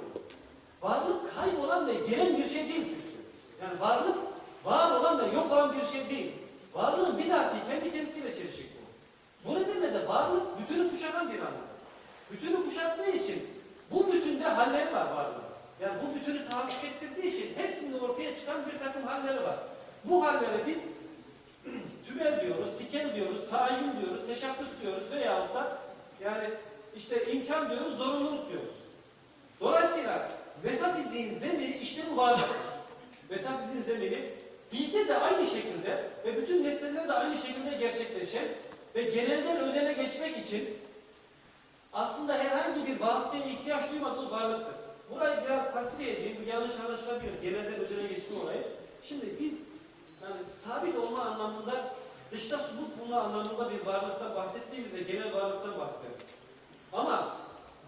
[0.81, 3.19] Varlık kaybolan ve gelen bir şey değil çünkü.
[3.61, 4.17] Yani varlık
[4.65, 6.31] var olan ve yok olan bir şey değil.
[6.73, 9.49] Varlığın bizatihi kendi kendisiyle çelişik bu.
[9.49, 11.69] Bu nedenle de varlık bütünü kuşatan bir anlam.
[12.31, 13.47] Bütünü kuşattığı için
[13.91, 15.49] bu bütünde halleri var varlığın.
[15.81, 19.55] Yani bu bütünü tahakkuk ettirdiği için hepsinde ortaya çıkan bir takım halleri var.
[20.03, 20.77] Bu hallere biz
[22.07, 25.77] tümel diyoruz, tikel diyoruz, tayin diyoruz, teşebbüs diyoruz veyahut da
[26.23, 26.49] yani
[26.95, 28.75] işte imkan diyoruz, zorunluluk diyoruz.
[29.59, 30.31] Dolayısıyla
[30.63, 32.49] metafiziğin zemini işte bu varlık.
[33.29, 34.33] Metafiziğin zemini
[34.73, 38.45] bizde de aynı şekilde ve bütün nesnelerde de aynı şekilde gerçekleşen
[38.95, 40.69] ve genelden özele geçmek için
[41.93, 44.75] aslında herhangi bir vasıtaya ihtiyaç duymadığı varlıktır.
[45.11, 47.41] Burayı biraz tasfiye edeyim, bu yanlış anlaşılabilir.
[47.41, 48.67] Genelden özele geçme olayı.
[49.03, 49.53] Şimdi biz
[50.23, 51.93] yani sabit olma anlamında,
[52.31, 56.25] dışta subut bulma anlamında bir varlıktan bahsettiğimizde genel varlıktan bahsederiz.
[56.93, 57.35] Ama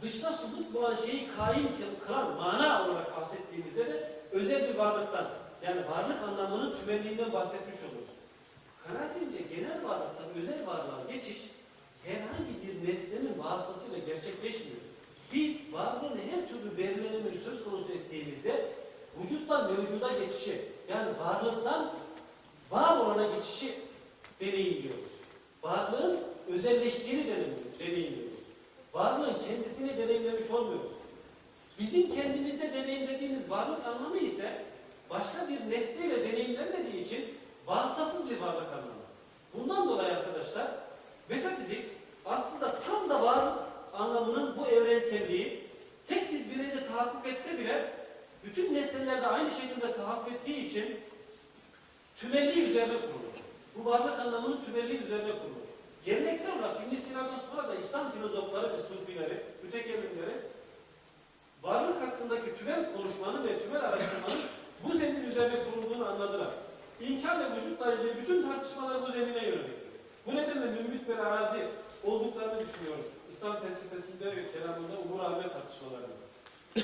[0.01, 1.69] dışta subut bulan şeyi kaim
[2.07, 5.27] kılan mana olarak bahsettiğimizde de özel bir varlıktan,
[5.61, 8.09] yani varlık anlamının tümenliğinden bahsetmiş oluruz.
[8.87, 11.50] Kanaatimce genel varlıktan özel varlığa geçiş
[12.05, 14.77] herhangi bir nesnenin vasıtasıyla gerçekleşmiyor.
[15.33, 18.71] Biz varlığın her türlü verilerini söz konusu ettiğimizde
[19.23, 21.93] vücuttan mevcuda geçişi, yani varlıktan
[22.71, 23.73] var olana geçişi
[24.41, 25.11] deneyimliyoruz.
[25.63, 28.37] Varlığın özelleştiğini deneyim- deneyimliyoruz.
[28.93, 30.91] Varlığın kendisini deneyimlemiş olmuyoruz.
[31.79, 34.51] Bizim kendimizde deneyimlediğimiz varlık anlamı ise
[35.09, 37.25] başka bir nesneyle deneyimlenmediği için
[37.67, 39.01] vasıtasız bir varlık anlamı.
[39.53, 40.71] Bundan dolayı arkadaşlar
[41.31, 41.85] metafizik
[42.25, 43.59] aslında tam da varlık
[43.93, 45.63] anlamının bu evrenselliği
[46.07, 47.93] tek bir bireyde tahakkuk etse bile
[48.45, 50.99] bütün nesnelerde aynı şekilde tahakkuk ettiği için
[52.15, 53.35] tümelli üzerine kurulur.
[53.75, 55.61] Bu varlık anlamının tümelli üzerine kurulur.
[56.05, 60.35] Geleneksel olarak İbn Sina'dan sonra da İslam filozofları ve sufileri, mütekellimleri
[61.63, 64.41] varlık hakkındaki tümel konuşmanın ve tümel araştırmanın
[64.83, 66.49] bu zemin üzerine kurulduğunu anladılar.
[67.01, 69.80] İmkan ve vücutla ilgili bütün tartışmalar bu zemine yöneliktir.
[70.25, 71.59] Bu nedenle mümbit bir arazi
[72.03, 73.05] olduklarını düşünüyorum.
[73.31, 76.21] İslam felsefesinde ve kelamında umur alme tartışmalarında.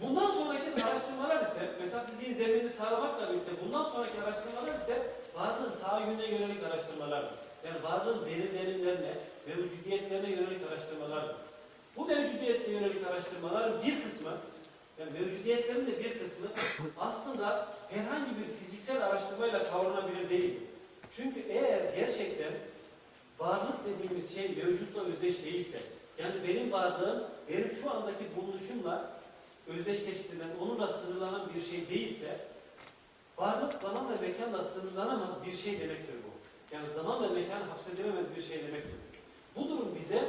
[0.00, 6.64] Bundan sonraki araştırmalar ise metafiziğin zeminini sağlamakla birlikte bundan sonraki araştırmalar ise varlığın tahayyülüne yönelik
[6.64, 7.34] araştırmalardır.
[7.66, 9.14] Yani varlığın belirlenimlerine,
[9.46, 11.36] mevcudiyetlerine yönelik araştırmalardır.
[11.96, 14.30] Bu mevcudiyete yönelik araştırmaların bir kısmı,
[14.98, 16.46] yani mevcudiyetlerin de bir kısmı
[17.00, 20.60] aslında herhangi bir fiziksel araştırmayla kavranabilir değil.
[21.16, 22.52] Çünkü eğer gerçekten
[23.38, 25.78] varlık dediğimiz şey mevcutla özdeş değilse,
[26.18, 29.10] yani benim varlığım benim şu andaki bulunuşumla
[29.66, 32.38] özdeşleştirilen, onunla sınırlanan bir şey değilse,
[33.38, 36.34] varlık zaman ve mekanla sınırlanamaz bir şey demektir bu.
[36.74, 38.94] Yani zaman ve mekan hapsedilemez bir şey demektir.
[39.56, 40.22] Bu durum bize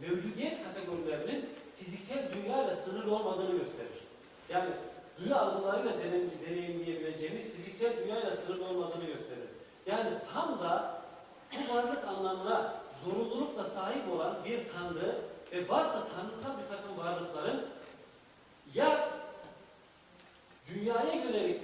[0.00, 4.00] mevcudiyet kategorilerinin fiziksel dünyayla sınırlı olmadığını gösterir.
[4.48, 4.70] Yani
[5.18, 9.39] duyu algılarıyla deneyim- deneyimleyebileceğimiz fiziksel dünyayla sınırlı olmadığını gösterir.
[9.90, 11.00] Yani tam da
[11.52, 15.18] bu varlık anlamına zorunlulukla sahip olan bir tanrı
[15.52, 17.66] ve varsa tanrısal bir takım varlıkların
[18.74, 19.08] ya
[20.68, 21.60] dünyaya yönelik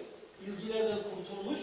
[0.46, 1.58] ilgilerden kurtulmuş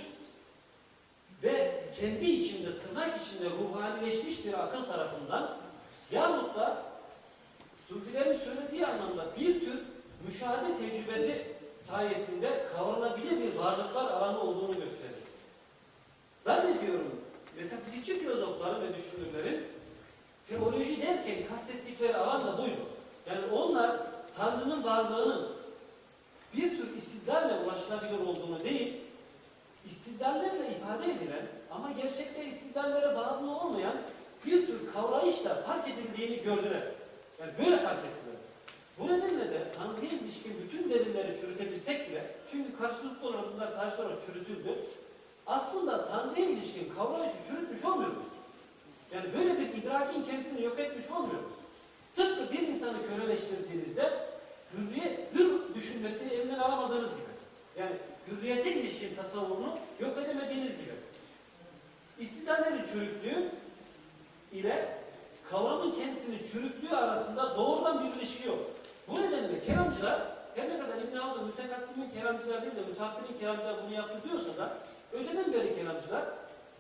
[1.44, 5.58] ve kendi içinde, tırnak içinde ruhanileşmiş bir akıl tarafından
[6.12, 6.84] yahut da
[7.88, 9.80] Sufilerin söylediği anlamda bir tür
[10.28, 11.48] müşahede tecrübesi
[11.80, 14.93] sayesinde kavranabilir bir varlıklar alanı olduğunu gösterir.
[16.44, 17.22] Zannediyorum
[17.58, 19.64] metafizikçi filozofların ve düşünürlerin
[20.50, 22.80] teoloji derken kastettikleri alan da buydu.
[23.28, 23.98] Yani onlar
[24.38, 25.50] Tanrı'nın varlığının
[26.56, 28.94] bir tür istidlalle ulaşılabilir olduğunu değil,
[29.88, 33.96] istidlallerle ifade edilen ama gerçekte istidlallere bağımlı olmayan
[34.46, 36.84] bir tür kavrayışla fark edildiğini gördüler.
[37.40, 38.36] Yani böyle fark ettiler.
[39.00, 44.14] Bu nedenle de Tanrı'ya ilişkin bütün delilleri çürütebilsek bile, çünkü karşılıklı olarak bunlar tarih sonra
[44.26, 44.86] çürütüldü,
[45.48, 48.28] aslında Tanrı'ya ilişkin kavrayışı çürütmüş olmuyoruz.
[49.14, 51.56] Yani böyle bir idrakin kendisini yok etmiş olmuyoruz.
[52.16, 54.14] Tıpkı bir insanı köleleştirdiğinizde
[54.74, 57.34] hürriyet, hür düşünmesini elinden alamadığınız gibi.
[57.80, 57.96] Yani
[58.28, 60.94] hürriyete ilişkin tasavvurunu yok edemediğiniz gibi.
[62.20, 63.52] İstidallerin çürüklüğü
[64.52, 64.98] ile
[65.50, 68.60] kavramın kendisinin çürüklüğü arasında doğrudan bir ilişki yok.
[69.08, 70.22] Bu nedenle kelamcılar
[70.56, 74.78] her ne kadar İbn Haldun mütekaddimin kelamcılar değil de müteahhirin kelamcılar bunu yaptı diyorsa da
[75.14, 76.26] öteden beri kelamcılar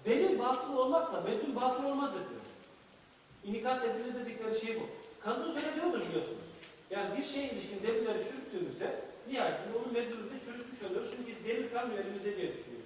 [0.05, 2.43] delil batıl olmakla medlul batıl olmaz dediler.
[3.43, 4.83] İnikas edilir dedikleri şey bu.
[5.23, 6.53] Kant'ın söylediği odur biliyorsunuz.
[6.89, 8.95] Yani bir şeye ilişkin delilleri çürüttüğümüzde
[9.27, 10.03] nihayetinde onun de
[10.45, 11.13] çürütmüş oluyoruz.
[11.17, 12.83] Çünkü delil kalmıyor elimizde diye düşünüyor.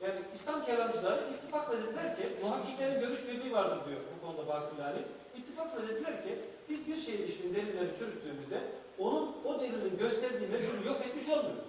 [0.00, 4.98] Yani İslam kelamcıları ittifakla dediler ki, muhakkiklerin görüş birliği vardır diyor bu konuda Bakırlani.
[5.38, 6.38] İttifakla dediler ki,
[6.68, 8.60] biz bir şeye ilişkin delilleri çürüttüğümüzde
[8.98, 11.68] onun o delilin gösterdiği medlulü yok etmiş olmuyoruz.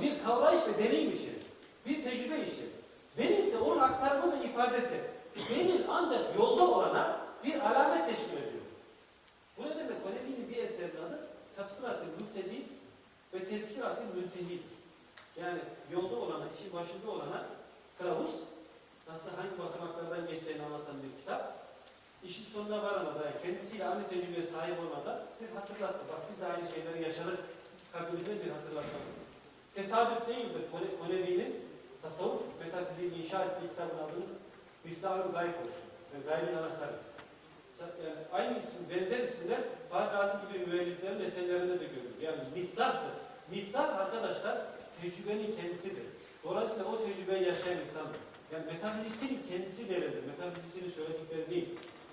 [0.00, 1.38] Bir kavrayış ve deneyim işi,
[1.86, 2.70] bir tecrübe işi.
[3.18, 5.00] Delil ise onun aktarımı ve ifadesi.
[5.50, 8.64] Delil ancak yolda olana bir alamet teşkil ediyor.
[9.58, 11.20] Bu nedenle Konevi'nin bir eserinin adı
[11.56, 12.62] Tafsirat-ı Mühtedi
[13.34, 14.60] ve Tezkirat-ı Müntehi'dir.
[15.40, 15.58] Yani
[15.92, 17.46] yolda olana, işin başında olana
[17.98, 18.42] kılavuz,
[19.08, 21.60] nasıl hangi basamaklardan geçeceğini anlatan bir kitap.
[22.24, 25.98] İşin sonuna varamadan, kendisiyle aynı tecrübeye sahip olmadan bir hatırlattı.
[26.12, 27.38] Bak biz de aynı şeyleri yaşadık.
[27.92, 28.98] Kabiliden bir hatırlatma.
[29.74, 30.62] Tesadüf değildir.
[30.72, 31.56] Kone- Konevi'nin
[32.02, 34.24] tasavvuf metafiziğini inşa ettiği kitabın adını
[34.84, 35.84] Miftahül Gayb oluşu.
[36.14, 36.92] Yani gaybin anahtarı.
[37.80, 39.60] Yani aynı isim, benzer isimler
[39.90, 42.20] Fahri Razi gibi müelliflerin eserlerinde de görülür.
[42.22, 43.10] Yani miftahtır.
[43.50, 44.58] Miftah arkadaşlar
[45.02, 46.02] tecrübenin kendisidir.
[46.44, 48.20] Dolayısıyla o tecrübeyi yaşayan insandır.
[48.52, 50.22] Yani metafizikçinin kendisi delildir.
[50.26, 51.68] Metafizikçinin söyledikleri değil.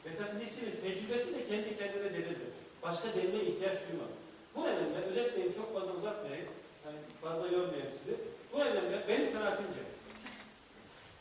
[0.05, 2.51] Metafizikçinin tecrübesi de kendi kendine delildir.
[2.83, 4.11] Başka delile ihtiyaç duymaz.
[4.55, 6.47] Bu nedenle özetleyeyim çok fazla uzatmayayım.
[6.87, 8.15] Yani fazla yormayayım sizi.
[8.53, 9.79] Bu nedenle benim kanaatimce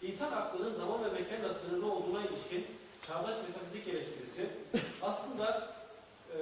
[0.03, 2.67] insan aklının zaman ve mekanla sınırlı olduğuna ilişkin
[3.07, 4.47] çağdaş metafizik eleştirisi
[5.03, 5.75] aslında
[6.33, 6.39] e,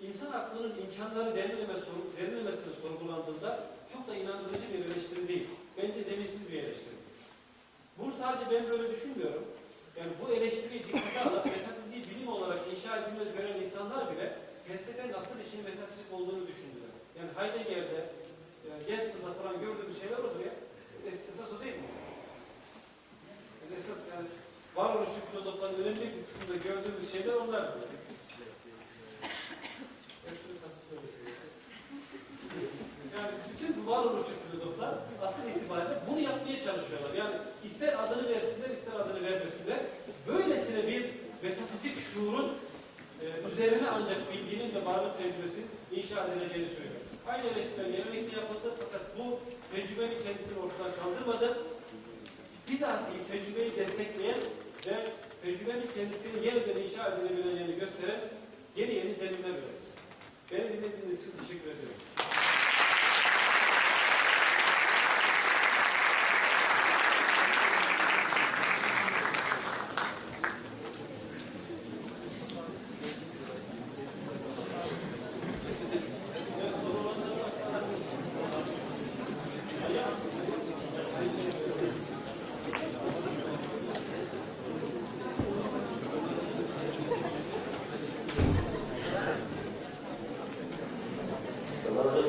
[0.00, 1.74] insan aklının imkanları derinleme,
[2.18, 5.46] derinlemesine sorgulandığında çok da inandırıcı bir eleştiri değil.
[5.82, 6.96] Bence zeminsiz bir eleştiri.
[7.98, 9.44] Bunu sadece ben böyle düşünmüyorum.
[9.98, 14.36] Yani bu eleştiriyi dikkate alıp metafiziği bilim olarak inşa edilmez gören insanlar bile
[14.68, 16.85] felsefe nasıl işin metafizik olduğunu düşündüler.
[17.18, 20.52] Yani Heidegger'de, e, yani Gestel'da falan gördüğümüz şeyler odur ya.
[21.08, 21.88] Es esas o değil mi?
[23.60, 24.28] Yani esas yani
[24.76, 27.80] varoluşçu filozofların önemli bir kısmında gördüğümüz şeyler onlardır.
[27.80, 27.96] Yani.
[33.16, 37.14] yani bütün varoluşçu filozoflar asıl itibariyle bunu yapmaya çalışıyorlar.
[37.14, 37.34] Yani
[37.64, 39.78] ister adını versinler, ister adını vermesinler.
[40.28, 41.10] Böylesine bir
[41.42, 42.52] metafizik şuurun
[43.22, 46.95] e, üzerine ancak bilginin ve varlık tecrübesinin inşa edileceğini söylüyor.
[47.28, 49.38] Aynı eleştiriler yemekte yapıldı fakat bu
[49.74, 51.58] tecrübenin kendisini ortadan kaldırmadı.
[52.68, 54.40] Biz Bizatihi tecrübeyi destekleyen
[54.86, 55.10] ve
[55.42, 58.20] tecrübenin kendisini yeniden inşa edilebileceğini gösteren
[58.76, 59.86] yeni yeni zeminler verir.
[60.50, 62.15] Beni dinlediğiniz için teşekkür ediyorum.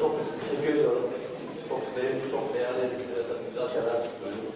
[0.08, 1.10] çok teşekkür ediyorum.
[1.70, 2.90] Çok sevimli, çok değerli
[3.50, 4.52] güzel şeyler söyledim.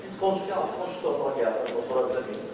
[0.00, 1.58] Siz konuşurken aklıma şu sorular geldi.
[1.78, 2.51] O sorabilir miyim?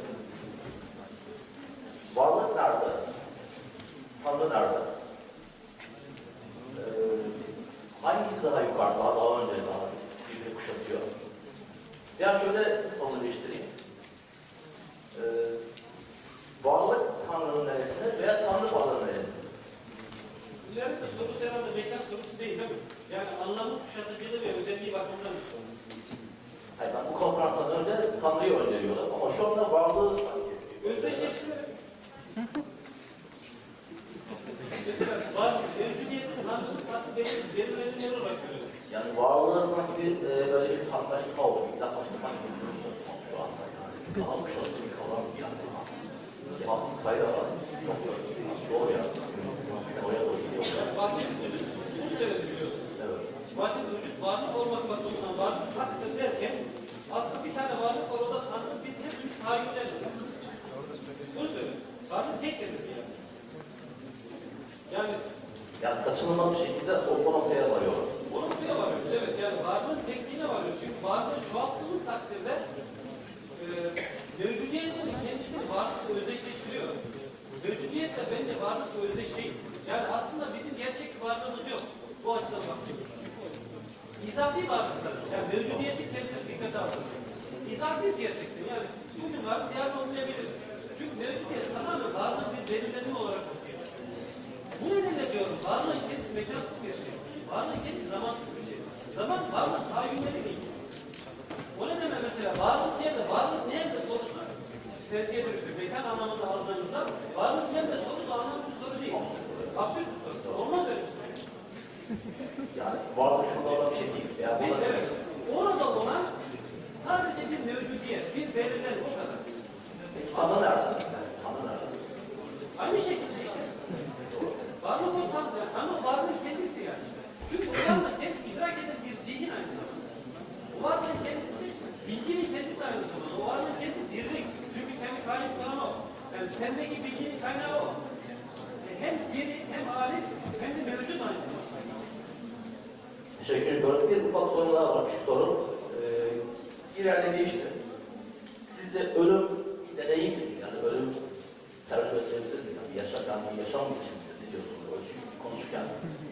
[153.29, 154.35] yaşandığı yaşam biçimidir.
[154.41, 154.85] Ne diyorsunuz?
[154.95, 155.85] Ölçü konuşurken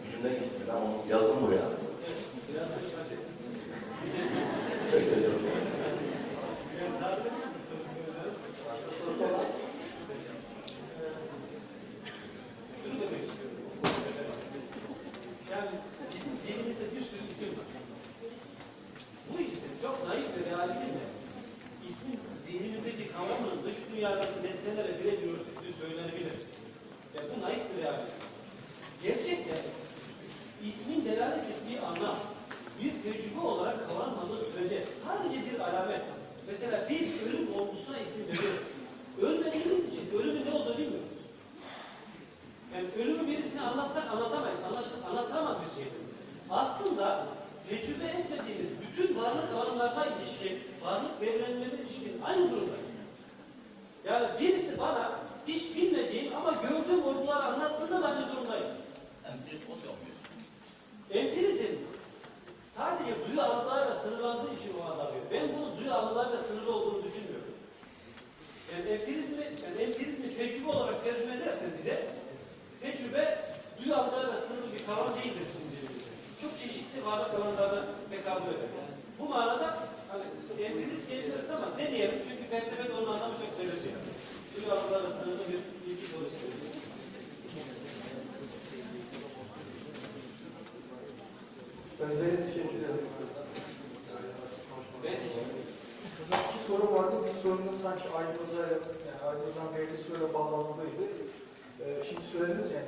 [0.04, 1.66] gücümden gitsin ama onu yazdım buraya.
[4.90, 5.46] Teşekkür ederim.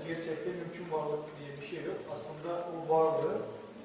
[0.09, 1.99] Gerçekte mümkün varlık diye bir şey yok.
[2.13, 3.37] Aslında o varlığı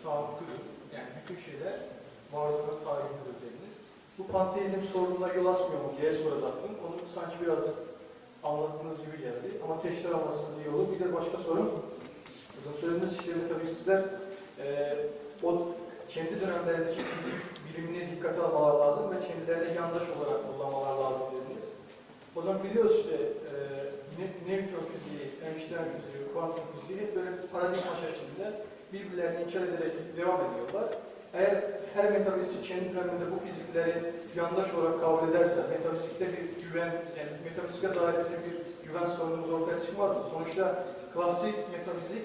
[0.04, 0.62] tahakküdür.
[0.95, 1.76] Yani bütün şeyler
[2.34, 3.74] varlığına tahakküdür dediniz.
[4.18, 6.72] Bu panteizm sorununa yol açmıyor mu diye soracaktım.
[6.86, 7.76] Onu sanki birazcık
[8.44, 9.48] anlattığınız gibi geldi.
[9.64, 10.88] Ama teşhir almasının iyi olur.
[10.94, 11.70] Bir de başka sorum.
[12.56, 14.02] Hocam söylediğiniz işlerinde tabii sizler
[14.64, 14.98] e,
[15.44, 15.68] o
[16.10, 17.34] kendi dönemlerindeki fizik
[17.68, 21.64] bilimine dikkate almalar lazım ve kendilerine yandaş olarak kullanmalar lazım dediniz.
[22.36, 23.82] O zaman biliyoruz işte e,
[24.19, 28.48] Ne- Newton fiziği, Einstein fiziği, kuantum fiziği hep böyle paradigma şeklinde
[28.94, 30.88] birbirlerini inkar ederek devam ediyorlar.
[31.34, 31.64] Eğer
[31.94, 33.94] her metafizik kendi döneminde bu fizikleri
[34.35, 39.80] yandaş olarak kabul ederse, metafizikte bir güven, yani metafizike dair bizim bir güven sorunumuz ortaya
[39.80, 40.23] çıkmaz mı?
[40.31, 40.84] Sonuçta
[41.14, 42.22] klasik metafizik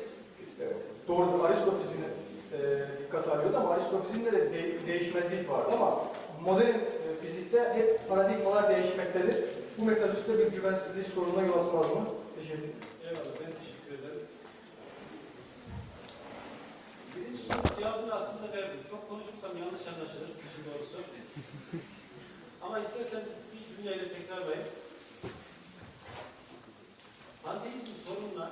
[0.62, 0.76] Evet.
[1.08, 2.06] Doğru, Aristofiziğine
[2.52, 2.58] e,
[3.04, 6.00] dikkat alıyordu ama Aristofiziğinde de de değişmezlik vardı ama
[6.44, 6.74] modern
[7.20, 9.44] fizikte hep paradigmalar değişmektedir.
[9.78, 12.08] Bu metafizikte bir güvensizlik sorununa yol açmaz mı?
[12.36, 12.74] Teşekkür ederim.
[13.02, 14.22] Eyvallah, ben teşekkür ederim.
[17.16, 18.80] Birinci sorunun cevabını aslında verdim.
[18.90, 20.96] Çok konuşursam yanlış anlaşılır, işin doğrusu.
[22.62, 23.22] Ama istersen
[23.52, 24.68] bir cümleyle tekrarlayayım.
[27.42, 28.50] Panteizm sorununa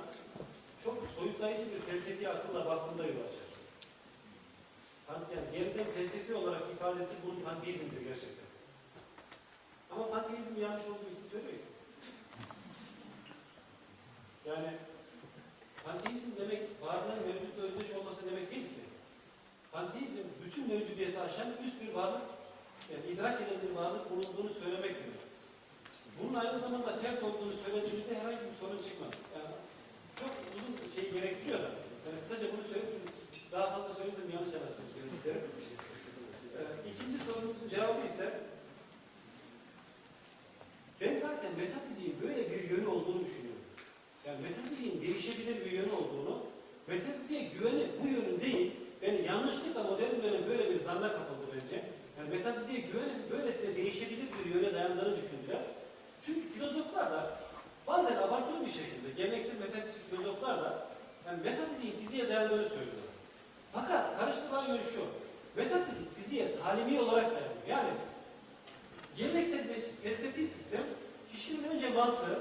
[0.83, 3.47] çok soyutlayıcı bir felsefi akılla baktığında yol açar.
[5.09, 8.46] Yani geriden felsefi olarak ifadesi bunun panteizmdir gerçekten.
[9.97, 11.69] Ama panteizmin yanlış olduğunu kim söylüyor ki?
[14.45, 14.69] Yani
[15.85, 18.83] panteizm demek varlığın mevcutla özdeş olması demek değil ki.
[19.71, 22.27] Panteizm bütün mevcudiyeti aşan üst bir varlık,
[22.91, 25.21] yani idrak eden bir varlık bulunduğunu söylemek demek.
[26.19, 29.13] Bunun aynı zamanda ters olduğunu söylediğimizde herhangi bir sorun çıkmaz.
[29.35, 29.55] Yani
[30.19, 31.69] çok uzun şey gerektiriyor da.
[32.05, 33.01] Yani kısaca bunu söyleyeyim
[33.51, 34.51] daha fazla söylersem yanlış
[34.95, 35.47] söylediklerim.
[36.57, 38.39] Ee, İkinci sorunuzun cevabı ise
[41.01, 43.65] ben zaten metafiziğin böyle bir yönü olduğunu düşünüyorum.
[44.25, 46.39] Yani metafiziğin değişebilir bir yönü olduğunu,
[46.87, 48.71] metafiziğe güveni bu yönün değil,
[49.01, 51.83] ben yanlışlıkla modern dönem böyle bir zanna kapıldı bence.
[52.17, 55.61] Yani metafiziğe güveni böylesine değişebilir bir yöne dayandığını düşündüler.
[56.21, 57.39] Çünkü filozoflar da
[57.87, 60.87] bazen abartılı bir şekilde, geleneksel metafizik filozoflar da
[61.27, 63.13] yani metafiziğin fiziğe dayandığını söylüyorlar.
[63.73, 65.01] Fakat karıştırılan yön şu,
[65.55, 67.67] metafizik fiziğe talimi olarak dayanıyor.
[67.67, 67.89] Yani
[69.17, 69.63] geleneksel
[70.03, 70.83] felsefi sistem
[71.33, 72.39] kişinin önce mantığı,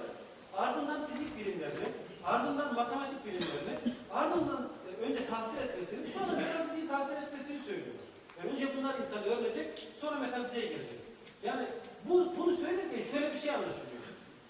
[0.57, 1.89] ardından fizik bilimlerini,
[2.25, 7.97] ardından matematik bilimlerini, ardından e, önce tahsil etmesini, sonra metafiziği tahsil etmesini söylüyor.
[8.39, 11.01] Yani önce bunlar insanı öğrenecek, sonra metafiziğe gelecek.
[11.45, 11.67] Yani
[12.05, 14.07] bu, bunu söylerken şöyle bir şey anlaşılıyor.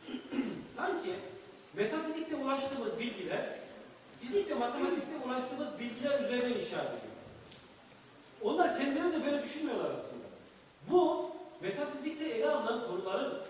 [0.77, 1.11] Sanki
[1.75, 3.47] metafizikte ulaştığımız bilgiler,
[4.21, 7.17] fizik ve matematikte ulaştığımız bilgiler üzerine inşa ediliyor.
[8.43, 10.25] Onlar kendileri de böyle düşünmüyorlar aslında.
[10.91, 11.31] Bu
[11.61, 13.43] metafizikte ele alınan konuların,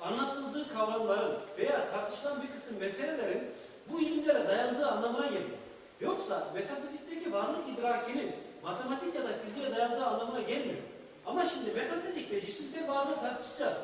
[0.00, 3.42] anlatıldığı kavramların veya tartışılan bir kısım meselelerin
[3.90, 5.58] bu ilimlere dayandığı anlamına geliyor.
[6.00, 8.32] Yoksa metafizikteki varlık idrakinin
[8.62, 10.78] matematik ya da fiziğe dayandığı anlamına gelmiyor.
[11.26, 13.78] Ama şimdi metafizikte cisimsel varlığı tartışacağız.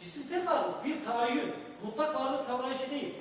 [0.00, 1.48] Cisimsel varlık bir tahayyül,
[1.84, 3.14] mutlak varlık kavrayışı değil.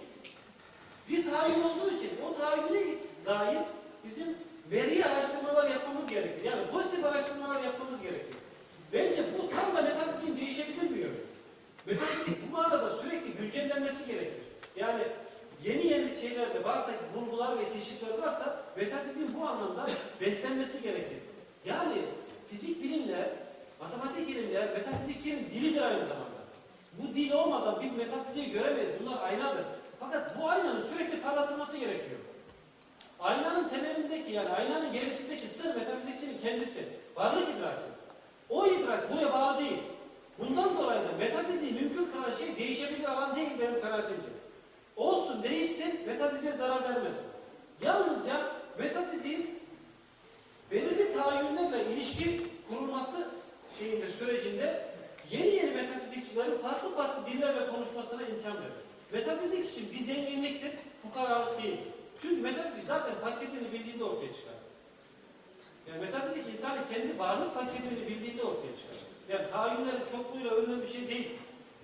[1.09, 3.61] Bir tahayyül olduğu için o tahayyüle dair
[4.03, 4.37] bizim
[4.71, 6.43] veri araştırmalar yapmamız gerekir.
[6.43, 8.34] Yani pozitif araştırmalar yapmamız gerekir.
[8.95, 11.17] Bence bu tam da metafiziğin değişebilir bir yönü.
[11.85, 14.43] Metafizik bu manada sürekli güncellenmesi gerekir.
[14.75, 15.03] Yani
[15.63, 19.89] yeni yeni şeylerde varsa, bulgular ve keşifler varsa metafiziğin bu anlamda
[20.21, 21.17] beslenmesi gerekir.
[21.65, 22.01] Yani
[22.49, 23.29] fizik bilimler,
[23.81, 26.35] matematik ilimler metafizikçinin dilidir aynı zamanda.
[26.93, 28.89] Bu dil olmadan biz metafiziği göremeyiz.
[29.01, 29.65] Bunlar aynadır.
[29.99, 32.19] Fakat bu aynanın sürekli parlatılması gerekiyor.
[33.19, 36.83] Aynanın temelindeki yani aynanın gerisindeki sır metafizikçinin kendisi.
[37.15, 37.94] Varlık idraki.
[38.49, 39.79] O idrak buraya bağlı değil.
[40.39, 44.27] Bundan dolayı da metafiziği mümkün kılan şey değişebilir alan değil benim kanaatimce.
[44.95, 47.15] Olsun değişsin metafiziğe zarar vermez.
[47.81, 49.59] Yalnızca metafiziğin
[50.71, 53.27] belirli tahayyüllerle ilişki kurulması
[53.79, 54.85] şeyinde sürecinde
[55.31, 58.85] yeni yeni metafizikçilerin farklı farklı dillerle konuşmasına imkan verir.
[59.11, 60.71] Metafizik için bir zenginliktir,
[61.03, 61.77] fukaralık değil.
[62.21, 64.55] Çünkü metafizik zaten paketini bildiğinde ortaya çıkar.
[65.87, 68.97] Yani metafizik insanın kendi varlık paketini bildiğinde ortaya çıkar.
[69.29, 71.31] Yani tahayyüllerin çokluğuyla övünen bir şey değil.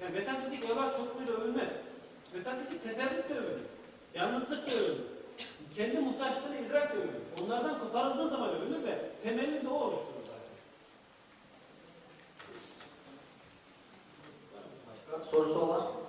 [0.01, 1.69] Yani metafizik evrak çokluğuyla övülmez.
[2.33, 3.61] Metafizik teferruatle övünür.
[4.13, 5.01] Yalnızlıkla övünür.
[5.75, 7.21] Kendi muhtaçlığını idrakle övünür.
[7.43, 10.55] Onlardan koparıldığı zaman övünür ve temelini de o oluşturur zaten.
[15.31, 16.00] Sorusu olan?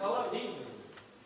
[0.00, 0.66] Bir kavram değildir.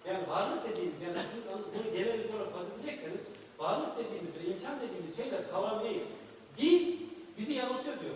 [0.06, 3.20] Yani varlık dediğimiz, yani siz bunu genel olarak bahsedecekseniz,
[3.58, 6.00] varlık dediğimiz ve imkan dediğimiz şeyler kavram değil.
[6.58, 6.96] Dil
[7.38, 8.14] bizi yanıltıyor diyor.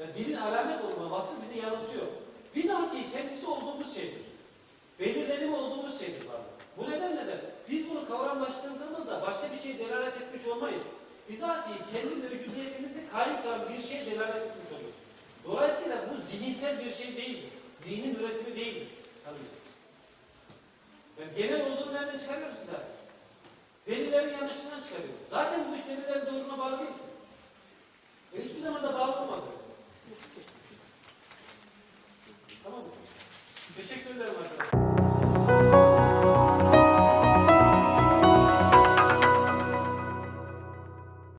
[0.00, 2.06] Yani dilin alamet olma vasfı bizi yanıltıyor.
[2.54, 4.22] Bizatihi kendisi olduğumuz şeydir.
[5.00, 6.56] Belirlenimi olduğumuz şeydir varlık.
[6.76, 7.40] Bu nedenle de
[7.70, 10.82] biz bunu kavramlaştırdığımızda başka bir şey delalet etmiş olmayız.
[11.28, 13.38] Bizatihi kendi mevcudiyetimizi kayıp
[13.70, 14.94] bir şey delalet etmiş olur.
[15.44, 17.50] Dolayısıyla bu zihinsel bir şey değildir.
[17.84, 18.88] Zihnin üretimi değildir.
[19.24, 19.55] Tabii.
[21.20, 22.86] Yani genel olduğunu nereden çıkarıyoruz zaten?
[23.88, 25.20] Verilerin yanlışından çıkarıyoruz.
[25.30, 26.94] Zaten bu iş verilerin doğruluğuna bağlı değil ki.
[28.34, 29.42] Ve hiçbir zaman da bağlı olmadı.
[32.64, 32.86] Tamam mı?
[33.76, 35.95] Teşekkür ederim arkadaşlar.